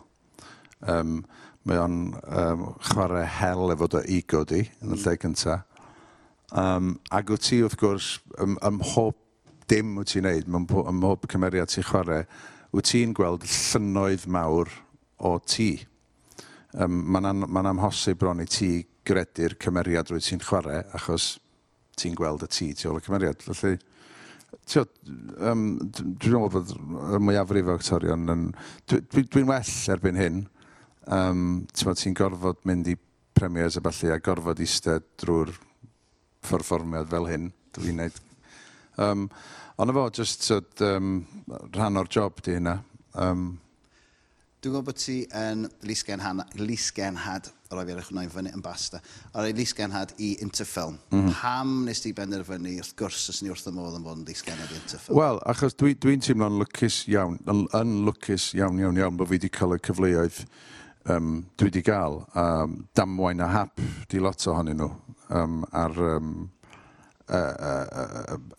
Um, 0.93 1.19
mae 1.65 1.81
o'n 1.81 1.99
um, 2.21 2.69
chwarae 2.91 3.25
hel 3.39 3.73
efo 3.73 3.89
dy 3.97 4.05
ego 4.19 4.45
di, 4.49 4.63
yn 4.85 4.93
y 4.93 4.99
mm. 4.99 5.03
lle 5.07 5.19
cyntaf. 5.25 5.65
Um, 6.55 6.95
ac 7.09 7.33
wyt 7.33 7.49
ti, 7.49 7.65
wrth 7.65 7.81
gwrs, 7.81 8.15
ym, 8.45 8.59
ym 8.61 8.81
mhob 8.83 9.17
dim 9.73 9.97
wyt 9.97 10.13
ti'n 10.13 10.29
neud, 10.29 10.53
ym 10.53 10.99
mhob 11.01 11.25
cymeriad 11.33 11.73
ti'n 11.73 11.89
chwarae, 11.89 12.27
wyt 12.77 12.93
ti'n 12.93 13.17
gweld 13.17 13.49
llynoedd 13.49 14.29
mawr 14.29 14.69
o 15.25 15.37
tŷ. 15.41 15.71
Um, 16.75 17.01
Mae'n 17.15 17.31
an, 17.31 17.49
ma 17.49 17.63
amhosib 17.71 18.19
bron 18.21 18.43
i 18.43 18.49
ti 18.51 18.71
gredu'r 19.07 19.57
cymeriad 19.63 20.11
rwy 20.11 20.23
ti'n 20.25 20.43
chwarae, 20.43 20.83
achos 20.97 21.35
ti'n 21.99 22.17
gweld 22.19 22.47
y 22.47 22.51
tŷ 22.51 22.71
tu 22.79 22.91
ôl 22.91 23.01
y 23.01 23.05
cymeriad. 23.05 23.45
Felly, 23.45 23.77
Tio, 24.69 24.85
um, 25.45 25.65
dwi'n 25.93 26.37
meddwl 26.39 26.53
bod 26.53 26.71
y 27.17 27.21
mwyafrif 27.23 27.69
o 27.69 27.75
actorion 27.79 28.31
yn... 28.33 28.45
Dwi'n 28.89 29.09
dwi, 29.13 29.25
dwi 29.33 29.43
well 29.49 29.73
erbyn 29.95 30.19
hyn. 30.19 30.39
Um, 31.13 31.43
ti'n 31.75 31.99
ti 32.01 32.13
gorfod 32.17 32.63
mynd 32.69 32.89
i 32.93 32.95
premiers 33.37 33.77
a 33.77 33.83
falle 33.85 34.15
a 34.15 34.21
gorfod 34.25 34.63
eistedd 34.65 35.05
drwy'r 35.21 35.53
perfformiad 36.49 37.11
fel 37.13 37.29
hyn. 37.31 37.51
Dwi'n 37.77 38.01
neud... 38.01 38.23
Um, 39.03 39.27
ond 39.77 39.91
efo, 39.91 40.07
just 40.15 40.47
so, 40.47 40.61
um, 40.87 41.19
rhan 41.75 42.01
o'r 42.01 42.09
job 42.09 42.41
di 42.47 42.57
hynna. 42.57 42.79
Um, 43.19 43.57
Dwi'n 44.65 44.73
gwybod 44.73 44.87
bod 44.89 44.97
ti 44.97 45.15
yn 45.37 45.67
lisgenhad 45.85 47.49
o 47.69 47.77
rai 47.77 47.85
fi 47.85 47.93
ar 47.93 47.99
ychwanegu 48.01 48.33
fyny 48.33 48.53
yn 48.57 48.63
basta, 48.65 48.97
o 49.35 49.43
rai 49.45 49.53
lisgenhad 49.53 50.15
i 50.25 50.31
interfilm. 50.41 50.97
Mm. 51.13 51.27
Pam 51.37 51.75
nes 51.85 52.01
ti 52.01 52.15
benderfynu 52.17 52.73
wrth 52.79 52.95
gwrs 52.97 53.27
os 53.29 53.43
ni 53.45 53.53
wrth 53.53 53.69
y 53.69 53.75
modd 53.77 53.99
yn 53.99 54.07
bod 54.07 54.23
yn 54.23 54.25
lisgenhad 54.31 54.73
i 54.73 54.79
interfilm? 54.79 55.19
Wel, 55.21 55.43
achos 55.53 55.77
dwi'n 55.77 55.99
dwi, 56.01 56.17
dwi 56.17 56.25
teimlo'n 56.25 56.57
lwcus 56.63 57.03
iawn, 57.13 57.37
yn, 57.45 57.61
yn 57.77 57.93
lwcus 58.09 58.49
iawn, 58.57 58.81
iawn, 58.81 59.03
iawn, 59.03 59.21
bod 59.21 59.29
fi 59.29 59.37
wedi 59.37 59.53
cael 59.53 59.77
y 59.77 59.81
cyfleoedd 59.85 60.41
um, 61.13 61.29
dwi 61.61 61.69
wedi 61.69 61.85
gael. 61.85 62.23
Um, 62.33 62.81
damwain 62.97 63.45
a 63.45 63.53
hap, 63.53 63.85
di 64.09 64.25
lot 64.25 64.49
ohonyn 64.49 64.81
nhw 64.81 64.91
um, 65.43 65.61
ar 65.77 66.05
um, 66.17 66.35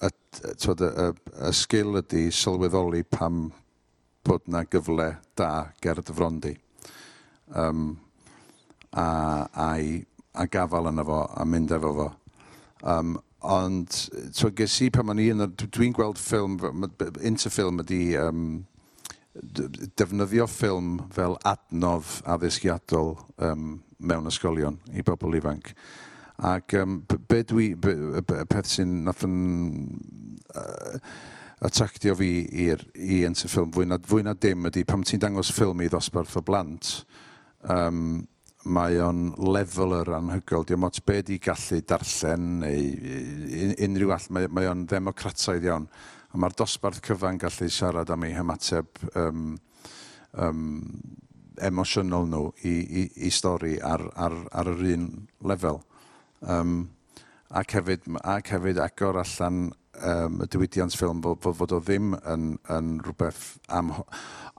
y 0.05 0.13
sgil 1.65 1.97
ydy 2.05 2.27
sylweddoli 2.29 3.01
pam 3.09 3.47
bod 4.25 4.47
na 4.49 4.63
gyfle 4.65 5.15
da 5.37 5.49
ger 5.81 6.01
dyfrondi. 6.01 6.55
Um, 7.53 7.99
a, 8.91 9.05
a'i, 9.67 9.99
a 10.33 10.47
gafal 10.51 10.89
yna 10.89 11.05
fo 11.05 11.21
a 11.29 11.45
mynd 11.45 11.73
efo 11.75 11.91
fo. 11.99 12.07
Um, 12.85 13.17
ond, 13.45 13.91
so 14.33 14.49
ges 14.57 14.79
i 14.81 14.89
pan 14.93 15.13
o'n 15.13 15.21
i, 15.21 15.29
dwi'n 15.65 15.93
gweld 15.95 16.17
ffilm, 16.21 16.57
interfilm 17.21 17.83
ydi 17.83 17.99
um, 18.19 18.47
defnyddio 19.99 20.47
ffilm 20.49 20.97
fel 21.13 21.37
adnodd 21.45 22.19
addysgiadol 22.35 23.15
um, 23.43 23.79
mewn 23.99 24.31
ysgolion 24.31 24.79
i 24.95 25.05
bobl 25.05 25.37
ifanc. 25.37 25.73
Ac 26.45 26.75
um, 26.81 26.99
be 27.07 27.43
dwi, 27.47 27.69
be, 27.79 27.95
be, 28.25 28.43
peth 28.49 28.73
sy'n 28.73 29.03
nath 29.05 29.23
yn... 29.27 29.39
Uh, 30.55 30.99
attractio 31.63 32.15
fi 32.19 32.29
i'r 32.65 32.81
i 32.99 33.23
ynt 33.27 33.45
ffilm 33.47 33.71
fwy 33.75 33.87
na, 33.87 33.99
fwy 34.03 34.25
na 34.25 34.33
dim 34.35 34.67
ydy 34.67 34.83
pam 34.87 35.05
ti'n 35.07 35.21
dangos 35.23 35.53
ffilm 35.55 35.83
i 35.85 35.89
ddosbarth 35.91 36.35
o 36.39 36.43
blant 36.45 36.89
um, 37.71 38.25
mae 38.65 38.97
o'n 39.01 39.29
lefeler 39.53 40.09
anhygoel. 40.17 40.65
Diolch 40.65 40.87
ots 40.89 41.03
be 41.05 41.19
di 41.25 41.37
gallu 41.41 41.81
darllen 41.85 42.47
neu 42.63 43.75
unrhyw 43.85 44.13
all. 44.15 44.27
Mae, 44.33 44.49
mae 44.49 44.69
o'n 44.71 44.85
ddemocrataidd 44.89 45.67
iawn. 45.69 45.87
A 46.33 46.41
mae'r 46.41 46.57
dosbarth 46.57 47.03
cyfan 47.05 47.39
gallu 47.41 47.69
siarad 47.71 48.11
am 48.11 48.25
ei 48.27 48.33
hymateb 48.35 49.03
um, 49.21 49.53
um, 50.41 50.65
emosiynol 51.63 52.27
nhw 52.31 52.49
i, 52.67 52.73
i, 52.73 53.05
i 53.27 53.31
stori 53.31 53.77
ar, 53.79 54.03
ar, 54.17 54.35
ar 54.51 54.73
yr 54.73 54.83
un 54.95 55.07
lefel. 55.45 55.79
Um, 56.41 56.77
ac 57.55 57.77
hefyd, 57.77 58.09
ac 58.25 58.51
hefyd 58.55 58.81
agor 58.83 59.21
allan 59.21 59.69
um, 60.03 60.41
y 60.43 60.47
diwydiant 60.51 60.95
ffilm 60.95 61.21
bod, 61.23 61.39
bod, 61.43 61.55
bod 61.59 61.73
o 61.75 61.79
ddim 61.83 62.13
yn, 62.31 62.55
yn 62.71 62.91
rhywbeth 63.03 63.55
am, 63.73 63.91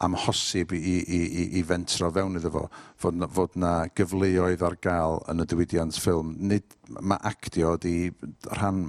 amhosib 0.06 0.72
i, 0.76 0.80
i, 0.80 1.20
i, 1.24 1.44
i 1.60 1.62
fentro 1.66 2.10
fewn 2.14 2.38
iddo 2.38 2.52
fo. 2.54 2.64
Fod, 3.00 3.20
fod 3.36 3.56
na 3.60 3.72
gyfleoedd 3.96 4.64
ar 4.66 4.78
gael 4.84 5.20
yn 5.32 5.44
y 5.44 5.48
diwydiant 5.48 5.98
ffilm. 6.00 6.34
Nid, 6.50 6.76
mae 7.00 7.20
actio 7.28 7.76
di 7.80 8.10
rhan, 8.52 8.82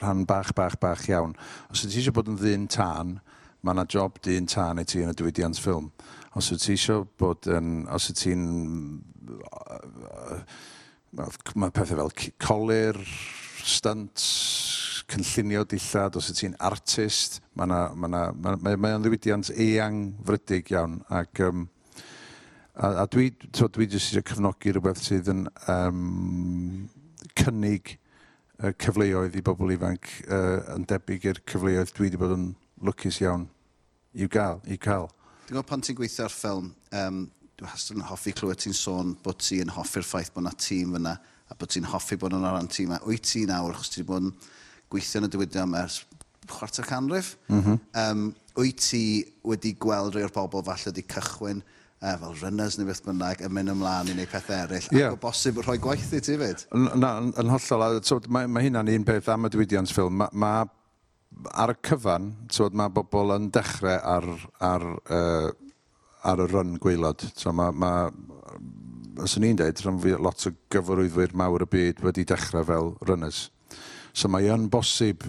rhan 0.00 0.24
bach, 0.28 0.52
bach, 0.56 0.78
bach 0.82 1.06
iawn. 1.10 1.36
Os 1.70 1.84
ydych 1.84 1.98
chi 1.98 2.04
eisiau 2.04 2.16
bod 2.16 2.32
yn 2.32 2.40
ddyn 2.40 2.68
tân, 2.72 3.16
mae 3.62 3.76
yna 3.76 3.86
job 3.90 4.20
dyn 4.24 4.48
tân 4.50 4.82
i 4.82 4.86
ti 4.88 5.04
yn 5.04 5.12
y 5.12 5.16
diwydiant 5.16 5.60
ffilm. 5.60 5.90
Os 6.36 6.52
ydych 6.52 6.66
chi 6.68 6.78
eisiau 6.78 7.06
bod 7.20 7.48
yn... 7.52 7.84
Os 7.92 8.10
ydych 8.12 8.26
ti'n... 8.26 8.48
Mae 11.16 11.72
pethau 11.72 12.10
fel 12.10 12.34
colir, 12.42 12.98
stunts, 13.64 14.26
cynllunio 15.10 15.62
dillad, 15.70 16.16
os 16.18 16.30
ydych 16.30 16.40
ti'n 16.40 16.56
artist, 16.68 17.40
mae 17.54 17.68
yna, 17.68 17.80
mae 17.94 18.10
yna, 18.10 18.22
ma, 18.34 18.54
mae, 18.62 18.78
mae 18.80 18.96
o'n 18.96 19.04
ddiwydiant 19.04 19.52
eang 19.54 20.00
frydig 20.26 20.72
iawn. 20.74 20.98
Ac, 21.14 21.42
um, 21.46 21.66
a, 22.74 22.90
a 23.02 23.06
dwi, 23.12 23.30
so 23.54 23.68
dwi 23.72 23.86
jyst 23.86 24.10
eisiau 24.10 24.26
cefnogi 24.26 24.74
rhywbeth 24.74 25.04
sydd 25.04 25.30
yn 25.32 25.44
um, 25.72 26.88
cynnig 27.38 27.94
uh, 27.96 28.72
cyfleoedd 28.82 29.38
i 29.38 29.44
bobl 29.46 29.74
ifanc 29.76 30.10
uh, 30.26 30.74
yn 30.74 30.88
debyg 30.90 31.30
i'r 31.30 31.42
cyfleoedd 31.52 31.94
dwi 31.94 32.08
wedi 32.08 32.20
bod 32.20 32.34
yn 32.36 32.50
lwcus 32.86 33.22
iawn 33.22 33.46
i'w 34.16 34.28
gael. 34.32 34.60
I 34.66 34.80
cael. 34.80 35.08
Dwi'n 35.46 35.60
gwybod 35.60 35.70
pan 35.70 35.86
ti'n 35.86 35.96
gweithio 36.00 36.26
ar 36.26 36.34
ffilm, 36.34 36.72
um, 36.98 37.22
dwi'n 37.54 37.70
wastad 37.70 38.00
yn 38.00 38.06
hoffi 38.10 38.34
clywed 38.36 38.64
ti'n 38.64 38.76
sôn 38.76 39.14
bod 39.22 39.38
ti'n 39.44 39.70
hoffi'r 39.76 40.06
ffaith 40.06 40.34
bod 40.34 40.44
yna 40.44 40.56
tîm 40.58 40.98
fyna 40.98 41.14
a 41.46 41.54
bod 41.54 41.70
ti'n 41.70 41.86
hoffi 41.92 42.18
bod 42.18 42.34
yn 42.34 42.44
o 42.44 42.50
ran 42.50 42.66
tîm. 42.66 42.90
yma. 42.90 43.00
Wyt 43.06 43.28
ti 43.30 43.46
nawr, 43.46 43.76
achos 43.76 43.92
ti 43.94 44.02
wedi 44.02 44.10
bod 44.10 44.26
yn 44.26 44.32
gweithio 44.92 45.22
yn 45.22 45.28
y 45.28 45.32
diwydion 45.32 45.68
yma 45.68 45.86
ers 45.86 46.02
chwarter 46.50 46.86
canrif. 46.86 47.36
Mm 47.48 47.62
-hmm. 47.62 47.80
um, 48.02 48.28
wyt 48.56 48.80
ti 48.90 49.24
wedi 49.44 49.74
gweld 49.80 50.14
rhai 50.14 50.24
o'r 50.26 50.34
bobl 50.34 50.64
falle 50.64 50.92
wedi 50.92 51.04
cychwyn 51.12 51.60
uh, 52.02 52.14
fel 52.20 52.34
runners 52.42 52.78
neu 52.78 52.88
beth 52.88 53.02
bynnag 53.04 53.42
yn 53.46 53.52
mynd 53.52 53.72
ymlaen 53.74 54.10
i 54.10 54.16
wneud 54.16 54.32
peth 54.32 54.50
eraill 54.54 54.88
yeah. 54.92 55.10
ac 55.10 55.18
o 55.18 55.20
bosib 55.26 55.60
rhoi 55.62 55.76
gwaith 55.82 56.14
i 56.16 56.22
ti 56.24 56.38
fyd? 56.40 56.64
Na, 56.72 57.16
yn 57.24 57.52
hollol. 57.52 57.84
A, 57.86 58.02
so, 58.06 58.20
mae, 58.32 58.48
mae 58.50 58.68
hynna'n 58.68 58.92
un 58.94 59.06
peth 59.08 59.30
am 59.32 59.48
y 59.48 59.52
diwydiant 59.52 59.92
ffilm. 59.92 60.22
Mae 60.22 60.32
ma, 60.32 60.52
ar 61.52 61.74
y 61.74 61.78
cyfan, 61.88 62.32
so, 62.52 62.68
mae 62.72 62.92
bobl 62.94 63.34
yn 63.36 63.50
dechrau 63.54 63.98
ar, 63.98 64.28
ar, 64.64 64.86
uh, 65.12 65.50
ar 66.26 66.44
y 66.44 66.48
run 66.52 66.76
gwaelod. 66.82 67.26
So, 67.36 67.52
mae, 67.56 67.74
ma, 67.76 67.92
os 69.22 69.36
o'n 69.38 69.48
i'n 69.48 69.58
dweud, 69.60 69.82
rhan 69.84 70.00
fi 70.02 70.16
lot 70.20 70.48
o 70.48 70.54
gyfrwyddwyr 70.72 71.36
mawr 71.36 71.64
y 71.66 71.70
byd 71.72 72.02
wedi 72.04 72.26
dechrau 72.28 72.64
fel 72.68 72.94
runners. 73.08 73.46
So 74.16 74.30
mae 74.32 74.48
yn 74.52 74.70
bosib 74.72 75.26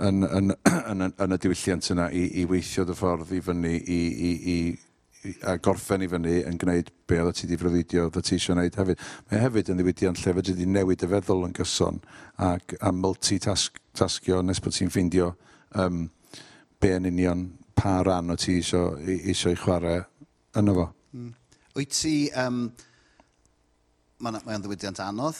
yn, 0.00 0.24
yn, 0.24 0.54
yn, 0.90 1.04
yn, 1.06 1.16
yn 1.20 1.36
y 1.36 1.40
diwylliant 1.40 1.90
yna 1.92 2.08
i, 2.16 2.24
i 2.40 2.46
weithio 2.48 2.86
dy 2.88 2.96
ffordd 2.96 3.34
i 3.36 3.42
fyny 3.44 3.74
i, 3.76 3.80
i, 3.80 4.00
i, 4.30 4.32
i 4.54 5.30
a 5.44 5.58
gorffen 5.60 6.00
i 6.00 6.08
fyny 6.08 6.38
yn 6.48 6.56
gwneud 6.60 6.88
be 7.10 7.18
oedd 7.20 7.36
ti 7.36 7.44
wedi 7.44 7.58
frwyddio, 7.60 8.06
oedd 8.08 8.24
ti 8.24 8.38
eisiau 8.38 8.56
gwneud 8.56 8.78
hefyd. 8.80 9.02
Mae 9.28 9.42
hefyd 9.44 9.72
yn 9.72 9.80
ddiwydiant 9.80 10.22
lle 10.22 10.34
fedri 10.38 10.54
wedi 10.56 10.68
newid 10.68 11.04
y 11.04 11.10
feddwl 11.10 11.44
yn 11.50 11.56
gyson 11.58 12.00
ac 12.46 12.76
a 12.80 12.92
multitasgio 12.96 14.40
nes 14.46 14.62
bod 14.64 14.76
ti'n 14.76 14.92
ffeindio 14.92 15.34
um, 15.76 16.06
be 16.80 16.94
yn 16.96 17.10
union 17.10 17.44
pa 17.76 17.98
ran 18.06 18.32
o 18.32 18.38
ti 18.40 18.56
eisiau, 18.62 18.96
eisiau 19.04 19.58
chwarae 19.60 20.00
yno 20.60 20.78
fo. 20.78 20.92
Mm. 21.16 21.34
Wyt 21.76 21.98
ti... 22.00 22.14
Um, 22.40 22.70
mae'n 24.20 24.36
ma 24.44 24.56
ddiwydiant 24.60 24.98
anodd, 25.00 25.38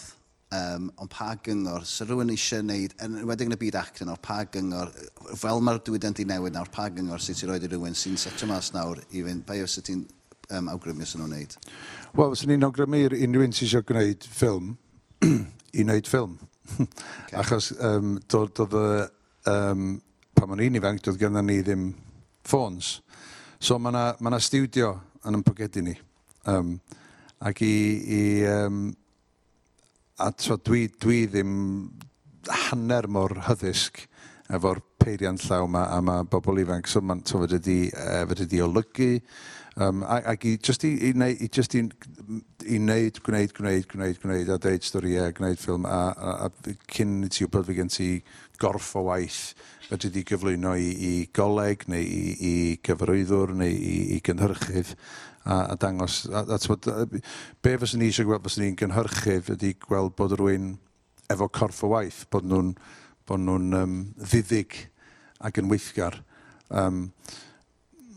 um, 0.56 0.88
ond 0.98 1.10
pa 1.12 1.32
gyngor, 1.44 1.84
sy'n 1.86 2.08
rhywun 2.08 2.32
eisiau 2.34 2.64
gwneud, 2.64 2.94
yn 3.04 3.18
wedi 3.28 3.46
yn 3.46 3.54
y 3.54 3.58
byd 3.60 3.78
actyn, 3.80 4.10
o'r 4.12 4.20
pa 4.22 4.40
gyngor, 4.50 4.90
fel 5.38 5.62
mae'r 5.64 5.80
diwydiant 5.86 6.22
i 6.22 6.26
newid 6.28 6.56
nawr, 6.56 6.70
pa 6.74 6.88
gyngor 6.90 7.22
sy'n 7.22 7.38
ti 7.38 7.48
roed 7.48 7.66
i 7.66 7.70
rhywun 7.70 7.96
sy'n 7.98 8.18
setio 8.20 8.48
mas 8.50 8.72
nawr 8.74 9.02
i 9.10 9.24
fynd, 9.26 9.44
pa 9.46 9.58
yw 9.58 9.68
sy'n 9.70 9.86
ti'n 9.86 10.04
um, 10.58 10.70
awgrymu 10.74 11.06
sy'n 11.06 11.22
nhw'n 11.22 11.34
gwneud? 11.34 11.56
Wel, 12.18 12.36
sy'n 12.38 12.54
ni'n 12.54 12.68
awgrymu'r 12.68 13.16
unrhyw 13.18 13.46
un 13.46 13.56
sy'n 13.56 13.68
eisiau 13.68 13.86
gwneud 13.86 14.26
ffilm, 14.26 14.74
i 15.78 15.86
wneud 15.86 16.10
ffilm. 16.10 16.38
okay. 16.80 17.38
Achos 17.38 17.72
um, 17.78 18.16
dod 18.30 18.54
do, 18.58 18.66
do, 18.70 18.84
um, 19.50 19.92
pan 20.34 20.54
o'n 20.54 20.64
i'n 20.66 20.78
ifanc, 20.80 21.02
doedd 21.04 21.20
gynnu 21.20 21.44
ni 21.46 21.60
ddim 21.62 21.90
ffôns. 22.46 22.98
So 23.60 23.78
mae 23.78 23.92
yna 23.92 24.04
ma, 24.24 24.38
studio 24.42 24.94
yn 25.28 25.36
ympogedu 25.38 25.82
ni. 25.84 25.94
Um, 26.48 26.78
ac 27.44 27.60
i, 27.64 27.74
i 28.16 28.20
um, 28.48 28.88
a 30.20 30.30
tro 30.36 30.58
dwi, 30.60 30.86
dwi 31.00 31.24
ddim 31.30 31.54
hanner 32.68 33.08
mor 33.08 33.34
hyddysg 33.46 34.04
efo'r 34.50 34.80
peiriant 35.00 35.42
llaw 35.46 35.64
yma 35.68 35.86
a 35.94 36.00
mae 36.04 36.26
bobl 36.28 36.60
ifanc. 36.62 36.90
So 36.90 37.02
mae'n 37.04 37.24
so 37.28 37.40
fod 37.42 37.56
ydi, 37.60 37.80
uh, 37.94 38.22
fod 38.28 38.44
ydi 38.44 38.62
olygu. 38.64 39.10
Um, 39.80 40.02
ac 40.04 40.44
i 40.44 40.56
just 40.58 40.84
i, 40.84 40.90
i, 41.08 41.12
i, 41.14 41.48
just 41.48 41.76
i, 41.78 41.84
i 42.66 42.78
wneud, 42.82 43.20
gwneud, 43.24 43.54
gwneud, 43.56 43.86
gwneud, 43.88 44.18
gwneud, 44.20 44.50
a 44.50 44.58
deud 44.60 44.84
storiau, 44.84 45.30
gwneud 45.36 45.60
ffilm, 45.62 45.86
a, 45.88 46.00
a, 46.10 46.48
a 46.48 46.74
cyn 46.90 47.20
i 47.24 47.30
ti 47.32 47.46
wybod 47.46 47.68
fi 47.68 47.78
gen 47.78 47.92
ti 47.92 48.08
gorff 48.60 48.90
o 48.98 49.06
waith 49.06 49.54
fedri 49.86 50.10
di 50.14 50.24
gyflwyno 50.26 50.74
i, 50.78 50.90
i 50.90 51.12
goleg 51.34 51.86
neu 51.90 52.02
i, 52.02 52.34
i 52.50 52.52
gyfarwyddwr 52.86 53.54
neu 53.62 53.72
i, 53.72 53.96
i 54.16 54.20
gynhyrchydd 54.26 54.92
a, 55.44 55.72
a 55.72 55.76
dangos. 55.80 56.22
A, 56.30 56.44
a 56.44 56.58
a, 56.58 56.94
a, 57.02 57.06
be 57.62 57.76
fyswn 57.80 58.02
ni 58.02 58.10
eisiau 58.10 58.28
gweld 58.28 58.46
fyswn 58.46 58.66
ni'n 58.66 58.78
gynhyrchydd 58.80 59.52
ydy 59.56 59.74
gweld 59.82 60.16
bod 60.18 60.36
rhywun 60.38 60.74
efo 61.30 61.48
corff 61.52 61.84
o 61.86 61.92
waith, 61.94 62.24
bod 62.30 62.48
nhw'n 62.48 62.74
bod 63.28 63.44
nhw'n 63.44 63.76
um, 63.78 64.00
ddiddig 64.18 64.76
ac 65.40 65.60
yn 65.62 65.70
weithgar. 65.70 66.18
Um, 66.70 67.06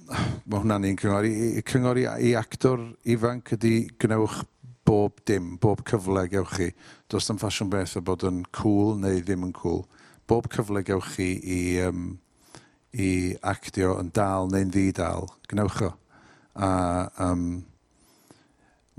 mae 0.10 0.60
hwnna'n 0.60 0.88
un 0.90 0.98
cyngor. 1.00 1.28
I, 1.28 1.62
cyngor 1.68 2.00
i, 2.02 2.08
i 2.30 2.34
actor 2.38 2.82
ifanc 3.10 3.54
ydy 3.58 3.76
gwnewch 4.02 4.42
bob 4.84 5.22
dim, 5.28 5.56
bob 5.62 5.84
cyfle 5.88 6.26
gewch 6.32 6.58
chi. 6.58 6.70
Does 7.10 7.30
dim 7.30 7.40
ffasiwn 7.40 7.72
beth 7.72 7.96
o 8.00 8.04
bod 8.04 8.26
yn 8.28 8.44
cool 8.56 8.98
neu 9.00 9.22
ddim 9.24 9.48
yn 9.48 9.56
cool. 9.56 9.86
Bob 10.28 10.50
cyfle 10.52 10.84
gewch 10.86 11.14
chi 11.16 11.30
i, 11.40 11.62
um, 11.88 12.18
i 12.92 13.10
actio 13.54 13.96
yn 14.02 14.12
dal 14.16 14.52
neu'n 14.52 14.74
ddi 14.74 14.90
dal. 14.98 15.30
Gwnewch 15.50 15.84
o. 15.88 15.94
A 16.54 16.72
um, 17.26 17.46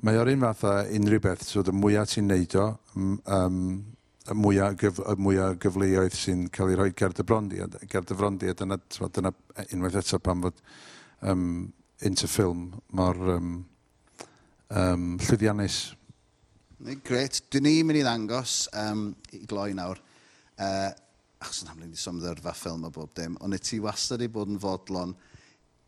mae 0.04 0.18
o'r 0.20 0.32
un 0.32 0.46
fath 0.46 0.64
a 0.68 0.72
unrhyw 0.96 1.22
beth, 1.22 1.44
so 1.46 1.62
y 1.62 1.74
mwyaf 1.74 2.10
ti'n 2.10 2.26
neud 2.28 2.56
o, 2.60 2.66
um, 2.96 3.76
y 4.24 4.36
mwyaf, 4.40 4.78
gyf, 4.80 4.98
y 5.04 5.14
mwyaf 5.20 5.58
gyfleoedd 5.62 6.16
sy'n 6.18 6.46
cael 6.52 6.72
ei 6.72 6.78
rhoi 6.80 6.90
ger 6.96 7.14
dy 7.14 7.26
frondiad. 7.28 7.76
Ger 7.92 8.06
dy 8.08 8.16
frondiad, 8.18 8.58
dyna, 8.60 8.78
dyna 9.12 9.32
unwaith 9.68 10.00
eto 10.00 10.20
pan 10.24 10.42
fod 10.46 10.62
um, 11.22 11.44
into 12.04 12.28
ffilm 12.28 12.70
mor 12.96 13.20
um, 13.36 13.52
um, 14.72 15.06
llwyddiannus. 15.22 15.78
Gret. 17.06 17.40
Dwi'n 17.52 17.68
ni'n 17.68 17.86
mynd 17.88 18.00
i 18.00 18.04
ddangos 18.04 18.64
um, 18.80 19.06
i 19.32 19.44
gloi 19.48 19.70
nawr. 19.76 20.00
Uh, 20.58 20.90
achos 21.44 21.62
yn 21.64 21.70
hamlyn 21.70 21.94
i 21.94 22.00
somddyrfa 22.00 22.52
ffilm 22.56 22.84
o 22.88 22.90
bob 22.92 23.12
dim, 23.16 23.38
ond 23.44 23.56
y 23.56 23.60
ti 23.60 23.80
wastad 23.84 24.24
i 24.24 24.28
bod 24.32 24.52
yn 24.52 24.60
fodlon 24.60 25.14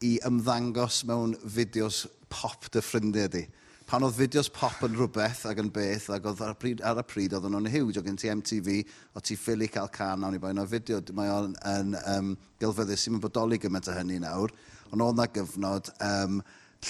i 0.05 0.17
ymddangos 0.27 1.03
mewn 1.09 1.37
fideos 1.41 2.05
pop 2.33 2.69
dy 2.73 2.83
ffrindiau 2.85 3.31
di. 3.33 3.45
Pan 3.87 4.03
oedd 4.03 4.17
fideos 4.19 4.49
pop 4.51 4.81
yn 4.83 4.97
rhywbeth 4.99 5.45
ac 5.47 5.61
yn 5.63 5.71
beth, 5.73 6.09
ac 6.11 6.27
oedd 6.27 6.43
ar 6.43 6.57
y 6.57 6.59
pryd, 6.59 6.83
ar 6.83 6.99
y 6.99 7.05
pryd 7.07 7.37
oedd 7.39 7.47
nhw'n 7.47 7.71
huge, 7.71 8.01
oedd 8.01 8.09
gen 8.09 8.19
ti 8.19 8.33
MTV, 8.33 8.81
o 9.15 9.23
ti 9.23 9.39
ffili 9.39 9.71
cael 9.71 9.93
can 9.95 10.25
nawn 10.25 10.35
i 10.35 10.43
bai, 10.43 10.51
na'r 10.59 10.69
fideo, 10.73 10.99
mae 11.15 11.31
o'n 11.31 11.55
yn, 11.71 11.95
um, 12.17 12.35
gylfyddus 12.59 13.07
sy'n 13.07 13.23
bodoli 13.23 13.61
gymaint 13.63 13.87
o 13.87 13.95
hynny 13.95 14.19
nawr, 14.27 14.55
ond 14.91 15.07
oedd 15.07 15.21
na 15.23 15.31
gyfnod 15.39 15.95
um, 16.03 16.41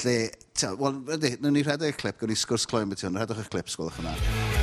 lle, 0.00 0.18
wel, 0.80 1.02
rydyn 1.12 1.52
ni 1.52 1.66
rhedeg 1.66 1.92
y 1.92 2.00
clip, 2.00 2.22
gwni 2.22 2.38
sgwrs 2.40 2.64
cloen 2.70 2.88
beth 2.88 3.04
yw'n 3.04 3.20
rhedeg 3.20 3.44
y 3.44 3.50
clip, 3.52 3.68
sgwylwch 3.76 4.00
yna. 4.00 4.55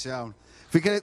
Neis 0.00 0.06
iawn. 0.08 0.34
Fi 0.70 0.80
gen 0.80 1.00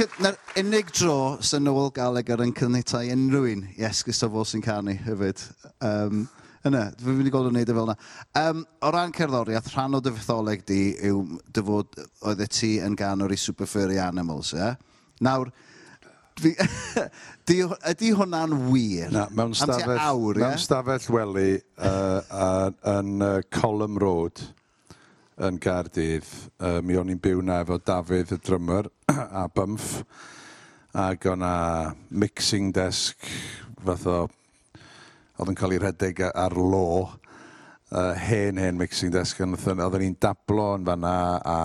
Na'r 0.24 0.36
unig 0.60 0.90
dro 0.96 1.38
sy'n 1.44 1.64
Noel 1.64 1.90
Gallagher 1.96 2.40
yn 2.44 2.52
cynnytau 2.56 3.08
unrhyw 3.12 3.46
un 3.50 3.62
i 3.76 3.84
esgus 3.88 4.22
o 4.24 4.28
fod 4.32 4.48
sy'n 4.48 4.64
canu 4.64 4.94
hefyd. 5.06 5.38
Um, 5.84 6.22
yna, 6.68 6.86
fi'n 7.00 7.16
mynd 7.16 7.28
i 7.28 7.32
gweld 7.32 7.48
o'n 7.50 7.56
neud 7.58 7.72
e 7.72 7.76
fel 7.76 7.88
yna. 7.88 7.96
Um, 8.42 8.62
o 8.80 8.92
ran 8.92 9.12
cerddoriaeth, 9.16 9.72
rhan 9.74 9.96
o 9.96 10.02
dy 10.04 10.12
fetholeg 10.16 10.64
di 10.68 10.82
yw 11.10 11.18
dy 11.48 11.64
fod 11.68 12.00
oedd 12.28 12.44
y 12.44 12.48
ti 12.52 12.72
yn 12.84 12.96
ganwr 13.00 13.32
i 13.36 13.40
Super 13.40 13.68
Furry 13.68 13.98
Animals, 14.04 14.54
ie? 14.56 14.60
Yeah? 14.60 14.74
Nawr, 15.24 15.52
Fi, 16.40 16.54
di, 17.48 17.54
ydy 17.90 18.14
hwnna'n 18.16 18.52
wir? 18.70 19.10
Na, 19.12 19.26
mewn 19.36 19.52
stafell, 19.58 19.98
awr, 20.00 20.40
mewn 20.40 20.54
yeah? 20.54 20.60
stafell 20.60 21.12
weli 21.12 21.50
uh, 21.76 22.20
uh, 22.32 22.70
yn 22.96 23.20
uh, 23.20 23.34
Colum 23.52 24.00
Road, 24.00 24.40
yn 25.40 25.60
Gaerdydd. 25.60 26.28
Uh, 26.60 26.78
mi 26.84 26.98
o'n 27.00 27.10
i'n 27.12 27.20
byw 27.22 27.40
na 27.44 27.60
efo 27.64 27.78
Dafydd 27.80 28.34
y 28.36 28.38
drymor 28.44 28.90
a 29.42 29.46
bymff. 29.54 30.02
Ac 30.96 31.24
o'n 31.30 31.44
a 31.46 31.54
mixing 32.10 32.74
desk 32.74 33.24
fath 33.84 34.06
o... 34.10 34.20
Oedd 35.40 35.54
yn 35.54 35.56
cael 35.56 35.72
ei 35.72 35.80
redeg 35.80 36.20
ar 36.28 36.52
lo. 36.58 37.08
Uh, 37.90 38.12
hen, 38.20 38.60
hen 38.60 38.76
mixing 38.78 39.12
desk. 39.14 39.40
Oedden 39.40 40.04
ni'n 40.04 40.18
dablo 40.20 40.74
yn 40.76 40.84
fanna 40.86 41.14
a 41.40 41.58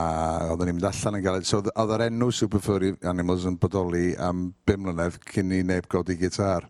oedden 0.54 0.72
ni'n 0.72 0.80
mynd 0.80 0.90
allan 0.90 1.20
yn 1.20 1.26
gael... 1.28 1.44
So, 1.44 1.60
oedd 1.66 1.96
yr 1.98 2.08
enw 2.08 2.32
Super 2.34 2.64
Furry 2.64 2.96
Animals 3.04 3.48
yn 3.50 3.60
bodoli 3.60 4.14
am 4.16 4.48
5 4.70 4.86
mlynedd 4.86 5.20
cyn 5.34 5.52
i 5.58 5.64
neb 5.68 5.92
godi 5.92 6.16
gitar. 6.22 6.70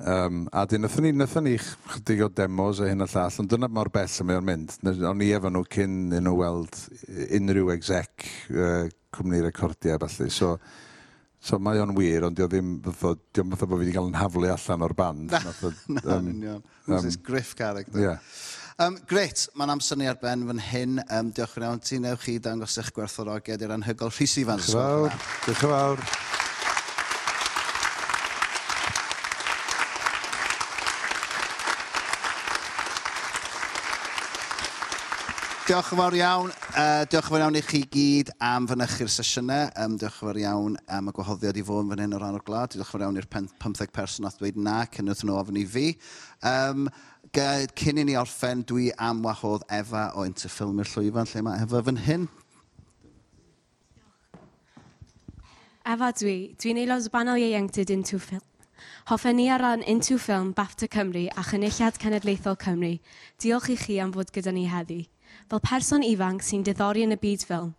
Um, 0.00 0.44
a 0.56 0.64
'dyn 0.64 0.84
nathon 0.86 1.04
ni 1.04 1.12
nathon 1.12 1.44
ni 1.44 1.56
ch- 1.60 1.74
chydig 1.94 2.22
o 2.24 2.28
demos 2.32 2.80
a 2.80 2.88
hyn 2.88 3.04
a 3.04 3.08
llall 3.10 3.40
ond 3.42 3.50
dyna 3.52 3.68
mor 3.68 3.90
bell 3.92 4.08
y 4.08 4.24
mae 4.26 4.38
o'n 4.40 4.46
mynd. 4.46 4.76
Ne- 4.86 4.94
o'n 5.10 5.24
i 5.24 5.32
efo 5.36 5.50
nhw 5.52 5.64
cyn 5.76 5.96
i 6.16 6.20
nhw 6.24 6.36
weld 6.38 6.78
unrhyw 7.40 7.72
exec 7.74 8.28
uh, 8.54 8.86
cwmni 9.12 9.42
recordia 9.44 9.98
a 9.98 10.00
ballu 10.00 10.30
so 10.32 10.54
so 11.40 11.58
mae 11.58 11.80
o'n 11.80 11.92
wir 11.96 12.24
ond 12.28 12.36
'di 12.36 12.44
o 12.44 12.48
ddim 12.52 12.72
fatha 12.86 13.14
'di 13.18 13.44
o'm 13.44 13.52
fatha 13.52 13.68
bo' 13.68 13.76
fi 13.76 13.84
wedi 13.84 13.96
cael 13.96 14.08
'yn 14.08 14.18
haflu 14.20 14.48
allan 14.54 14.86
o'r 14.88 14.96
band 14.96 15.36
nath 15.36 15.62
y... 15.68 15.74
Na 15.98 16.16
yn 16.16 16.32
union. 16.32 16.64
Who's 16.86 17.04
this 17.04 17.20
Griff 17.20 17.54
character? 17.56 18.00
Ie. 18.00 18.16
Um, 18.80 18.96
Gret, 19.04 19.44
mae'n 19.60 19.74
amser 19.74 19.98
ni 20.00 20.06
ar 20.08 20.16
ben 20.22 20.46
fan 20.48 20.60
hyn. 20.70 21.00
Um, 21.12 21.34
diolch 21.36 21.58
yn 21.60 21.66
iawn 21.68 21.82
ti, 21.84 21.98
newch 22.00 22.24
chi 22.24 22.38
dangos 22.40 22.78
eich 22.80 22.88
gwerthorogiad 22.96 23.60
i'r 23.66 23.76
anhygol 23.76 24.12
Rhys 24.14 24.38
Ifans. 24.40 24.70
Diolch 24.72 24.80
yn 24.80 24.80
fawr. 24.80 25.18
Diolch 25.44 25.64
yn 25.68 25.74
fawr. 25.74 26.29
Diolch 35.70 35.92
yn 35.94 36.00
fawr 36.00 36.14
iawn. 36.18 36.48
Uh, 36.74 37.04
diolch 37.06 37.28
yn 37.28 37.30
fawr 37.30 37.42
iawn 37.44 37.56
i 37.56 37.60
chi 37.62 37.78
gyd 37.94 38.32
am 38.42 38.64
fynychu'r 38.66 39.10
sesiynau. 39.14 39.68
Um, 39.78 39.92
diolch 40.00 40.16
yn 40.16 40.26
fawr 40.26 40.38
iawn 40.40 40.72
am 40.90 41.06
y 41.06 41.12
gwahoddiad 41.14 41.60
i 41.60 41.62
fod 41.68 41.84
yn 41.84 41.92
fan 41.92 42.00
hyn 42.02 42.16
o 42.16 42.18
ran 42.18 42.34
o'r 42.34 42.42
glad. 42.42 42.72
Diolch 42.72 42.88
yn 42.88 42.90
fawr 42.90 43.04
iawn 43.04 43.20
i'r 43.20 43.28
15 43.30 43.92
person 43.94 44.26
at 44.26 44.40
dweud 44.40 44.58
na, 44.58 44.80
cyn 44.90 45.12
wrth 45.12 45.22
nhw 45.22 45.36
ofyn 45.38 45.60
i 45.60 45.62
fi. 45.70 45.84
Um, 46.50 46.88
cyn 47.30 48.02
i 48.02 48.06
ni 48.08 48.16
orffen, 48.18 48.64
dwi 48.66 48.88
am 48.98 49.20
wahodd 49.22 49.62
Efa 49.76 50.08
o 50.18 50.24
Interfilm 50.26 50.82
i'r 50.82 50.90
Llwyfan, 50.90 51.30
lle 51.30 51.44
mae 51.46 51.62
Efa 51.62 51.84
fan 51.86 52.02
hyn. 52.08 52.26
Efa 55.94 56.10
dwi. 56.18 56.36
Dwi'n 56.58 56.82
aelod 56.82 57.06
o 57.06 57.14
banel 57.14 57.44
ieuenctid 57.44 57.94
Into 57.94 58.18
Film. 58.18 58.42
Hoffen 59.12 59.38
ni 59.38 59.46
ar 59.54 59.62
ran 59.62 59.86
Into 59.86 60.18
Film 60.18 60.50
BAFTA 60.50 60.90
Cymru 60.90 61.28
a 61.30 61.46
Chynulliad 61.46 62.02
Cenedlaethol 62.02 62.58
Cymru. 62.58 62.96
Diolch 63.38 63.70
i 63.70 63.78
chi 63.78 64.02
am 64.02 64.10
fod 64.18 64.34
gyda 64.34 64.50
ni 64.58 64.66
heddi. 64.66 65.04
Fel 65.50 65.58
person 65.66 66.04
ifanc 66.06 66.44
sy'n 66.46 66.60
diddori 66.62 67.02
yn 67.02 67.10
y 67.10 67.16
byd 67.18 67.42
ffilm, 67.42 67.70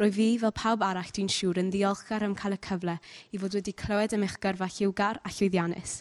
rwy 0.00 0.10
fi 0.16 0.24
fel 0.42 0.50
pawb 0.50 0.80
arall 0.82 1.12
dwi'n 1.14 1.28
siŵr 1.30 1.60
yn 1.62 1.68
ddiolchgar 1.70 2.24
am 2.26 2.34
cael 2.34 2.56
y 2.56 2.58
cyfle 2.66 2.96
i 3.30 3.38
fod 3.38 3.54
wedi 3.54 3.74
clywed 3.82 4.16
ym 4.16 4.24
eich 4.26 4.34
gyrfa 4.42 4.66
lliwgar 4.66 5.20
a 5.22 5.30
llwyddiannus. 5.36 6.00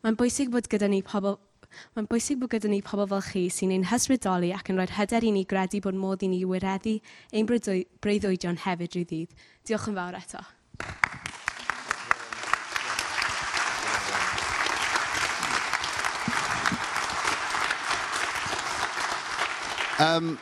Mae'n 0.00 0.16
bwysig 0.16 0.48
bod 0.54 0.70
gyda 0.72 0.88
ni 0.88 1.02
pobl 1.04 1.36
Mae'n 1.92 2.08
bwysig 2.08 2.40
bod 2.40 2.54
gyda 2.54 2.70
ni 2.72 2.80
pobl 2.86 3.10
fel 3.12 3.24
chi 3.28 3.44
sy'n 3.52 3.76
ein 3.76 3.88
hysbrydoli 3.90 4.54
ac 4.56 4.72
yn 4.72 4.80
rhoi'r 4.80 4.96
hyder 4.96 5.28
i 5.28 5.36
ni 5.36 5.44
gredu 5.52 5.84
bod 5.84 6.00
modd 6.00 6.24
i 6.24 6.32
ni 6.32 6.40
wireddu 6.48 6.96
ein 7.34 7.50
breuddwydion 7.50 8.62
hefyd 8.64 8.96
rhyw 8.96 9.08
ddydd. 9.10 9.40
Diolch 9.68 9.90
yn 9.92 10.00
fawr 10.00 10.20
eto. 10.22 10.46
Um, 20.02 20.38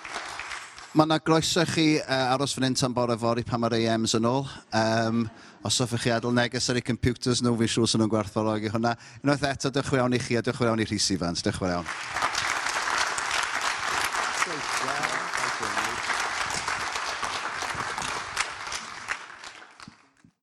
Mae 0.92 1.07
yna 1.09 1.16
groeso 1.24 1.62
chi 1.64 1.94
uh, 1.96 2.34
aros 2.34 2.53
fan 2.53 2.66
hyn 2.66 2.74
tan 2.76 2.92
bore 2.92 3.14
fori 3.16 3.40
pan 3.48 3.62
mae'r 3.62 3.78
AMs 3.78 4.12
yn 4.18 4.28
ôl. 4.28 4.44
Um, 4.76 5.22
os 5.64 5.80
hoffech 5.80 6.05
chi 6.05 6.12
adael 6.12 6.36
neges 6.36 6.68
ar 6.68 6.82
eu 6.82 6.84
computers 6.84 7.40
nhw, 7.40 7.55
fi'n 7.62 7.72
siŵr 7.78 7.88
sy'n 7.88 8.05
nhw'n 8.05 8.12
gwerthfawrogi 8.12 8.72
hwnna. 8.74 8.92
Unwaith 9.24 9.48
eto, 9.55 9.72
diolch 9.72 9.88
yn 9.88 9.94
fawr 9.94 10.03
iawn 10.03 10.20
i 10.20 10.20
chi 10.20 10.36
a 10.36 10.44
diolch 10.44 10.61
yn 10.61 10.66
fawr 10.66 10.74
iawn 10.74 10.84
i 10.84 10.90
Rhys 10.90 11.12
Ifans. 11.16 11.44
Diolch 11.46 11.62
yn 11.62 11.64
fawr 11.64 11.78
iawn. 11.78 12.51